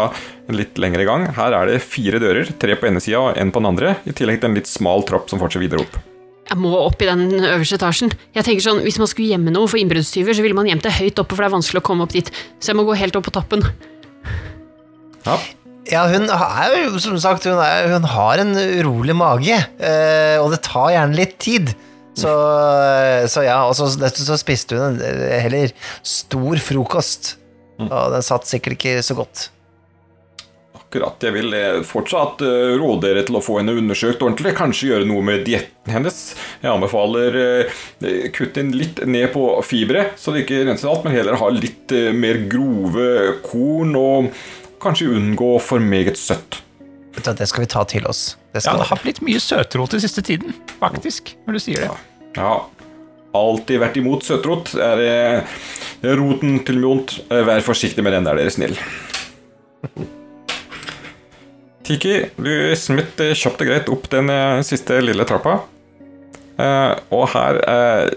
en 0.48 0.60
litt 0.60 0.80
lengre 0.82 1.06
gang. 1.08 1.26
Her 1.38 1.56
er 1.56 1.72
det 1.72 1.82
fire 1.86 2.20
dører, 2.24 2.52
tre 2.60 2.76
på 2.80 2.90
ene 2.90 3.02
sida 3.04 3.22
og 3.30 3.40
en 3.40 3.54
på 3.54 3.64
den 3.64 3.72
andre. 3.72 3.96
I 4.08 4.16
tillegg 4.18 4.42
til 4.42 4.52
en 4.52 4.60
litt 4.60 4.70
smal 4.70 5.06
trapp 5.08 5.32
som 5.32 5.40
fortsetter 5.42 5.66
videre 5.66 5.86
opp. 5.86 6.00
Jeg 6.48 6.60
må 6.64 6.72
opp 6.80 7.02
i 7.04 7.10
den 7.10 7.26
øverste 7.42 7.76
etasjen. 7.76 8.14
Jeg 8.36 8.46
tenker 8.48 8.64
sånn, 8.64 8.80
Hvis 8.86 9.00
man 9.02 9.10
skulle 9.12 9.34
gjemme 9.34 9.52
noe 9.52 9.68
for 9.68 9.80
innbruddstyver, 9.82 10.36
så 10.36 10.44
ville 10.46 10.56
man 10.56 10.68
gjemt 10.70 10.86
det 10.86 10.96
høyt 10.96 11.20
oppe, 11.20 11.36
for 11.36 11.44
det 11.44 11.50
er 11.50 11.58
vanskelig 11.58 11.82
å 11.84 11.88
komme 11.90 12.08
opp 12.08 12.16
dit. 12.16 12.32
Så 12.60 12.72
jeg 12.72 12.80
må 12.80 12.88
gå 12.88 12.96
helt 12.96 13.20
opp 13.20 13.28
på 13.28 13.36
toppen. 13.36 13.66
Ja, 15.28 15.40
Ja, 15.88 16.02
hun 16.12 16.28
er 16.28 16.74
jo 16.82 17.00
som 17.00 17.16
sagt 17.16 17.46
Hun, 17.48 17.60
er, 17.64 17.86
hun 17.94 18.04
har 18.12 18.42
en 18.44 18.52
urolig 18.60 19.16
mage, 19.16 19.56
eh, 19.80 20.36
og 20.42 20.52
det 20.52 20.60
tar 20.68 20.92
gjerne 20.92 21.16
litt 21.16 21.38
tid. 21.40 21.72
Så, 22.18 22.32
så 23.30 23.44
ja, 23.46 23.60
og 23.68 23.76
så, 23.78 23.90
så 24.10 24.40
spiste 24.40 24.78
hun 24.78 24.98
en 24.98 25.04
eh, 25.06 25.38
heller 25.44 25.74
stor 26.06 26.58
frokost. 26.64 27.36
Og 27.78 28.10
den 28.10 28.26
satt 28.26 28.50
sikkert 28.50 28.80
ikke 28.80 28.98
så 29.06 29.14
godt. 29.20 29.52
akkurat. 30.80 31.22
Jeg 31.22 31.36
vil 31.36 31.54
eh, 31.54 31.82
fortsatt 31.86 32.42
eh, 32.42 32.74
råde 32.82 33.06
dere 33.06 33.26
til 33.28 33.38
å 33.38 33.44
få 33.44 33.60
henne 33.60 33.76
undersøkt 33.78 34.24
ordentlig. 34.26 34.56
Kanskje 34.58 34.90
gjøre 34.94 35.10
noe 35.10 35.26
med 35.30 35.46
dietten 35.46 35.94
hennes. 35.94 36.22
Jeg 36.64 36.72
anbefaler 36.74 37.38
kutte 38.34 38.64
inn 38.64 38.74
litt 38.74 39.04
ned 39.06 39.30
på 39.36 39.46
fibre, 39.68 40.10
så 40.18 40.34
det 40.34 40.46
ikke 40.46 40.64
renser 40.72 40.90
alt, 40.90 41.06
men 41.06 41.14
heller 41.14 41.38
ha 41.38 41.52
litt 41.54 41.94
mer 42.18 42.42
grove 42.50 43.38
korn, 43.46 43.94
og 44.00 44.32
kanskje 44.82 45.12
unngå 45.20 45.54
for 45.62 45.84
meget 45.84 46.18
søtt. 46.18 46.64
Det 47.18 47.48
skal 47.50 47.66
vi 47.66 47.70
ta 47.72 47.86
til 47.90 48.06
oss. 48.10 48.36
Det 48.58 48.66
Ja, 48.66 48.78
det 48.82 48.90
har 48.90 49.02
blitt 49.04 49.22
mye 49.26 49.42
søtrot 49.44 49.94
i 49.94 50.02
siste 50.02 50.24
tiden, 50.26 50.56
faktisk, 50.82 51.36
når 51.46 51.58
du 51.58 51.64
sier 51.64 51.86
det. 51.86 51.92
Ja, 52.38 52.54
alltid 53.38 53.82
vært 53.84 53.98
imot 54.02 54.26
søtrot. 54.26 54.74
Er, 54.76 55.04
eh, 55.06 55.58
det 56.02 56.12
er 56.14 56.22
roten 56.22 56.60
til 56.66 56.82
mye 56.82 56.92
ondt. 56.98 57.20
Eh, 57.30 57.46
Vær 57.46 57.66
forsiktig 57.66 58.04
med 58.04 58.14
den 58.18 58.26
der, 58.26 58.42
dere 58.42 58.54
snill. 58.54 58.78
Tiki, 61.88 62.18
du 62.36 62.76
smitt 62.76 63.16
kjapt 63.16 63.62
og 63.64 63.70
greit 63.70 63.90
opp 63.94 64.10
den 64.12 64.30
eh, 64.34 64.62
siste 64.68 65.00
lille 65.06 65.24
trappa. 65.28 65.62
Uh, 66.58 66.98
og 67.14 67.28
her 67.36 67.60
uh, 67.70 68.08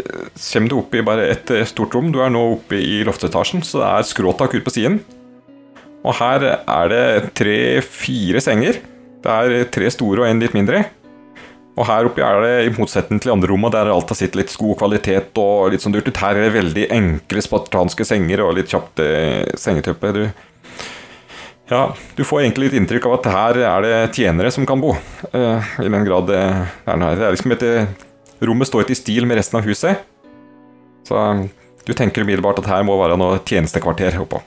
kommer 0.41 0.73
du 0.73 0.79
opp 0.79 0.95
i 0.97 1.03
bare 1.05 1.27
et 1.29 1.51
eh, 1.53 1.67
stort 1.69 1.93
rom. 1.93 2.09
Du 2.09 2.23
er 2.25 2.31
nå 2.33 2.41
oppe 2.55 2.79
i 2.81 3.03
loftetasjen, 3.05 3.61
så 3.67 3.83
det 3.83 3.89
er 3.91 4.07
skråtak 4.09 4.57
ut 4.57 4.65
på 4.65 4.73
siden. 4.73 4.97
Og 6.01 6.17
her 6.17 6.47
er 6.57 6.89
det 6.89 7.05
tre-fire 7.37 8.41
senger. 8.41 8.81
Det 9.21 9.37
er 9.37 9.69
tre 9.73 9.91
store 9.93 10.25
og 10.25 10.31
en 10.31 10.41
litt 10.43 10.57
mindre. 10.57 10.85
Og 11.79 11.87
her 11.89 12.09
oppe 12.09 12.23
er 12.25 12.43
det, 12.45 12.55
i 12.67 12.73
motsetning 12.75 13.21
til 13.23 13.33
andre 13.33 13.49
rommet, 13.53 13.73
der 13.73 13.89
alt 13.93 14.11
har 14.11 14.19
sittet 14.19 14.37
litt 14.41 14.53
god 14.59 14.77
kvalitet 14.83 15.39
og 15.41 15.71
litt 15.73 15.85
sånn 15.85 15.95
dyrt 15.95 16.09
ut, 16.11 16.19
her 16.21 16.37
er 16.37 16.49
det 16.49 16.55
veldig 16.57 16.87
enkle 16.93 17.45
spartanske 17.45 18.05
senger 18.05 18.43
og 18.45 18.57
litt 18.59 18.73
kjapt 18.73 19.01
eh, 19.05 19.47
sengetøppe. 19.61 20.11
Du, 20.17 20.23
ja, 21.71 21.85
du 22.19 22.23
får 22.27 22.43
egentlig 22.43 22.69
litt 22.69 22.77
inntrykk 22.81 23.07
av 23.09 23.17
at 23.21 23.29
her 23.33 23.61
er 23.71 23.87
det 23.87 23.95
tjenere 24.19 24.51
som 24.53 24.67
kan 24.69 24.83
bo. 24.83 24.93
eh, 25.31 25.71
I 25.81 25.89
den 25.89 26.05
grad 26.09 26.29
det 26.33 26.41
er 26.43 27.01
noe 27.01 27.13
her. 27.13 27.21
Det 27.21 27.29
er 27.29 27.37
liksom 27.39 27.55
et, 27.57 27.65
eh, 27.71 28.43
rommet 28.51 28.69
står 28.69 28.85
ikke 28.85 28.97
i 28.97 29.01
stil 29.01 29.29
med 29.31 29.41
resten 29.41 29.61
av 29.61 29.69
huset. 29.69 30.03
Så 31.09 31.23
du 31.87 31.95
tenker 31.97 32.27
umiddelbart 32.27 32.61
at 32.61 32.69
her 32.69 32.85
må 32.85 32.99
være 33.01 33.17
noe 33.21 33.39
tjenestekvarter 33.47 34.19
oppå. 34.21 34.43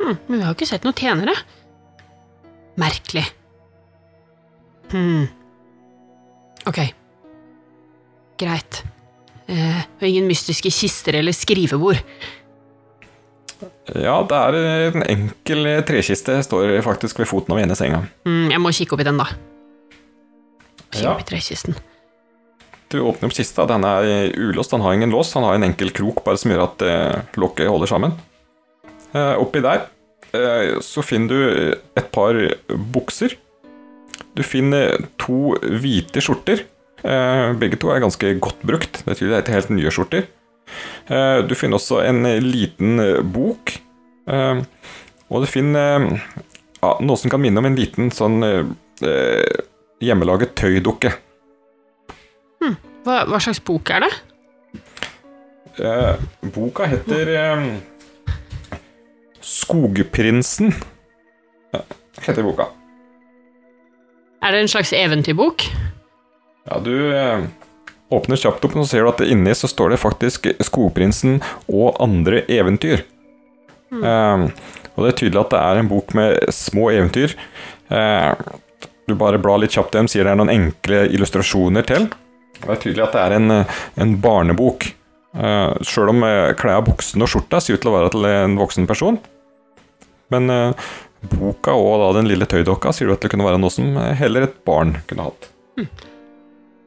Hm, 0.00 0.16
men 0.28 0.38
vi 0.38 0.42
har 0.46 0.54
jo 0.54 0.56
ikke 0.56 0.70
sett 0.70 0.86
noen 0.86 0.96
tjenere. 0.96 1.36
Merkelig. 2.80 3.26
Hm. 4.90 5.26
Ok. 6.68 6.80
Greit. 8.40 8.82
Eh, 9.50 9.80
og 10.00 10.06
ingen 10.06 10.28
mystiske 10.30 10.70
kister 10.72 11.18
eller 11.20 11.34
skrivebord. 11.36 12.00
Ja, 13.90 14.14
det 14.24 14.36
er 14.38 14.56
en 14.94 15.02
enkel 15.10 15.66
trekiste 15.88 16.38
står 16.46 16.78
faktisk 16.86 17.18
ved 17.20 17.28
foten 17.28 17.52
av 17.56 17.60
ene 17.60 17.76
senga. 17.76 18.04
Mm, 18.24 18.46
jeg 18.54 18.62
må 18.62 18.72
kikke 18.72 18.94
opp 18.96 19.02
i 19.02 19.08
den, 19.10 19.18
da. 19.20 19.26
Kikke 20.90 21.02
Ja. 21.04 21.12
opp 21.12 21.20
i 21.24 21.28
trekisten. 21.28 21.76
Du 22.90 22.98
åpner 23.06 23.28
opp 23.28 23.34
kista, 23.36 23.66
den 23.66 23.84
er 23.84 24.32
ulåst, 24.34 24.70
den 24.72 24.80
har 24.82 24.92
ingen 24.94 25.10
lås. 25.10 25.32
Han 25.34 25.44
har 25.44 25.54
en 25.54 25.62
enkel 25.68 25.90
krok 25.94 26.24
bare 26.24 26.38
som 26.38 26.50
gjør 26.50 26.64
at 26.64 26.82
eh, 26.82 27.20
lokket 27.36 27.68
holder 27.70 27.86
sammen. 27.86 28.16
Eh, 29.14 29.34
oppi 29.38 29.60
der 29.62 29.84
eh, 30.34 30.80
så 30.82 31.02
finner 31.02 31.28
du 31.28 31.76
et 31.96 32.10
par 32.10 32.34
bukser. 32.68 33.36
Du 34.36 34.42
finner 34.46 34.98
to 35.20 35.56
hvite 35.60 36.22
skjorter. 36.24 36.64
Eh, 37.00 37.52
begge 37.60 37.78
to 37.80 37.90
er 37.92 38.02
ganske 38.02 38.34
godt 38.42 38.60
brukt. 38.66 39.02
Det 39.06 39.16
er 39.16 39.42
til 39.46 39.56
helt 39.56 39.72
nye 39.72 39.92
skjorter. 39.92 40.26
Eh, 41.10 41.38
du 41.46 41.54
finner 41.58 41.80
også 41.80 42.02
en 42.04 42.22
liten 42.44 43.00
bok. 43.32 43.74
Eh, 44.30 44.62
og 45.30 45.44
du 45.44 45.48
finner 45.50 46.06
ja, 46.10 46.94
noe 47.00 47.18
som 47.18 47.32
kan 47.32 47.42
minne 47.42 47.62
om 47.62 47.68
en 47.68 47.78
liten 47.78 48.10
sånn 48.14 48.42
hjemmelaget 50.00 50.56
tøydukke. 50.58 51.12
Hva, 53.04 53.22
hva 53.30 53.38
slags 53.40 53.62
bok 53.64 53.92
er 53.94 54.04
det? 54.04 54.10
Eh, 55.80 56.26
boka 56.52 56.88
heter 56.90 57.30
Skogprinsen. 59.40 60.74
Heter 62.20 62.44
boka. 62.44 62.68
Er 64.40 64.54
det 64.54 64.60
en 64.64 64.70
slags 64.72 64.92
eventyrbok? 64.96 65.66
Ja, 66.68 66.78
du 66.80 66.94
eh, 67.12 67.42
åpner 68.12 68.40
kjapt 68.40 68.64
opp, 68.64 68.76
og 68.76 68.84
så 68.84 68.94
ser 68.94 69.04
du 69.04 69.10
at 69.10 69.22
inni 69.26 69.52
så 69.56 69.68
står 69.68 69.94
det 69.94 70.00
faktisk 70.00 70.48
Skogprinsen 70.64 71.40
og 71.68 71.98
andre 72.00 72.44
eventyr. 72.48 73.04
Eh, 73.90 74.46
og 74.94 75.04
det 75.04 75.10
er 75.10 75.18
tydelig 75.18 75.42
at 75.42 75.52
det 75.52 75.60
er 75.60 75.80
en 75.80 75.90
bok 75.90 76.14
med 76.16 76.52
små 76.54 76.88
eventyr. 76.94 77.36
Eh, 77.92 78.32
du 79.10 79.16
bare 79.18 79.40
blar 79.42 79.60
litt 79.60 79.74
kjapt 79.74 79.94
i 79.94 80.00
dem, 80.00 80.08
sier 80.08 80.24
det 80.24 80.32
er 80.32 80.40
noen 80.40 80.52
enkle 80.52 81.02
illustrasjoner 81.10 81.84
til. 81.88 82.08
Det 82.60 82.68
er 82.68 82.80
tydelig 82.80 83.04
at 83.08 83.16
det 83.16 83.26
er 83.26 83.36
en, 83.36 83.50
eh, 83.58 83.82
en 84.00 84.16
barnebok. 84.22 84.88
Uh, 85.30 85.76
Sjøl 85.86 86.10
om 86.10 86.24
uh, 86.26 86.50
klærne, 86.58 86.82
buksen 86.88 87.22
og 87.22 87.28
skjorta 87.30 87.60
ser 87.62 87.76
ut 87.76 87.84
til 87.84 87.92
å 87.92 87.94
være 87.94 88.08
til 88.10 88.24
en 88.26 88.56
voksen 88.58 88.88
person. 88.90 89.20
Men 90.30 90.50
eh, 90.50 90.90
boka 91.22 91.74
og 91.76 91.98
da 92.00 92.12
den 92.20 92.28
lille 92.30 92.46
tøydokka 92.48 92.92
sier 92.96 93.10
du 93.10 93.14
at 93.16 93.20
det 93.24 93.30
kunne 93.32 93.44
være 93.46 93.60
noe 93.60 93.72
som 93.74 93.92
eh, 94.00 94.14
heller 94.20 94.46
et 94.46 94.56
barn 94.68 94.94
kunne 95.08 95.26
hatt. 95.28 95.50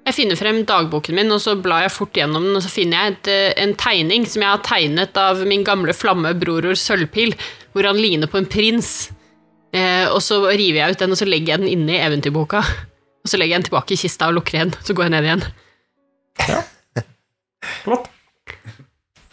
Jeg 0.03 0.15
finner 0.17 0.36
frem 0.36 0.63
dagboken 0.67 1.15
min, 1.15 1.31
og 1.31 1.39
så 1.39 1.53
blar 1.55 1.86
jeg 1.86 1.93
fort 1.95 2.17
gjennom 2.17 2.43
den, 2.43 2.57
og 2.59 2.63
så 2.65 2.71
finner 2.73 2.97
jeg 2.97 3.13
et, 3.13 3.29
eh, 3.31 3.51
en 3.63 3.75
tegning 3.79 4.25
som 4.27 4.43
jeg 4.43 4.51
har 4.51 4.63
tegnet 4.65 5.19
av 5.21 5.43
min 5.47 5.63
gamle 5.63 5.93
flamme 5.95 6.34
broror 6.41 6.75
Sølvpil, 6.79 7.36
hvor 7.71 7.88
han 7.88 8.01
ligner 8.01 8.27
på 8.27 8.41
en 8.41 8.49
prins. 8.49 8.89
Eh, 9.73 10.05
og 10.11 10.19
så 10.21 10.41
river 10.49 10.81
jeg 10.81 10.97
ut 10.97 11.05
den, 11.05 11.15
og 11.15 11.21
så 11.21 11.29
legger 11.29 11.55
jeg 11.55 11.63
den 11.63 11.71
inne 11.71 11.95
i 11.95 12.01
eventyrboka. 12.03 12.59
Og 13.23 13.31
så 13.31 13.39
legger 13.39 13.55
jeg 13.55 13.63
den 13.63 13.69
tilbake 13.69 13.95
i 13.95 14.01
kista 14.03 14.27
og 14.27 14.36
lukker 14.41 14.59
igjen. 14.59 14.73
Så 14.84 14.93
går 14.97 15.07
jeg 15.07 15.13
ned 15.15 15.29
igjen. 15.29 15.45
Flott. 17.86 18.09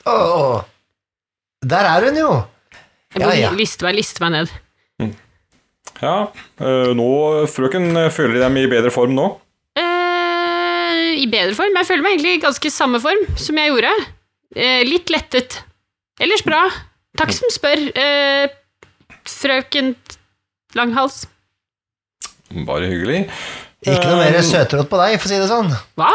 Åh, 0.06 0.62
der 1.66 1.86
er 1.90 2.06
hun 2.06 2.16
jo! 2.16 2.30
Jeg 3.10 3.20
Ja, 3.26 3.32
ja. 3.34 3.50
liste 3.58 3.84
meg, 3.84 3.98
liste 3.98 4.22
meg 4.22 4.32
ned. 4.36 4.52
Ja, 6.00 6.14
eh, 6.60 6.90
nå, 6.96 7.08
frøken, 7.52 7.90
eh, 7.96 8.10
føler 8.14 8.38
de 8.38 8.44
dem 8.44 8.56
i 8.60 8.66
bedre 8.70 8.92
form 8.94 9.12
nå? 9.16 9.26
Eh, 9.76 11.16
I 11.20 11.26
bedre 11.30 11.54
form. 11.58 11.74
Jeg 11.76 11.88
føler 11.88 12.04
meg 12.06 12.14
egentlig 12.16 12.36
i 12.38 12.42
ganske 12.44 12.70
samme 12.72 13.00
form 13.02 13.24
som 13.40 13.58
jeg 13.60 13.72
gjorde. 13.72 13.90
Eh, 14.56 14.82
litt 14.88 15.10
lettet. 15.12 15.60
Ellers 16.20 16.42
bra. 16.46 16.62
Takk 17.18 17.32
som 17.34 17.50
spør, 17.52 17.88
eh, 17.96 18.48
frøken 19.28 19.94
Langhals. 20.78 21.24
Bare 22.66 22.88
hyggelig. 22.90 23.24
Ikke 23.86 24.04
noe 24.10 24.20
mer 24.20 24.36
søtråd 24.40 24.50
søtrot 24.50 24.90
på 24.90 24.98
deg, 25.00 25.16
for 25.20 25.28
å 25.28 25.30
si 25.32 25.38
det 25.40 25.48
sånn. 25.50 25.70
Hva? 25.96 26.10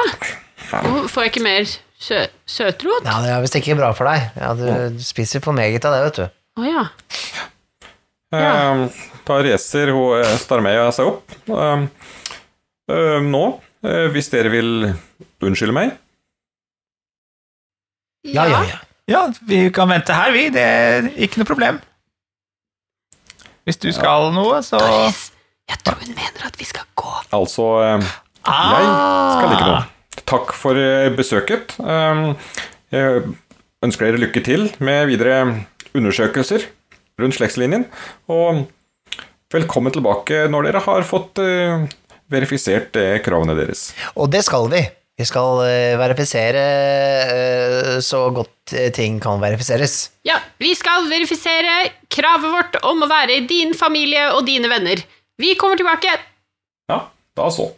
Nå 0.86 1.06
får 1.12 1.26
jeg 1.26 1.32
ikke 1.34 1.44
mer 1.46 1.66
sø 1.66 2.26
søtrot? 2.46 3.06
Ja, 3.08 3.22
Det 3.24 3.32
er 3.34 3.42
visst 3.42 3.58
ikke 3.60 3.78
bra 3.78 3.92
for 3.98 4.06
deg. 4.10 4.32
Ja, 4.38 4.54
Du 4.54 5.00
spiser 5.02 5.42
for 5.42 5.54
meget 5.54 5.86
av 5.86 5.94
det, 5.96 6.02
vet 6.10 6.16
du. 6.22 6.64
ja. 6.66 6.86
Da 8.32 9.38
racer, 9.46 9.92
hun 9.94 10.20
eh, 10.20 10.32
Starmeia 10.42 10.88
seg 10.96 11.08
opp. 11.12 11.36
Eh, 11.50 11.86
eh, 12.92 13.20
nå, 13.24 13.44
eh, 13.86 14.08
hvis 14.14 14.30
dere 14.34 14.52
vil 14.54 14.72
unnskylde 15.46 15.76
meg 15.76 15.94
Ja, 18.26 18.48
ja, 18.50 18.64
ja. 18.66 18.82
Ja, 19.06 19.20
vi 19.46 19.68
kan 19.70 19.86
vente 19.92 20.16
her, 20.18 20.32
vi. 20.34 20.48
Det 20.50 20.62
er 20.66 21.10
ikke 21.22 21.38
noe 21.44 21.46
problem. 21.46 21.76
Hvis 23.66 23.78
du 23.82 23.92
skal 23.94 24.32
noe, 24.34 24.58
så 24.66 24.80
Doris, 24.82 25.28
jeg 25.70 25.78
tror 25.86 26.00
hun 26.02 26.16
mener 26.18 26.48
at 26.48 26.58
vi 26.58 26.66
skal 26.66 26.88
gå. 26.98 27.12
Altså, 27.38 27.68
jeg 27.86 28.88
skal 29.36 29.54
ikke 29.54 29.68
noe. 29.70 29.84
Takk 30.26 30.54
for 30.58 30.78
eh, 30.82 31.12
besøket. 31.14 31.76
Eh, 31.86 32.26
Jeg 32.96 33.22
ønsker 33.86 34.08
dere 34.08 34.22
lykke 34.22 34.42
til 34.46 34.68
med 34.82 35.06
videre 35.10 35.44
undersøkelser 35.98 36.66
rundt 37.22 37.38
slektslinjen. 37.38 37.88
Og 38.32 38.66
velkommen 39.54 39.94
tilbake 39.96 40.46
når 40.52 40.70
dere 40.70 40.84
har 40.86 41.08
fått 41.08 41.42
uh, 41.42 41.88
verifisert 42.32 42.96
uh, 43.00 43.16
kravene 43.24 43.56
deres. 43.58 43.90
Og 44.16 44.32
det 44.34 44.44
skal 44.48 44.70
vi. 44.74 44.84
Vi 45.16 45.28
skal 45.28 45.62
uh, 45.64 45.96
verifisere 46.02 46.66
så 48.04 48.26
godt 48.36 48.76
ting 48.98 49.22
kan 49.24 49.40
verifiseres. 49.44 50.10
Ja, 50.28 50.42
vi 50.60 50.74
skal 50.76 51.08
verifisere 51.12 51.86
kravet 52.12 52.52
vårt 52.52 52.80
om 52.84 53.06
å 53.06 53.12
være 53.12 53.44
din 53.48 53.76
familie 53.78 54.32
og 54.34 54.46
dine 54.50 54.72
venner. 54.72 55.04
Vi 55.40 55.54
kommer 55.60 55.80
tilbake. 55.80 56.12
Ja, 56.92 57.06
da 57.38 57.50
så. 57.52 57.70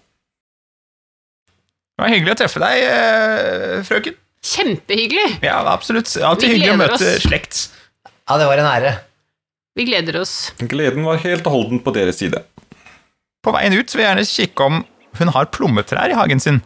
Det 1.98 2.06
var 2.06 2.14
hyggelig 2.14 2.36
å 2.36 2.38
treffe 2.38 2.62
deg, 2.62 3.84
frøken. 3.88 4.18
Kjempehyggelig. 4.48 5.40
Ja, 5.42 5.58
absolutt. 5.72 6.12
Alltid 6.22 6.54
hyggelig 6.54 6.76
å 6.76 6.80
møte 6.84 6.98
oss. 7.00 7.24
slekt. 7.26 7.64
Ja, 8.06 8.38
det 8.38 8.46
var 8.46 8.62
en 8.62 8.70
ære. 8.70 8.92
Vi 9.78 9.86
gleder 9.86 10.16
oss. 10.24 10.52
Gleden 10.58 11.06
var 11.06 11.20
helt 11.22 11.46
og 11.46 11.54
holdent 11.54 11.84
på 11.86 11.94
deres 11.94 12.18
side. 12.18 12.42
På 13.46 13.54
veien 13.54 13.76
ut 13.78 13.94
vil 13.94 14.02
jeg 14.02 14.10
gjerne 14.10 14.26
kikke 14.26 14.66
om 14.66 14.80
hun 15.20 15.34
har 15.36 15.50
plommetrær 15.54 16.10
i 16.10 16.18
hagen 16.18 16.42
sin. 16.42 16.64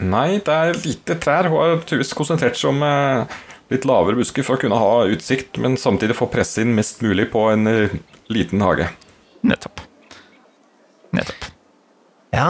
Nei, 0.00 0.40
det 0.42 0.54
er 0.54 0.78
lite 0.80 1.16
trær. 1.20 1.50
Hun 1.52 1.60
har 1.60 1.82
tydeligvis 1.84 2.16
konsentrert 2.16 2.56
seg 2.58 2.72
om 2.72 2.80
eh, 2.86 3.36
litt 3.72 3.84
lavere 3.88 4.18
busker 4.18 4.46
for 4.46 4.56
å 4.56 4.62
kunne 4.64 4.80
ha 4.80 5.04
utsikt, 5.12 5.60
men 5.62 5.76
samtidig 5.80 6.16
få 6.18 6.30
presse 6.32 6.64
inn 6.64 6.72
mest 6.76 7.04
mulig 7.04 7.28
på 7.32 7.44
en 7.52 7.68
eh, 7.70 7.94
liten 8.32 8.64
hage. 8.64 8.88
Nettopp. 9.44 9.84
Nettopp. 11.14 11.46
Ja, 12.34 12.48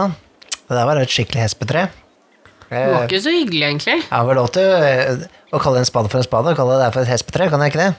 det 0.55 0.79
der 0.79 0.89
var 0.89 1.03
et 1.03 1.13
skikkelig 1.13 1.43
hespetre. 1.43 1.89
Det 2.71 2.87
var 2.89 3.03
ikke 3.05 3.21
så 3.21 3.35
hyggelig, 3.35 3.67
egentlig. 3.67 3.99
Ja, 4.07 4.23
vel 4.25 4.39
lov 4.39 4.49
til 4.55 4.65
eh, 4.65 5.27
å 5.53 5.61
kalle 5.61 5.83
en 5.83 5.91
spade 5.91 6.09
for 6.09 6.23
en 6.23 6.25
spade, 6.25 6.55
og 6.55 6.63
kalle 6.63 6.79
det 6.79 6.87
der 6.87 6.95
for 6.95 7.03
et 7.03 7.13
hespetre, 7.13 7.51
kan 7.51 7.61
jeg 7.61 7.75
ikke 7.75 7.83
det? 7.83 7.93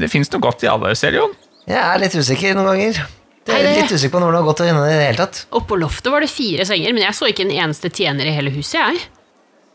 Det 0.00 0.08
fins 0.10 0.30
noe 0.32 0.42
godt 0.42 0.64
i 0.64 0.70
alle, 0.70 0.94
Selion. 0.96 1.32
Jeg 1.68 1.80
er 1.80 2.00
litt 2.00 2.14
usikker 2.16 2.56
noen 2.56 2.70
ganger. 2.72 3.00
Det 3.46 3.54
er 3.54 3.62
det- 3.64 3.76
litt 3.82 3.92
usikker 3.92 4.14
på 4.16 4.20
når 4.22 4.32
det 4.32 4.38
har 4.40 4.48
gått 4.48 4.60
inne 4.66 4.84
i 4.86 4.96
det 4.96 5.06
hele 5.06 5.20
tatt. 5.26 5.44
Oppå 5.52 5.78
loftet 5.78 6.10
var 6.12 6.20
det 6.20 6.30
fire 6.30 6.64
senger, 6.64 6.92
men 6.92 7.02
jeg 7.02 7.16
så 7.16 7.28
ikke 7.28 7.44
en 7.46 7.56
eneste 7.56 7.90
tjener 7.92 8.26
i 8.26 8.34
hele 8.36 8.50
huset, 8.50 8.80
jeg. 8.80 9.00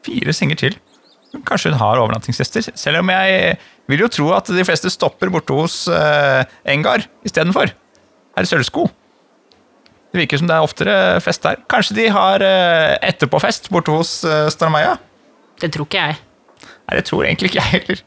Fire 0.05 0.33
senger 0.33 0.57
til. 0.57 0.75
Kanskje 1.43 1.71
hun 1.71 1.79
har 1.79 1.97
overnattingsgjester, 1.99 2.71
selv 2.77 3.01
om 3.01 3.09
jeg 3.09 3.57
vil 3.89 3.99
jo 3.99 4.07
tro 4.07 4.31
at 4.33 4.45
de 4.45 4.63
fleste 4.63 4.89
stopper 4.93 5.29
borte 5.29 5.53
hos 5.53 5.87
uh, 5.91 6.43
Engar 6.65 7.05
istedenfor. 7.25 7.73
Herr 8.37 8.45
sølvsko. 8.45 8.87
Det 10.15 10.21
virker 10.23 10.39
som 10.39 10.47
det 10.47 10.55
er 10.55 10.63
oftere 10.63 10.95
fest 11.19 11.43
der. 11.43 11.57
Kanskje 11.67 11.95
de 11.97 12.07
har 12.15 12.39
eh, 12.39 12.95
etterpåfest 13.03 13.67
borte 13.69 13.91
hos 13.91 14.23
eh, 14.23 14.47
Stormeia? 14.53 14.93
Det 15.59 15.73
tror 15.75 15.89
ikke 15.89 16.05
jeg. 16.07 16.15
Nei, 16.63 16.95
det 16.95 17.03
tror 17.09 17.25
egentlig 17.25 17.51
ikke 17.51 17.59
jeg 17.59 17.73
heller. 17.73 18.03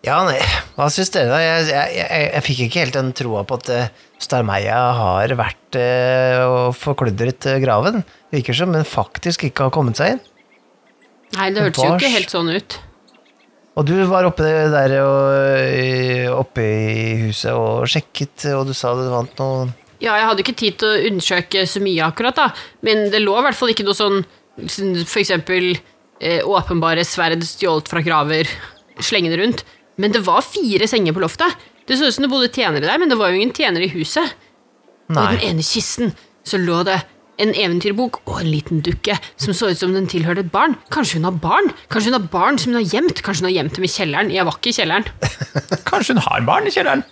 Ja, 0.00 0.22
nei, 0.24 0.38
hva 0.78 0.86
syns 0.88 1.10
dere, 1.12 1.28
da? 1.28 1.38
Jeg, 1.44 1.64
jeg, 1.68 1.96
jeg, 1.98 2.28
jeg 2.32 2.44
fikk 2.46 2.60
ikke 2.64 2.80
helt 2.80 2.94
den 2.96 3.10
troa 3.16 3.42
på 3.44 3.58
at 3.60 3.68
uh, 3.68 4.04
Starmeia 4.20 4.78
har 4.96 5.32
vært 5.36 5.76
eh, 5.76 6.40
og 6.40 6.76
forkludret 6.76 7.44
uh, 7.50 7.58
graven. 7.60 8.00
Virker 8.32 8.56
som 8.56 8.72
hun 8.72 8.86
faktisk 8.88 9.44
ikke 9.50 9.66
har 9.68 9.74
kommet 9.74 10.00
seg 10.00 10.14
inn. 10.14 10.22
Nei, 11.36 11.50
det 11.52 11.66
hørtes 11.66 11.84
jo 11.84 11.98
ikke 11.98 12.12
helt 12.14 12.32
sånn 12.32 12.48
ut. 12.48 12.78
Og 13.76 13.86
du 13.86 13.92
var 14.08 14.26
oppe 14.26 14.48
der 14.72 14.94
og, 15.04 16.32
oppe 16.40 16.64
i 16.64 17.12
huset 17.26 17.52
og 17.52 17.84
sjekket, 17.88 18.48
og 18.56 18.66
du 18.68 18.74
sa 18.76 18.96
du 18.96 19.04
vant 19.12 19.36
noe 19.40 19.68
Ja, 20.02 20.16
jeg 20.16 20.26
hadde 20.26 20.42
ikke 20.42 20.56
tid 20.58 20.78
til 20.80 20.90
å 20.90 21.04
undersøke 21.10 21.62
så 21.68 21.80
mye 21.84 22.08
akkurat, 22.08 22.40
da. 22.40 22.48
Men 22.84 23.06
det 23.12 23.20
lå 23.22 23.36
i 23.36 23.44
hvert 23.46 23.56
fall 23.56 23.72
ikke 23.72 23.86
noe 23.86 23.96
sånn 23.96 24.24
For 25.06 25.20
eksempel 25.22 25.74
åpenbare 26.20 27.04
sverd 27.08 27.44
stjålet 27.46 27.88
fra 27.88 28.02
graver 28.04 28.48
slengende 29.00 29.38
rundt. 29.40 29.62
Men 30.00 30.14
det 30.14 30.24
var 30.26 30.44
fire 30.46 30.88
senger 30.90 31.14
på 31.16 31.22
loftet. 31.22 31.56
Det 31.88 31.98
så 31.98 32.08
ut 32.08 32.16
som 32.16 32.24
det 32.26 32.32
bodde 32.32 32.50
tjenere 32.54 32.86
der, 32.86 32.98
men 33.00 33.10
det 33.10 33.18
var 33.20 33.30
jo 33.30 33.40
ingen 33.40 33.54
tjenere 33.56 33.86
i 33.86 33.92
huset. 33.92 34.36
Og 35.10 35.18
i 35.18 35.38
den 35.38 35.48
ene 35.48 35.64
kisten 35.66 36.12
så 36.46 36.60
lå 36.60 36.82
det 36.86 37.00
en 37.40 37.54
eventyrbok 37.56 38.20
og 38.28 38.42
en 38.42 38.50
liten 38.52 38.82
dukke 38.84 39.16
som 39.40 39.56
så 39.56 39.70
ut 39.72 39.80
som 39.80 39.94
den 39.96 40.08
tilhørte 40.10 40.44
et 40.44 40.52
barn. 40.52 40.76
Kanskje 40.92 41.18
hun 41.18 41.26
har 41.28 41.38
barn? 41.40 41.70
Kanskje 41.92 42.12
hun 42.12 42.18
har 42.20 42.28
barn 42.32 42.60
som 42.60 42.72
hun 42.72 42.82
har 42.82 42.90
gjemt? 42.92 43.22
Kanskje 43.24 43.44
hun 43.44 43.48
har 43.50 43.56
gjemt 43.56 43.78
dem 43.78 43.86
i 43.88 43.90
kjelleren? 43.90 44.34
Jeg 44.34 44.46
var 44.46 44.58
ikke 44.60 44.72
i 44.72 44.76
kjelleren. 44.76 45.08
Kanskje 45.90 46.16
hun 46.16 46.22
har 46.26 46.44
barn 46.46 46.68
i 46.68 46.74
kjelleren? 46.74 47.02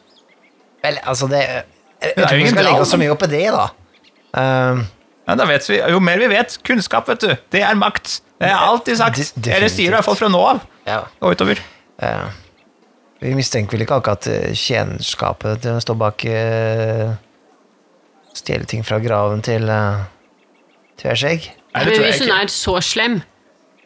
Vel, 0.84 1.00
altså, 1.02 1.26
det 1.32 1.42
Jeg, 1.42 2.12
er 2.14 2.28
tror 2.28 2.38
ikke 2.38 2.44
vi 2.44 2.54
skal 2.54 2.68
legge 2.68 2.84
oss 2.84 2.94
så 2.94 3.00
mye 3.00 3.14
opp 3.14 3.24
i 3.26 3.30
det, 3.32 3.44
da. 3.56 3.66
Um, 4.38 4.86
Ja, 5.28 5.34
da 5.36 5.44
vet 5.44 5.66
vi, 5.68 5.76
Jo 5.92 6.00
mer 6.00 6.20
vi 6.22 6.28
vet, 6.30 6.56
kunnskap, 6.64 7.08
vet 7.10 7.20
du, 7.20 7.32
det 7.52 7.60
er 7.60 7.76
makt. 7.76 8.22
Det 8.38 8.48
har 8.48 8.54
jeg 8.54 8.68
alltid 8.72 9.00
sagt. 9.00 9.18
Eller 9.44 9.68
sier 9.68 9.92
det 9.92 9.98
i 9.98 10.04
hvert 10.06 10.20
fra 10.20 10.30
nå 10.32 10.40
av 10.54 10.60
ja. 10.88 11.02
og 11.20 11.34
utover. 11.36 11.60
eh, 12.00 12.28
vi 13.22 13.34
mistenker 13.34 13.76
vel 13.76 13.86
ikke 13.86 13.98
akkurat 13.98 14.28
kjennskapet 14.58 15.64
til 15.64 15.78
å 15.78 15.82
stå 15.82 15.96
bak 15.98 16.24
uh, 16.30 17.16
Stjele 18.38 18.68
ting 18.70 18.84
fra 18.86 19.00
graven 19.02 19.40
til 19.42 19.66
uh, 19.66 20.04
Tveskjegg. 21.00 21.48
Men 21.74 22.02
hvis 22.04 22.22
hun 22.22 22.34
er 22.34 22.50
så 22.52 22.76
slem 22.84 23.20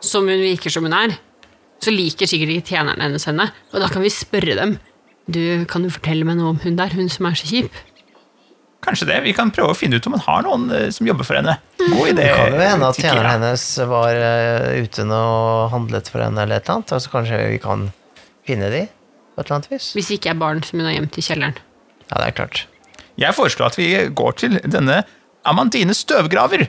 som 0.03 0.29
hun 0.29 0.43
virker 0.43 0.73
som 0.73 0.85
hun 0.87 0.97
er, 0.97 1.15
så 1.83 1.93
liker 1.95 2.29
sikkert 2.31 2.57
ikke 2.57 2.75
tjenerne 2.77 3.07
hennes 3.07 3.25
henne. 3.29 3.49
Og 3.73 3.83
da 3.83 3.89
kan 3.93 4.05
vi 4.05 4.13
spørre 4.13 4.57
dem. 4.59 4.77
Du, 5.31 5.41
Kan 5.71 5.87
du 5.87 5.91
fortelle 5.93 6.27
meg 6.27 6.39
noe 6.39 6.55
om 6.55 6.61
hun 6.65 6.79
der, 6.79 6.95
hun 6.97 7.11
som 7.13 7.29
er 7.29 7.39
så 7.39 7.49
kjip? 7.49 7.75
Kanskje 8.83 9.07
det. 9.13 9.21
Vi 9.23 9.35
kan 9.37 9.53
prøve 9.55 9.75
å 9.75 9.79
finne 9.79 9.99
ut 9.99 10.07
om 10.11 10.17
hun 10.17 10.25
har 10.25 10.43
noen 10.47 10.65
eh, 10.75 10.89
som 10.95 11.07
jobber 11.07 11.27
for 11.27 11.39
henne. 11.39 11.55
God 11.79 12.09
idé. 12.11 12.25
Det 12.25 12.31
kan 12.35 12.57
jo 12.57 12.65
hende 12.65 12.89
at 12.91 12.99
tjeneren 12.99 13.31
hennes 13.37 13.67
var 13.93 14.19
eh, 14.19 14.83
ute 14.83 15.07
og 15.07 15.71
handlet 15.75 16.11
for 16.11 16.25
henne 16.25 16.43
eller 16.43 16.59
et 16.59 16.67
eller 16.67 16.81
annet. 16.81 16.95
Altså 16.99 17.13
kanskje 17.13 17.39
vi 17.53 17.61
kan 17.63 17.87
finne 18.49 18.73
de 18.75 18.83
på 19.33 19.41
et 19.41 19.47
eller 19.47 19.59
annet 19.59 19.73
vis. 19.73 19.89
Hvis 19.97 20.11
det 20.11 20.21
ikke 20.21 20.35
er 20.35 20.39
barn 20.43 20.63
som 20.67 20.81
hun 20.81 20.89
har 20.89 20.97
gjemt 20.99 21.19
i 21.19 21.25
kjelleren. 21.25 21.59
Ja, 22.11 22.15
det 22.21 22.27
er 22.27 22.37
klart. 22.43 22.63
Jeg 23.21 23.37
foreslår 23.37 23.73
at 23.73 23.79
vi 23.81 23.89
går 24.13 24.39
til 24.41 24.61
denne 24.65 25.03
Amandine 25.49 25.97
Støvgraver. 25.97 26.69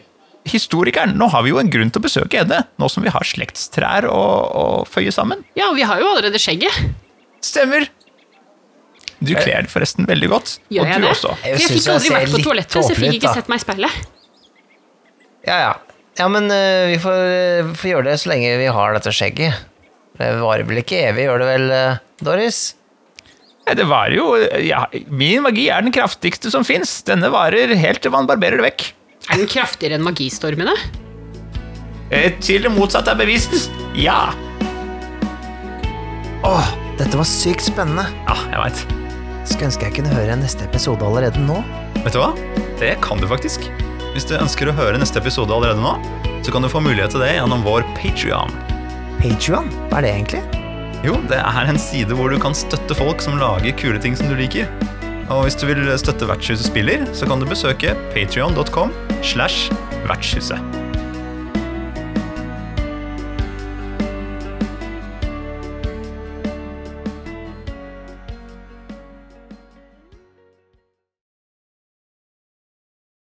Historikeren. 0.49 1.13
Nå 1.15 1.29
har 1.31 1.45
vi 1.45 1.53
jo 1.53 1.59
en 1.61 1.69
grunn 1.71 1.91
til 1.93 2.01
å 2.01 2.03
besøke 2.03 2.41
henne, 2.41 2.65
nå 2.75 2.87
som 2.91 3.05
vi 3.05 3.11
har 3.13 3.23
slektstrær 3.23 4.09
å, 4.11 4.23
å 4.59 4.63
føye 4.83 5.13
sammen. 5.15 5.45
Ja, 5.55 5.69
vi 5.75 5.85
har 5.87 6.01
jo 6.03 6.09
allerede 6.09 6.41
skjegget. 6.41 6.81
Stemmer. 7.43 7.87
Du 9.23 9.31
kler 9.37 9.69
forresten 9.71 10.07
veldig 10.09 10.29
godt. 10.33 10.57
Gjør 10.73 10.83
og 10.83 10.91
jeg 10.91 10.99
du 10.99 11.05
det? 11.05 11.13
også. 11.13 11.35
Jeg 11.45 11.61
jeg 11.61 11.71
fikk 11.71 11.89
aldri 11.93 12.09
jeg 12.09 12.17
vært 12.17 12.33
på 12.33 12.43
toalettet, 12.43 12.75
så 12.75 12.91
jeg 12.91 12.99
fikk 12.99 13.17
ikke 13.21 13.29
da. 13.29 13.35
sett 13.39 13.51
meg 13.51 13.61
i 13.61 13.63
speilet. 13.63 14.01
Ja, 15.47 15.57
ja. 15.61 15.73
Ja, 16.19 16.27
men 16.29 16.51
uh, 16.51 16.91
vi 16.91 16.99
får, 17.01 17.21
uh, 17.23 17.71
får 17.79 17.89
gjøre 17.89 18.07
det 18.09 18.17
så 18.21 18.33
lenge 18.33 18.51
vi 18.59 18.67
har 18.75 18.97
dette 18.97 19.15
skjegget. 19.15 19.63
Det 20.19 20.29
varer 20.41 20.65
vel 20.69 20.81
ikke 20.83 20.99
evig, 21.09 21.25
gjør 21.27 21.41
det 21.41 21.47
vel, 21.49 21.67
eh, 21.73 22.01
Doris? 22.23 22.61
Nei, 23.65 23.73
Det 23.79 23.85
var 23.87 24.11
jo 24.11 24.25
ja, 24.59 24.83
Min 25.07 25.41
magi 25.45 25.69
er 25.71 25.81
den 25.85 25.93
kraftigste 25.95 26.51
som 26.51 26.65
fins. 26.67 27.01
Denne 27.07 27.29
varer 27.31 27.71
helt 27.79 28.01
til 28.03 28.11
man 28.11 28.27
barberer 28.27 28.59
det 28.59 28.67
vekk. 28.67 28.85
Er 29.31 29.39
den 29.39 29.47
kraftigere 29.47 29.95
enn 29.97 30.03
magistormene? 30.05 30.73
Eh, 32.11 32.31
Til 32.43 32.61
det 32.67 32.71
motsatte 32.75 33.13
er 33.13 33.15
bevisst. 33.17 33.69
Ja. 33.95 34.33
Åh, 36.43 36.67
dette 36.99 37.17
var 37.17 37.25
sykt 37.25 37.63
spennende. 37.65 38.03
Ja, 38.27 38.35
jeg 38.51 38.59
veit. 38.65 38.83
Skulle 39.47 39.69
ønske 39.71 39.87
jeg 39.87 39.95
kunne 39.97 40.13
høre 40.13 40.35
neste 40.39 40.67
episode 40.67 41.03
allerede 41.07 41.39
nå. 41.41 41.61
Vet 42.03 42.13
du 42.15 42.19
hva? 42.19 42.33
Det 42.79 42.97
kan 43.03 43.19
du 43.23 43.27
faktisk. 43.31 43.65
Hvis 44.13 44.27
du 44.29 44.35
ønsker 44.37 44.69
å 44.69 44.75
høre 44.77 44.99
neste 45.01 45.23
episode 45.23 45.55
allerede 45.55 45.81
nå, 45.81 45.95
så 46.43 46.51
kan 46.53 46.61
du 46.61 46.69
få 46.69 46.83
mulighet 46.83 47.15
til 47.15 47.23
det 47.23 47.31
gjennom 47.37 47.63
vår 47.65 47.87
Patreon. 47.97 48.51
Patreon, 49.23 49.69
hva 49.87 50.01
er 50.01 50.03
det 50.03 50.09
egentlig? 50.17 50.41
Jo, 51.07 51.13
det 51.29 51.37
er 51.39 51.69
en 51.71 51.79
side 51.79 52.11
hvor 52.17 52.27
du 52.27 52.35
kan 52.43 52.55
støtte 52.55 52.97
folk 52.99 53.23
som 53.23 53.39
lager 53.39 53.71
kule 53.79 54.01
ting 54.03 54.17
som 54.19 54.27
du 54.27 54.35
liker. 54.35 54.67
Og 55.31 55.45
hvis 55.45 55.55
du 55.55 55.63
vil 55.69 55.87
støtte 55.95 56.27
Vertshuset 56.27 56.67
spiller, 56.67 57.07
så 57.15 57.27
kan 57.29 57.39
du 57.39 57.47
besøke 57.47 57.95
patreon.com 58.11 58.91
slash 59.23 59.71
vertshuset. 60.09 60.82